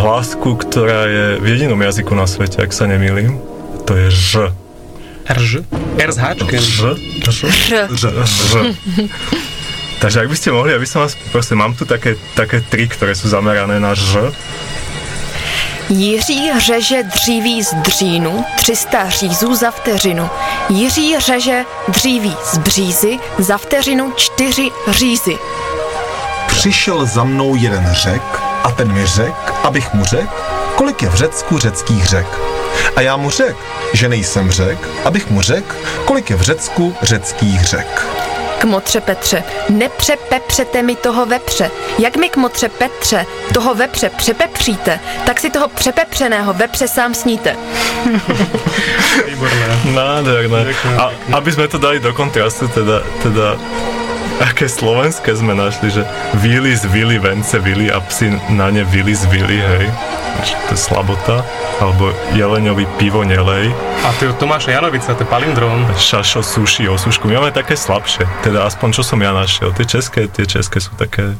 hlásku, 0.00 0.48
ktorá 0.56 1.04
je 1.06 1.26
v 1.38 1.46
jedinom 1.46 1.76
jazyku 1.76 2.16
na 2.16 2.24
svete, 2.24 2.64
ak 2.64 2.72
sa 2.72 2.88
nemýlim. 2.88 3.36
To 3.84 3.92
je 3.92 4.08
ž. 4.08 4.32
Rž? 5.28 5.62
R 6.00 6.10
s 6.10 6.18
háčkem. 6.18 6.60
Ž. 6.60 6.96
Ž. 7.28 7.38
Ž. 7.92 8.52
Takže 10.00 10.24
ak 10.24 10.28
by 10.32 10.36
ste 10.36 10.56
mohli, 10.56 10.72
aby 10.72 10.88
som 10.88 11.04
vás 11.04 11.12
proste, 11.28 11.52
mám 11.52 11.76
tu 11.76 11.84
také, 11.84 12.16
také 12.32 12.64
tri, 12.64 12.88
ktoré 12.88 13.12
sú 13.12 13.28
zamerané 13.28 13.76
na 13.76 13.92
ž. 13.92 14.32
Jiří 15.90 16.50
řeže 16.58 17.02
dříví 17.02 17.62
z 17.62 17.74
dřínu, 17.74 18.44
300 18.56 19.08
řízů 19.08 19.54
za 19.54 19.70
vteřinu. 19.70 20.30
Jiří 20.68 21.18
řeže 21.18 21.64
dříví 21.88 22.36
z 22.44 22.58
břízy, 22.58 23.18
za 23.38 23.58
vteřinu 23.58 24.12
4 24.16 24.70
řízy. 24.88 25.36
Přišel 26.46 27.06
za 27.06 27.24
mnou 27.24 27.56
jeden 27.56 27.84
řek 27.92 28.49
a 28.64 28.70
ten 28.70 28.92
mi 28.92 29.06
řek, 29.06 29.34
abych 29.64 29.94
mu 29.94 30.04
řek, 30.04 30.28
kolik 30.74 31.02
je 31.02 31.08
v 31.08 31.14
Řecku 31.14 31.58
řeckých 31.58 32.04
řek. 32.06 32.26
A 32.96 33.00
já 33.00 33.16
mu 33.16 33.30
řek, 33.30 33.56
že 33.92 34.08
nejsem 34.08 34.50
řek, 34.50 34.78
abych 35.04 35.30
mu 35.30 35.40
řek, 35.42 35.64
kolik 36.04 36.30
je 36.30 36.36
v 36.36 36.42
Řecku 36.42 36.96
řeckých 37.02 37.64
řek. 37.64 38.06
Kmotře 38.58 39.00
Petře, 39.00 39.44
nepřepepřete 39.68 40.82
mi 40.82 40.96
toho 40.96 41.26
vepře. 41.26 41.70
Jak 41.98 42.16
mi 42.16 42.28
kmotře 42.28 42.68
Petře 42.68 43.26
toho 43.54 43.74
vepře 43.74 44.10
přepepříte, 44.16 45.00
tak 45.26 45.40
si 45.40 45.50
toho 45.50 45.68
přepepřeného 45.68 46.52
vepře 46.52 46.88
sám 46.88 47.14
sníte. 47.14 47.56
Výborné. 49.26 49.80
Nádherné. 49.84 50.76
A 50.98 51.10
aby 51.32 51.52
sme 51.52 51.68
to 51.72 51.80
dali 51.80 52.00
do 52.00 52.12
kontrastu, 52.12 52.68
teda, 52.68 53.00
teda 53.24 53.56
aké 54.40 54.66
slovenské 54.66 55.36
sme 55.36 55.52
našli, 55.52 55.92
že 55.92 56.02
vili 56.40 56.72
z 56.72 56.88
vili, 56.88 57.20
vence 57.20 57.60
vili 57.60 57.92
a 57.92 58.00
psi 58.00 58.32
na 58.56 58.72
ne 58.72 58.82
vili 58.88 59.12
z 59.12 59.28
vili, 59.28 59.60
hej. 59.60 59.86
To 60.68 60.72
je 60.72 60.80
slabota. 60.80 61.44
Alebo 61.80 62.12
jeleňový 62.36 62.84
pivo 63.00 63.24
nelej. 63.24 63.72
A 64.04 64.12
to 64.16 64.28
je 64.28 64.32
od 64.32 64.38
Tomáša 64.40 64.72
Janovica, 64.76 65.16
to 65.16 65.24
je 65.24 65.28
palindrom. 65.28 65.84
Šašo, 65.96 66.44
suši, 66.44 66.88
osušku. 66.88 67.28
My 67.28 67.40
máme 67.40 67.52
také 67.52 67.76
slabšie. 67.76 68.24
Teda 68.44 68.64
aspoň 68.68 69.00
čo 69.00 69.02
som 69.04 69.20
ja 69.20 69.32
našiel. 69.32 69.72
Tie 69.76 69.88
české, 69.88 70.28
tie 70.28 70.44
české 70.44 70.80
sú 70.80 70.92
také 70.96 71.36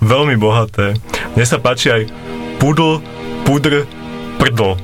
veľmi 0.00 0.36
bohaté. 0.36 0.96
Mne 1.36 1.44
sa 1.44 1.60
páči 1.60 1.92
aj 1.92 2.02
pudl, 2.60 3.00
pudr, 3.44 3.84
prdl. 4.36 4.76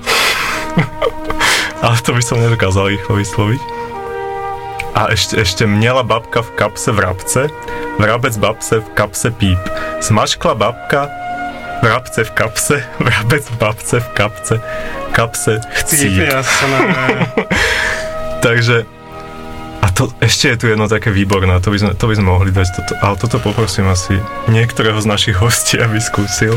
Ale 1.85 1.97
to 2.01 2.17
by 2.17 2.23
som 2.25 2.41
nedokázal 2.41 2.89
rýchlo 2.89 3.21
vysloviť. 3.21 3.76
A 4.97 5.13
ešte, 5.13 5.37
ešte 5.37 5.69
mnela 5.69 6.01
babka 6.01 6.41
v 6.41 6.57
kapse 6.57 6.89
vrabce, 6.89 7.53
vrabec 8.01 8.33
babce 8.41 8.81
v 8.81 8.89
kapse 8.97 9.29
píp. 9.29 9.61
Smačkla 10.01 10.57
babka 10.57 11.13
vrabce 11.85 12.25
v 12.25 12.33
kapse, 12.33 12.81
vrabec 13.07 13.45
babce 13.61 14.01
v 14.01 14.09
kapse, 14.17 14.57
kapse 15.13 15.61
chcíp. 15.85 16.25
Takže 18.47 18.89
a 19.85 19.87
to, 19.93 20.09
ešte 20.25 20.49
je 20.49 20.57
tu 20.57 20.67
jedno 20.73 20.89
také 20.89 21.13
výborné, 21.13 21.61
to 21.61 21.69
by 21.69 21.79
sme, 21.79 21.91
to 21.93 22.05
by 22.09 22.15
sme 22.17 22.27
mohli 22.33 22.51
dať, 22.51 22.67
toto, 22.75 22.93
ale 23.05 23.15
toto 23.21 23.37
poprosím 23.39 23.93
asi 23.93 24.17
niektorého 24.49 24.97
z 24.97 25.07
našich 25.07 25.37
hostí, 25.37 25.77
aby 25.77 26.01
skúsil. 26.01 26.57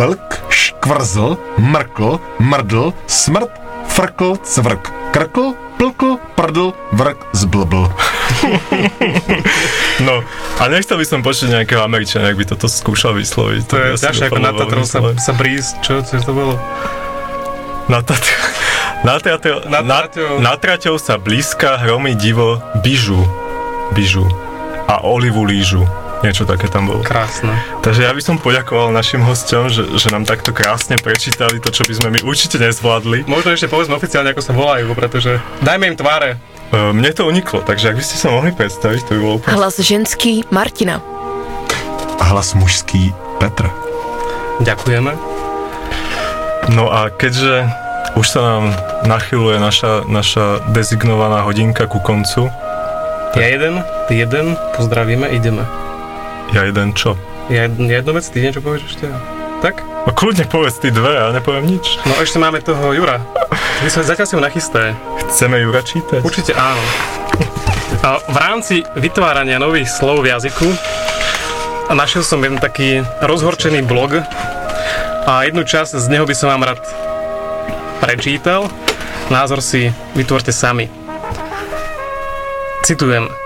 Vlk, 0.00 0.48
škvrzl, 0.48 1.36
mrkl, 1.60 2.16
mrdl, 2.40 2.96
smrt, 3.04 3.52
frkl, 3.92 4.40
cvrk, 4.40 5.01
krkl, 5.12 5.52
plkl, 5.76 6.16
prdl, 6.34 6.72
vrk, 6.96 7.18
zblbl. 7.36 7.86
No, 10.02 10.24
a 10.58 10.66
nechcel 10.72 10.98
by 10.98 11.06
som 11.06 11.20
počuť 11.20 11.52
nejakého 11.52 11.84
Američana, 11.84 12.32
ak 12.32 12.40
by 12.40 12.48
toto 12.48 12.66
skúšal 12.66 13.14
vysloviť. 13.14 13.62
To 13.70 13.76
je 13.76 13.86
by 13.86 13.94
asi 13.94 14.04
ťažšie 14.08 14.26
ako 14.32 14.40
na 14.40 14.50
Tatrou 14.56 14.82
veľmi 14.82 14.88
sa, 14.88 14.98
sa 15.20 15.32
bríz, 15.36 15.76
čo, 15.84 16.00
čo 16.02 16.18
to 16.18 16.32
bolo? 16.32 16.56
Na 17.86 18.00
Tatrou, 18.02 18.40
na, 19.06 19.20
traťou, 19.20 19.56
na, 19.68 19.80
na 20.42 20.52
traťou 20.58 20.96
sa 20.96 21.20
blízka 21.20 21.78
hromí 21.78 22.16
divo 22.18 22.58
bižu. 22.82 23.20
Bižu. 23.94 24.26
A 24.88 25.04
olivu 25.06 25.44
lížu. 25.44 25.86
Niečo 26.22 26.46
také 26.46 26.70
tam 26.70 26.86
bolo. 26.86 27.02
Krásne. 27.02 27.50
Takže 27.82 28.06
ja 28.06 28.14
by 28.14 28.22
som 28.22 28.38
poďakoval 28.38 28.94
našim 28.94 29.26
hosťom, 29.26 29.66
že, 29.66 29.82
že 29.98 30.08
nám 30.14 30.22
takto 30.22 30.54
krásne 30.54 30.94
prečítali 30.94 31.58
to, 31.58 31.74
čo 31.74 31.82
by 31.82 31.92
sme 31.98 32.08
my 32.14 32.20
určite 32.22 32.62
nezvládli. 32.62 33.26
Možno 33.26 33.50
ešte 33.50 33.66
povedzme 33.66 33.98
oficiálne, 33.98 34.30
ako 34.30 34.42
sa 34.42 34.54
volajú, 34.54 34.94
pretože 34.94 35.42
dajme 35.66 35.90
im 35.90 35.96
tváre. 35.98 36.38
E, 36.70 36.94
Mne 36.94 37.10
to 37.10 37.26
uniklo, 37.26 37.66
takže 37.66 37.90
ak 37.90 37.98
by 37.98 38.04
ste 38.06 38.16
sa 38.22 38.30
mohli 38.30 38.54
predstaviť, 38.54 39.00
to 39.02 39.10
by 39.18 39.20
bolo 39.20 39.34
úplne... 39.42 39.54
Hlas 39.58 39.76
ženský 39.82 40.46
Martina. 40.54 41.02
Hlas 42.22 42.54
mužský 42.54 43.10
Petr. 43.42 43.66
Ďakujeme. 44.62 45.18
No 46.70 46.86
a 46.86 47.10
keďže 47.10 47.66
už 48.14 48.26
sa 48.30 48.40
nám 48.40 48.64
nachyluje 49.10 49.58
naša, 49.58 50.06
naša 50.06 50.62
dezignovaná 50.70 51.42
hodinka 51.42 51.90
ku 51.90 51.98
koncu, 51.98 52.46
Ja 53.32 53.48
jeden, 53.48 53.80
ty 54.12 54.20
jeden, 54.20 54.60
pozdravíme, 54.76 55.24
ideme. 55.32 55.64
Ja 56.52 56.62
jeden 56.68 56.92
čo? 56.92 57.16
Ja 57.48 57.66
jednu, 57.66 57.88
jednu 57.88 58.12
vec, 58.14 58.24
ty 58.28 58.38
niečo 58.44 58.60
povieš 58.60 58.82
ešte? 58.94 59.06
Tak? 59.64 59.80
No 60.06 60.10
kľudne 60.10 60.44
povedz 60.46 60.82
ty 60.82 60.90
dve, 60.90 61.14
ja 61.14 61.30
nepoviem 61.30 61.66
nič. 61.66 61.98
No 62.04 62.18
ešte 62.18 62.38
máme 62.38 62.60
toho 62.60 62.92
Jura. 62.92 63.22
Vy 63.82 63.88
sme 63.90 64.06
zatiaľ 64.06 64.26
si 64.26 64.34
ho 64.38 64.42
nachysté. 64.42 64.94
Chceme 65.26 65.58
Jura 65.62 65.82
čítať? 65.82 66.20
Určite 66.22 66.54
áno. 66.54 66.82
A 68.02 68.18
v 68.18 68.36
rámci 68.38 68.82
vytvárania 68.98 69.62
nových 69.62 69.86
slov 69.86 70.26
v 70.26 70.34
jazyku 70.34 70.68
našiel 71.92 72.24
som 72.24 72.40
jeden 72.40 72.58
taký 72.58 73.04
rozhorčený 73.20 73.84
blog 73.84 74.16
a 75.28 75.32
jednu 75.44 75.62
časť 75.62 76.00
z 76.00 76.06
neho 76.08 76.24
by 76.24 76.34
som 76.34 76.50
vám 76.50 76.72
rád 76.72 76.80
prečítal. 78.00 78.66
Názor 79.30 79.62
si 79.62 79.92
vytvorte 80.18 80.50
sami. 80.50 80.90
Citujem. 82.82 83.41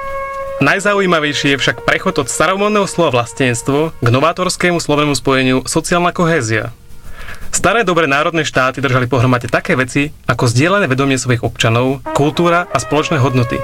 Najzaujímavejší 0.56 1.52
je 1.52 1.60
však 1.60 1.84
prechod 1.84 2.16
od 2.16 2.32
staromodného 2.32 2.88
slova 2.88 3.20
vlastenstvo 3.20 3.92
k 4.00 4.08
novátorskému 4.08 4.80
slovnému 4.80 5.12
spojeniu 5.12 5.68
sociálna 5.68 6.16
kohézia. 6.16 6.72
Staré 7.52 7.84
dobré 7.84 8.08
národné 8.08 8.40
štáty 8.40 8.80
držali 8.80 9.04
pohromade 9.04 9.52
také 9.52 9.76
veci 9.76 10.16
ako 10.24 10.48
zdieľané 10.48 10.88
vedomie 10.88 11.20
svojich 11.20 11.44
občanov, 11.44 12.00
kultúra 12.16 12.64
a 12.72 12.80
spoločné 12.80 13.20
hodnoty. 13.20 13.60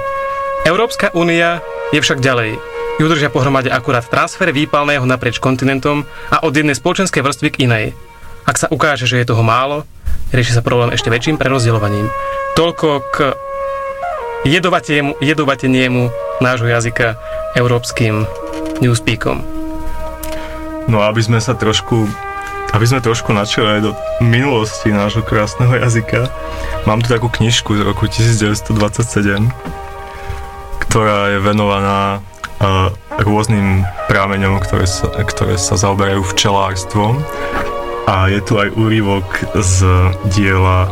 Európska 0.69 1.09
únia 1.17 1.65
je 1.89 1.97
však 1.97 2.21
ďalej. 2.21 2.61
Ju 3.01 3.05
držia 3.09 3.33
pohromade 3.33 3.73
akurát 3.73 4.05
transfer 4.05 4.53
výpalného 4.53 5.09
naprieč 5.09 5.41
kontinentom 5.41 6.05
a 6.29 6.45
od 6.45 6.53
jednej 6.53 6.77
spoločenskej 6.77 7.25
vrstvy 7.25 7.49
k 7.49 7.61
inej. 7.65 7.85
Ak 8.45 8.61
sa 8.61 8.69
ukáže, 8.69 9.09
že 9.09 9.17
je 9.17 9.33
toho 9.33 9.41
málo, 9.41 9.89
rieši 10.29 10.53
sa 10.53 10.61
problém 10.61 10.93
ešte 10.93 11.09
väčším 11.09 11.41
prerozdeľovaním. 11.41 12.05
Toľko 12.53 12.89
k 13.09 13.33
jedovatiemu, 14.43 15.15
jedovateniemu 15.23 16.11
nášho 16.43 16.67
jazyka 16.67 17.15
európskym 17.55 18.27
newspeakom. 18.83 19.43
No 20.91 20.99
aby 21.03 21.23
sme 21.23 21.39
sa 21.39 21.55
trošku 21.55 22.07
aby 22.73 22.89
sme 22.89 23.05
trošku 23.05 23.29
načali 23.37 23.77
aj 23.77 23.81
do 23.85 23.91
minulosti 24.17 24.89
nášho 24.89 25.21
krásneho 25.21 25.77
jazyka, 25.77 26.25
mám 26.89 27.05
tu 27.05 27.07
takú 27.13 27.29
knižku 27.29 27.77
z 27.77 27.85
roku 27.85 28.09
1927, 28.09 29.45
ktorá 30.81 31.37
je 31.37 31.37
venovaná 31.37 32.17
uh, 32.17 32.89
rôznym 33.21 33.85
prámeňom, 34.09 34.57
ktoré 34.57 34.89
sa, 34.89 35.05
ktoré 35.05 35.61
sa 35.61 35.77
zaoberajú 35.77 36.25
včelárstvom. 36.33 37.21
A 38.09 38.33
je 38.33 38.41
tu 38.41 38.57
aj 38.57 38.73
úryvok 38.73 39.25
z 39.53 39.85
diela 40.33 40.89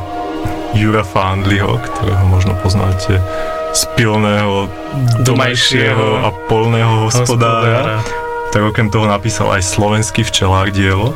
Jura 0.72 1.03
Fandliho, 1.03 1.80
ktorého 1.80 2.24
možno 2.32 2.55
poznáte 2.63 3.19
z 3.72 3.82
pilného, 3.95 4.72
domajšieho 5.24 6.24
a 6.24 6.30
polného 6.47 7.07
hospodára. 7.07 7.99
Tak 8.51 8.61
okrem 8.67 8.91
toho 8.91 9.07
napísal 9.07 9.51
aj 9.51 9.63
slovenský 9.63 10.28
včelár 10.28 10.72
dielo, 10.72 11.15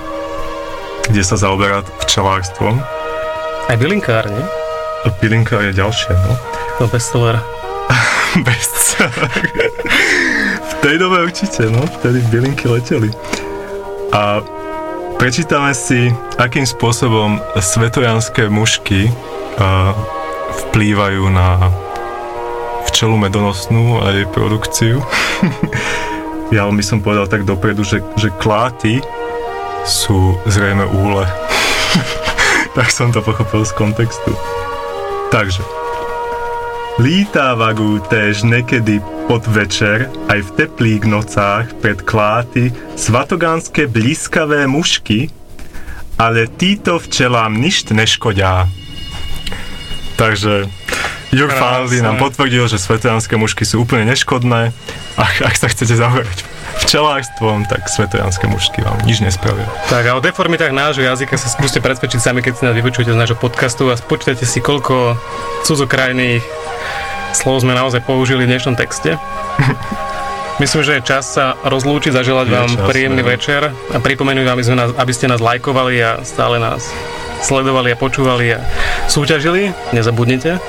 kde 1.07 1.23
sa 1.23 1.35
zaoberá 1.35 1.83
včelárstvom. 2.03 2.79
Aj 3.67 3.75
bylinkár, 3.75 4.27
nie? 4.27 4.43
Bylinkár 5.19 5.63
je 5.67 5.73
ďalšie, 5.75 6.11
no. 6.15 6.33
No 6.79 6.85
bestseller. 6.91 7.39
bestseller. 8.47 9.31
v 10.59 10.73
tej 10.83 10.95
dobe 10.99 11.27
určite, 11.27 11.67
no. 11.71 11.83
Vtedy 11.99 12.23
bylinky 12.31 12.67
leteli. 12.67 13.11
A 14.11 14.39
prečítame 15.15 15.71
si, 15.71 16.11
akým 16.35 16.67
spôsobom 16.67 17.39
svetojanské 17.57 18.51
mušky 18.51 19.07
uh, 19.09 19.95
vplývajú 20.69 21.31
na 21.31 21.71
včelu 22.91 23.15
medonosnú 23.19 24.03
a 24.03 24.11
jej 24.11 24.27
produkciu. 24.29 24.99
ja 26.55 26.67
by 26.67 26.83
som 26.83 27.03
povedal 27.03 27.27
tak 27.27 27.47
dopredu, 27.47 27.83
že, 27.83 28.03
že 28.19 28.31
kláty 28.39 28.99
sú 29.87 30.35
zrejme 30.47 30.85
úle. 30.87 31.23
tak 32.77 32.91
som 32.91 33.11
to 33.11 33.23
pochopil 33.23 33.63
z 33.63 33.73
kontextu. 33.75 34.31
Takže. 35.31 35.63
Lítávajú 36.95 37.99
též 38.07 38.47
nekedy 38.47 39.03
pod 39.25 39.41
večer 39.49 40.05
aj 40.29 40.39
v 40.45 40.49
teplých 40.53 41.03
nocách 41.09 41.73
pred 41.81 41.97
kláty 42.05 42.69
svatogánske 42.93 43.89
blízkavé 43.89 44.69
mušky, 44.69 45.33
ale 46.21 46.45
títo 46.45 47.01
včelám 47.01 47.57
ništ 47.57 47.89
neškodia. 47.89 48.69
Takže 50.15 50.69
Jur 51.33 51.51
Fáli 51.51 51.99
nám 52.05 52.21
potvrdil, 52.21 52.69
že 52.69 52.79
svetojanské 52.79 53.35
mušky 53.35 53.65
sú 53.65 53.83
úplne 53.83 54.07
neškodné. 54.07 54.71
Ak, 55.17 55.35
ak 55.41 55.55
sa 55.57 55.67
chcete 55.67 55.97
zaujať 55.97 56.45
včelárstvom, 56.85 57.65
tak 57.65 57.89
svetojanské 57.89 58.45
mušky 58.45 58.85
vám 58.85 59.01
nič 59.09 59.25
nespravia. 59.25 59.65
Tak 59.89 60.05
a 60.05 60.11
o 60.15 60.21
deformitách 60.21 60.71
nášho 60.71 61.01
jazyka 61.01 61.35
sa 61.35 61.49
skúste 61.49 61.81
presvedčiť 61.81 62.21
sami, 62.21 62.39
keď 62.45 62.53
si 62.55 62.63
nás 62.63 62.75
vypočujete 62.77 63.11
z 63.11 63.19
nášho 63.19 63.37
podcastu 63.41 63.89
a 63.89 63.97
spočítajte 63.97 64.45
si, 64.45 64.61
koľko 64.61 65.17
cudzokrajných 65.65 66.45
slov 67.35 67.67
sme 67.67 67.75
naozaj 67.75 67.99
použili 68.07 68.47
v 68.47 68.55
dnešnom 68.55 68.79
texte. 68.79 69.19
Myslím, 70.63 70.87
že 70.87 70.93
je 70.97 71.01
čas 71.03 71.35
sa 71.35 71.59
rozlúčiť, 71.67 72.15
zaželať 72.15 72.47
Je 72.47 72.55
vám 72.55 72.71
čas, 72.79 72.87
príjemný 72.87 73.19
no. 73.19 73.27
večer 73.27 73.75
a 73.91 73.97
pripomenúť 73.99 74.45
vám, 74.47 74.55
aby, 74.55 74.63
sme 74.63 74.77
nás, 74.79 74.89
aby 74.95 75.11
ste 75.11 75.27
nás 75.27 75.43
lajkovali 75.43 75.99
a 75.99 76.11
stále 76.23 76.63
nás 76.63 76.95
sledovali 77.43 77.91
a 77.91 77.99
počúvali 77.99 78.55
a 78.55 78.63
súťažili. 79.11 79.75
Nezabudnite. 79.91 80.63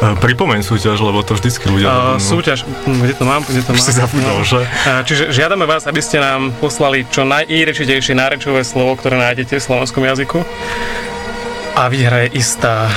Pripomeň 0.00 0.64
súťaž, 0.64 0.96
lebo 1.04 1.20
to 1.20 1.36
vždycky 1.36 1.68
ľudia 1.68 1.92
Uh, 1.92 2.16
súťaž, 2.16 2.64
hm, 2.64 3.04
kde 3.04 3.14
to 3.20 3.24
mám? 3.28 3.44
Kde 3.44 3.60
to 3.60 3.76
Už 3.76 3.84
mám? 3.84 3.86
si 3.90 3.92
zabudol, 3.92 4.38
že? 4.48 4.64
Uh, 4.64 5.04
čiže 5.04 5.28
žiadame 5.28 5.68
vás, 5.68 5.84
aby 5.84 6.00
ste 6.00 6.16
nám 6.16 6.56
poslali 6.56 7.04
čo 7.04 7.28
najírečitejšie 7.28 8.16
nárečové 8.16 8.64
slovo, 8.64 8.96
ktoré 8.96 9.20
nájdete 9.20 9.60
v 9.60 9.66
slovenskom 9.66 10.00
jazyku. 10.00 10.40
A 11.76 11.92
výhra 11.92 12.24
je 12.24 12.40
istá. 12.40 12.88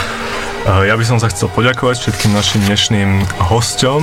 Ja 0.63 0.95
by 0.95 1.03
som 1.03 1.19
sa 1.19 1.27
chcel 1.27 1.51
poďakovať 1.51 2.07
všetkým 2.07 2.31
našim 2.31 2.63
dnešným 2.63 3.09
hosťom, 3.35 3.99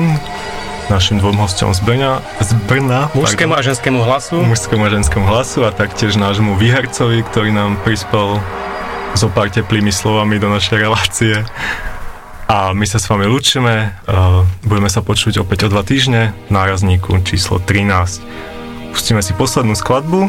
našim 0.92 1.16
dvom 1.16 1.40
hosťom 1.40 1.72
z 1.72 1.80
Brna, 1.88 2.20
z 2.36 2.52
Brna 2.68 3.08
Mužskému 3.16 3.56
a 3.56 3.64
ženskému 3.64 4.04
hlasu. 4.04 4.44
mužskému 4.44 4.84
a 4.84 4.92
ženskému 4.92 5.24
hlasu 5.24 5.64
a 5.64 5.72
taktiež 5.72 6.20
nášmu 6.20 6.60
výhercovi, 6.60 7.24
ktorý 7.32 7.56
nám 7.56 7.80
prispel 7.80 8.44
so 9.16 9.32
pár 9.32 9.48
teplými 9.48 9.88
slovami 9.88 10.36
do 10.36 10.52
našej 10.52 10.84
relácie. 10.84 11.40
A 12.44 12.76
my 12.76 12.84
sa 12.84 13.00
s 13.00 13.08
vami 13.08 13.24
lúčime, 13.24 13.96
uh, 14.04 14.44
budeme 14.60 14.92
sa 14.92 15.00
počuť 15.00 15.40
opäť 15.40 15.64
o 15.64 15.72
dva 15.72 15.80
týždne 15.80 16.36
v 16.52 16.60
nárazníku 16.60 17.24
číslo 17.24 17.56
13. 17.56 18.20
Pustíme 18.92 19.24
si 19.24 19.32
poslednú 19.32 19.72
skladbu, 19.72 20.28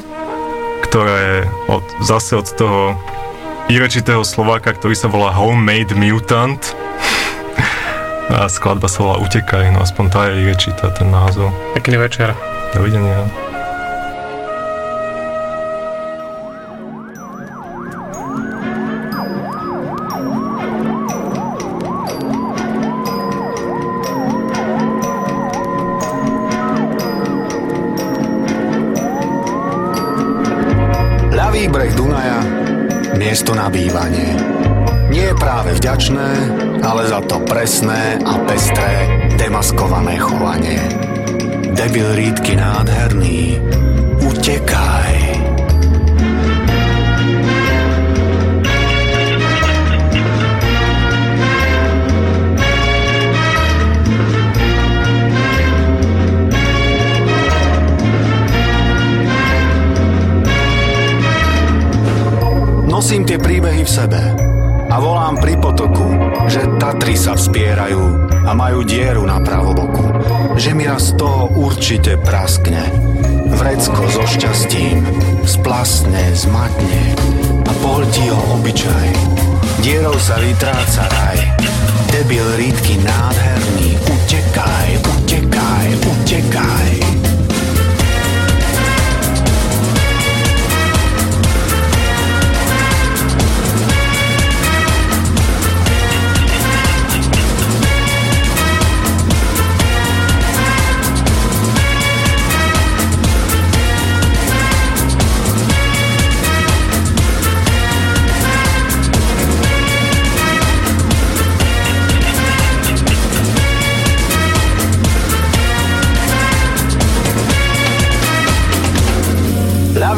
ktorá 0.88 1.11
je 1.11 1.38
od, 1.67 1.84
zase 1.99 2.39
od 2.39 2.47
toho 2.55 2.95
írečitého 3.70 4.26
Slováka, 4.26 4.74
ktorý 4.74 4.95
sa 4.97 5.12
volá 5.12 5.30
Homemade 5.36 5.93
Mutant. 5.93 6.74
A 8.32 8.47
skladba 8.47 8.88
sa 8.88 9.03
volá 9.03 9.20
Utekaj, 9.22 9.76
no 9.76 9.84
aspoň 9.84 10.05
tá 10.07 10.32
je 10.32 10.47
írečitá, 10.47 10.88
ten 10.95 11.12
názov. 11.12 11.51
Pekný 11.76 11.99
večer. 11.99 12.32
Dovidenia. 12.72 13.28
Ľavý 31.36 31.68
breh 31.68 31.91
Dunaja, 31.99 32.61
miesto 33.16 33.55
na 33.55 33.68
bývanie. 33.72 34.36
Nie 35.12 35.32
je 35.32 35.39
práve 35.39 35.76
vďačné, 35.76 36.30
ale 36.84 37.07
za 37.07 37.20
to 37.28 37.43
presné 37.43 38.20
a 38.24 38.39
pestré, 38.47 39.07
demaskované 39.36 40.16
chovanie. 40.20 40.80
Debil 41.76 42.16
rýdky 42.16 42.55
nádherný, 42.55 43.59
utekaj. 44.24 45.20
Nosím 63.12 63.28
tie 63.28 63.43
príbehy 63.43 63.84
v 63.84 63.91
sebe 63.91 64.24
a 64.88 64.95
volám 64.95 65.36
pri 65.36 65.59
potoku, 65.59 66.16
že 66.47 66.64
Tatry 66.80 67.20
sa 67.20 67.36
vspierajú 67.36 67.99
a 68.47 68.55
majú 68.55 68.88
dieru 68.88 69.28
na 69.28 69.36
pravoboku, 69.43 70.16
že 70.55 70.72
mi 70.72 70.88
raz 70.88 71.12
toho 71.20 71.51
určite 71.59 72.16
praskne. 72.24 72.80
Vrecko 73.51 74.07
so 74.07 74.24
šťastím 74.24 75.03
splasne, 75.43 76.24
zmatne 76.39 77.03
a 77.68 77.72
pohltí 77.84 78.32
ho 78.32 78.39
sa 80.16 80.39
vytráca 80.39 81.03
raj. 81.12 81.39
Debil 82.16 82.47
rýdky 82.55 82.95
nádherný, 82.95 83.99
utekaj, 84.07 84.89
utekaj, 85.03 85.88
utekaj. 85.99 87.00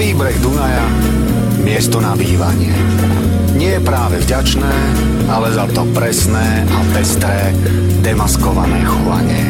Ľavý 0.03 0.19
breh 0.19 0.39
Dunaja, 0.43 0.83
miesto 1.63 2.03
na 2.03 2.11
bývanie. 2.11 2.75
Nie 3.55 3.79
je 3.79 3.87
práve 3.87 4.19
vďačné, 4.19 4.75
ale 5.31 5.55
za 5.55 5.63
to 5.71 5.87
presné 5.95 6.67
a 6.67 6.83
pestré, 6.91 7.55
demaskované 8.03 8.83
chovanie. 8.83 9.47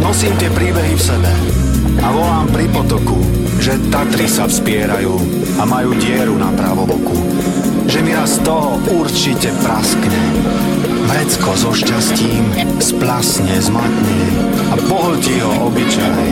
Nosím 0.00 0.32
tie 0.40 0.48
príbehy 0.48 0.96
v 0.96 1.06
sebe 1.12 1.28
a 2.00 2.08
volám 2.08 2.48
pri 2.56 2.72
potoku, 2.72 3.20
že 3.60 3.76
Tatry 3.92 4.24
sa 4.32 4.48
vspierajú 4.48 5.12
a 5.60 5.68
majú 5.68 5.92
dieru 6.00 6.40
na 6.40 6.48
pravoboku. 6.48 7.12
Že 7.84 8.00
mi 8.00 8.16
raz 8.16 8.40
toho 8.40 8.80
určite 8.96 9.52
praskne. 9.60 10.20
Vrecko 11.04 11.52
so 11.52 11.76
šťastím 11.76 12.80
splasne, 12.80 13.60
zmatne 13.60 14.20
a 14.72 14.80
pohltí 14.88 15.36
ho 15.44 15.68
obyčaj. 15.68 16.28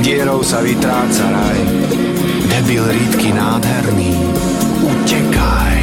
Dierou 0.00 0.40
sa 0.40 0.64
vytráca 0.64 1.28
raj. 1.28 1.83
Debil 2.54 2.86
rýdky 2.86 3.32
nádherný, 3.34 4.14
utekaj. 4.86 5.82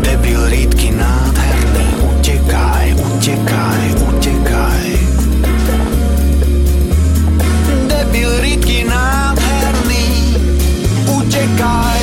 Debil 0.00 0.48
rýdky 0.48 0.96
nádherný, 0.96 1.86
utekaj, 2.08 2.96
utekaj, 2.96 3.84
utekaj. 4.08 4.86
Debil 7.84 8.32
rýdky 8.40 8.88
nádherný, 8.88 10.08
utekaj. 11.04 12.00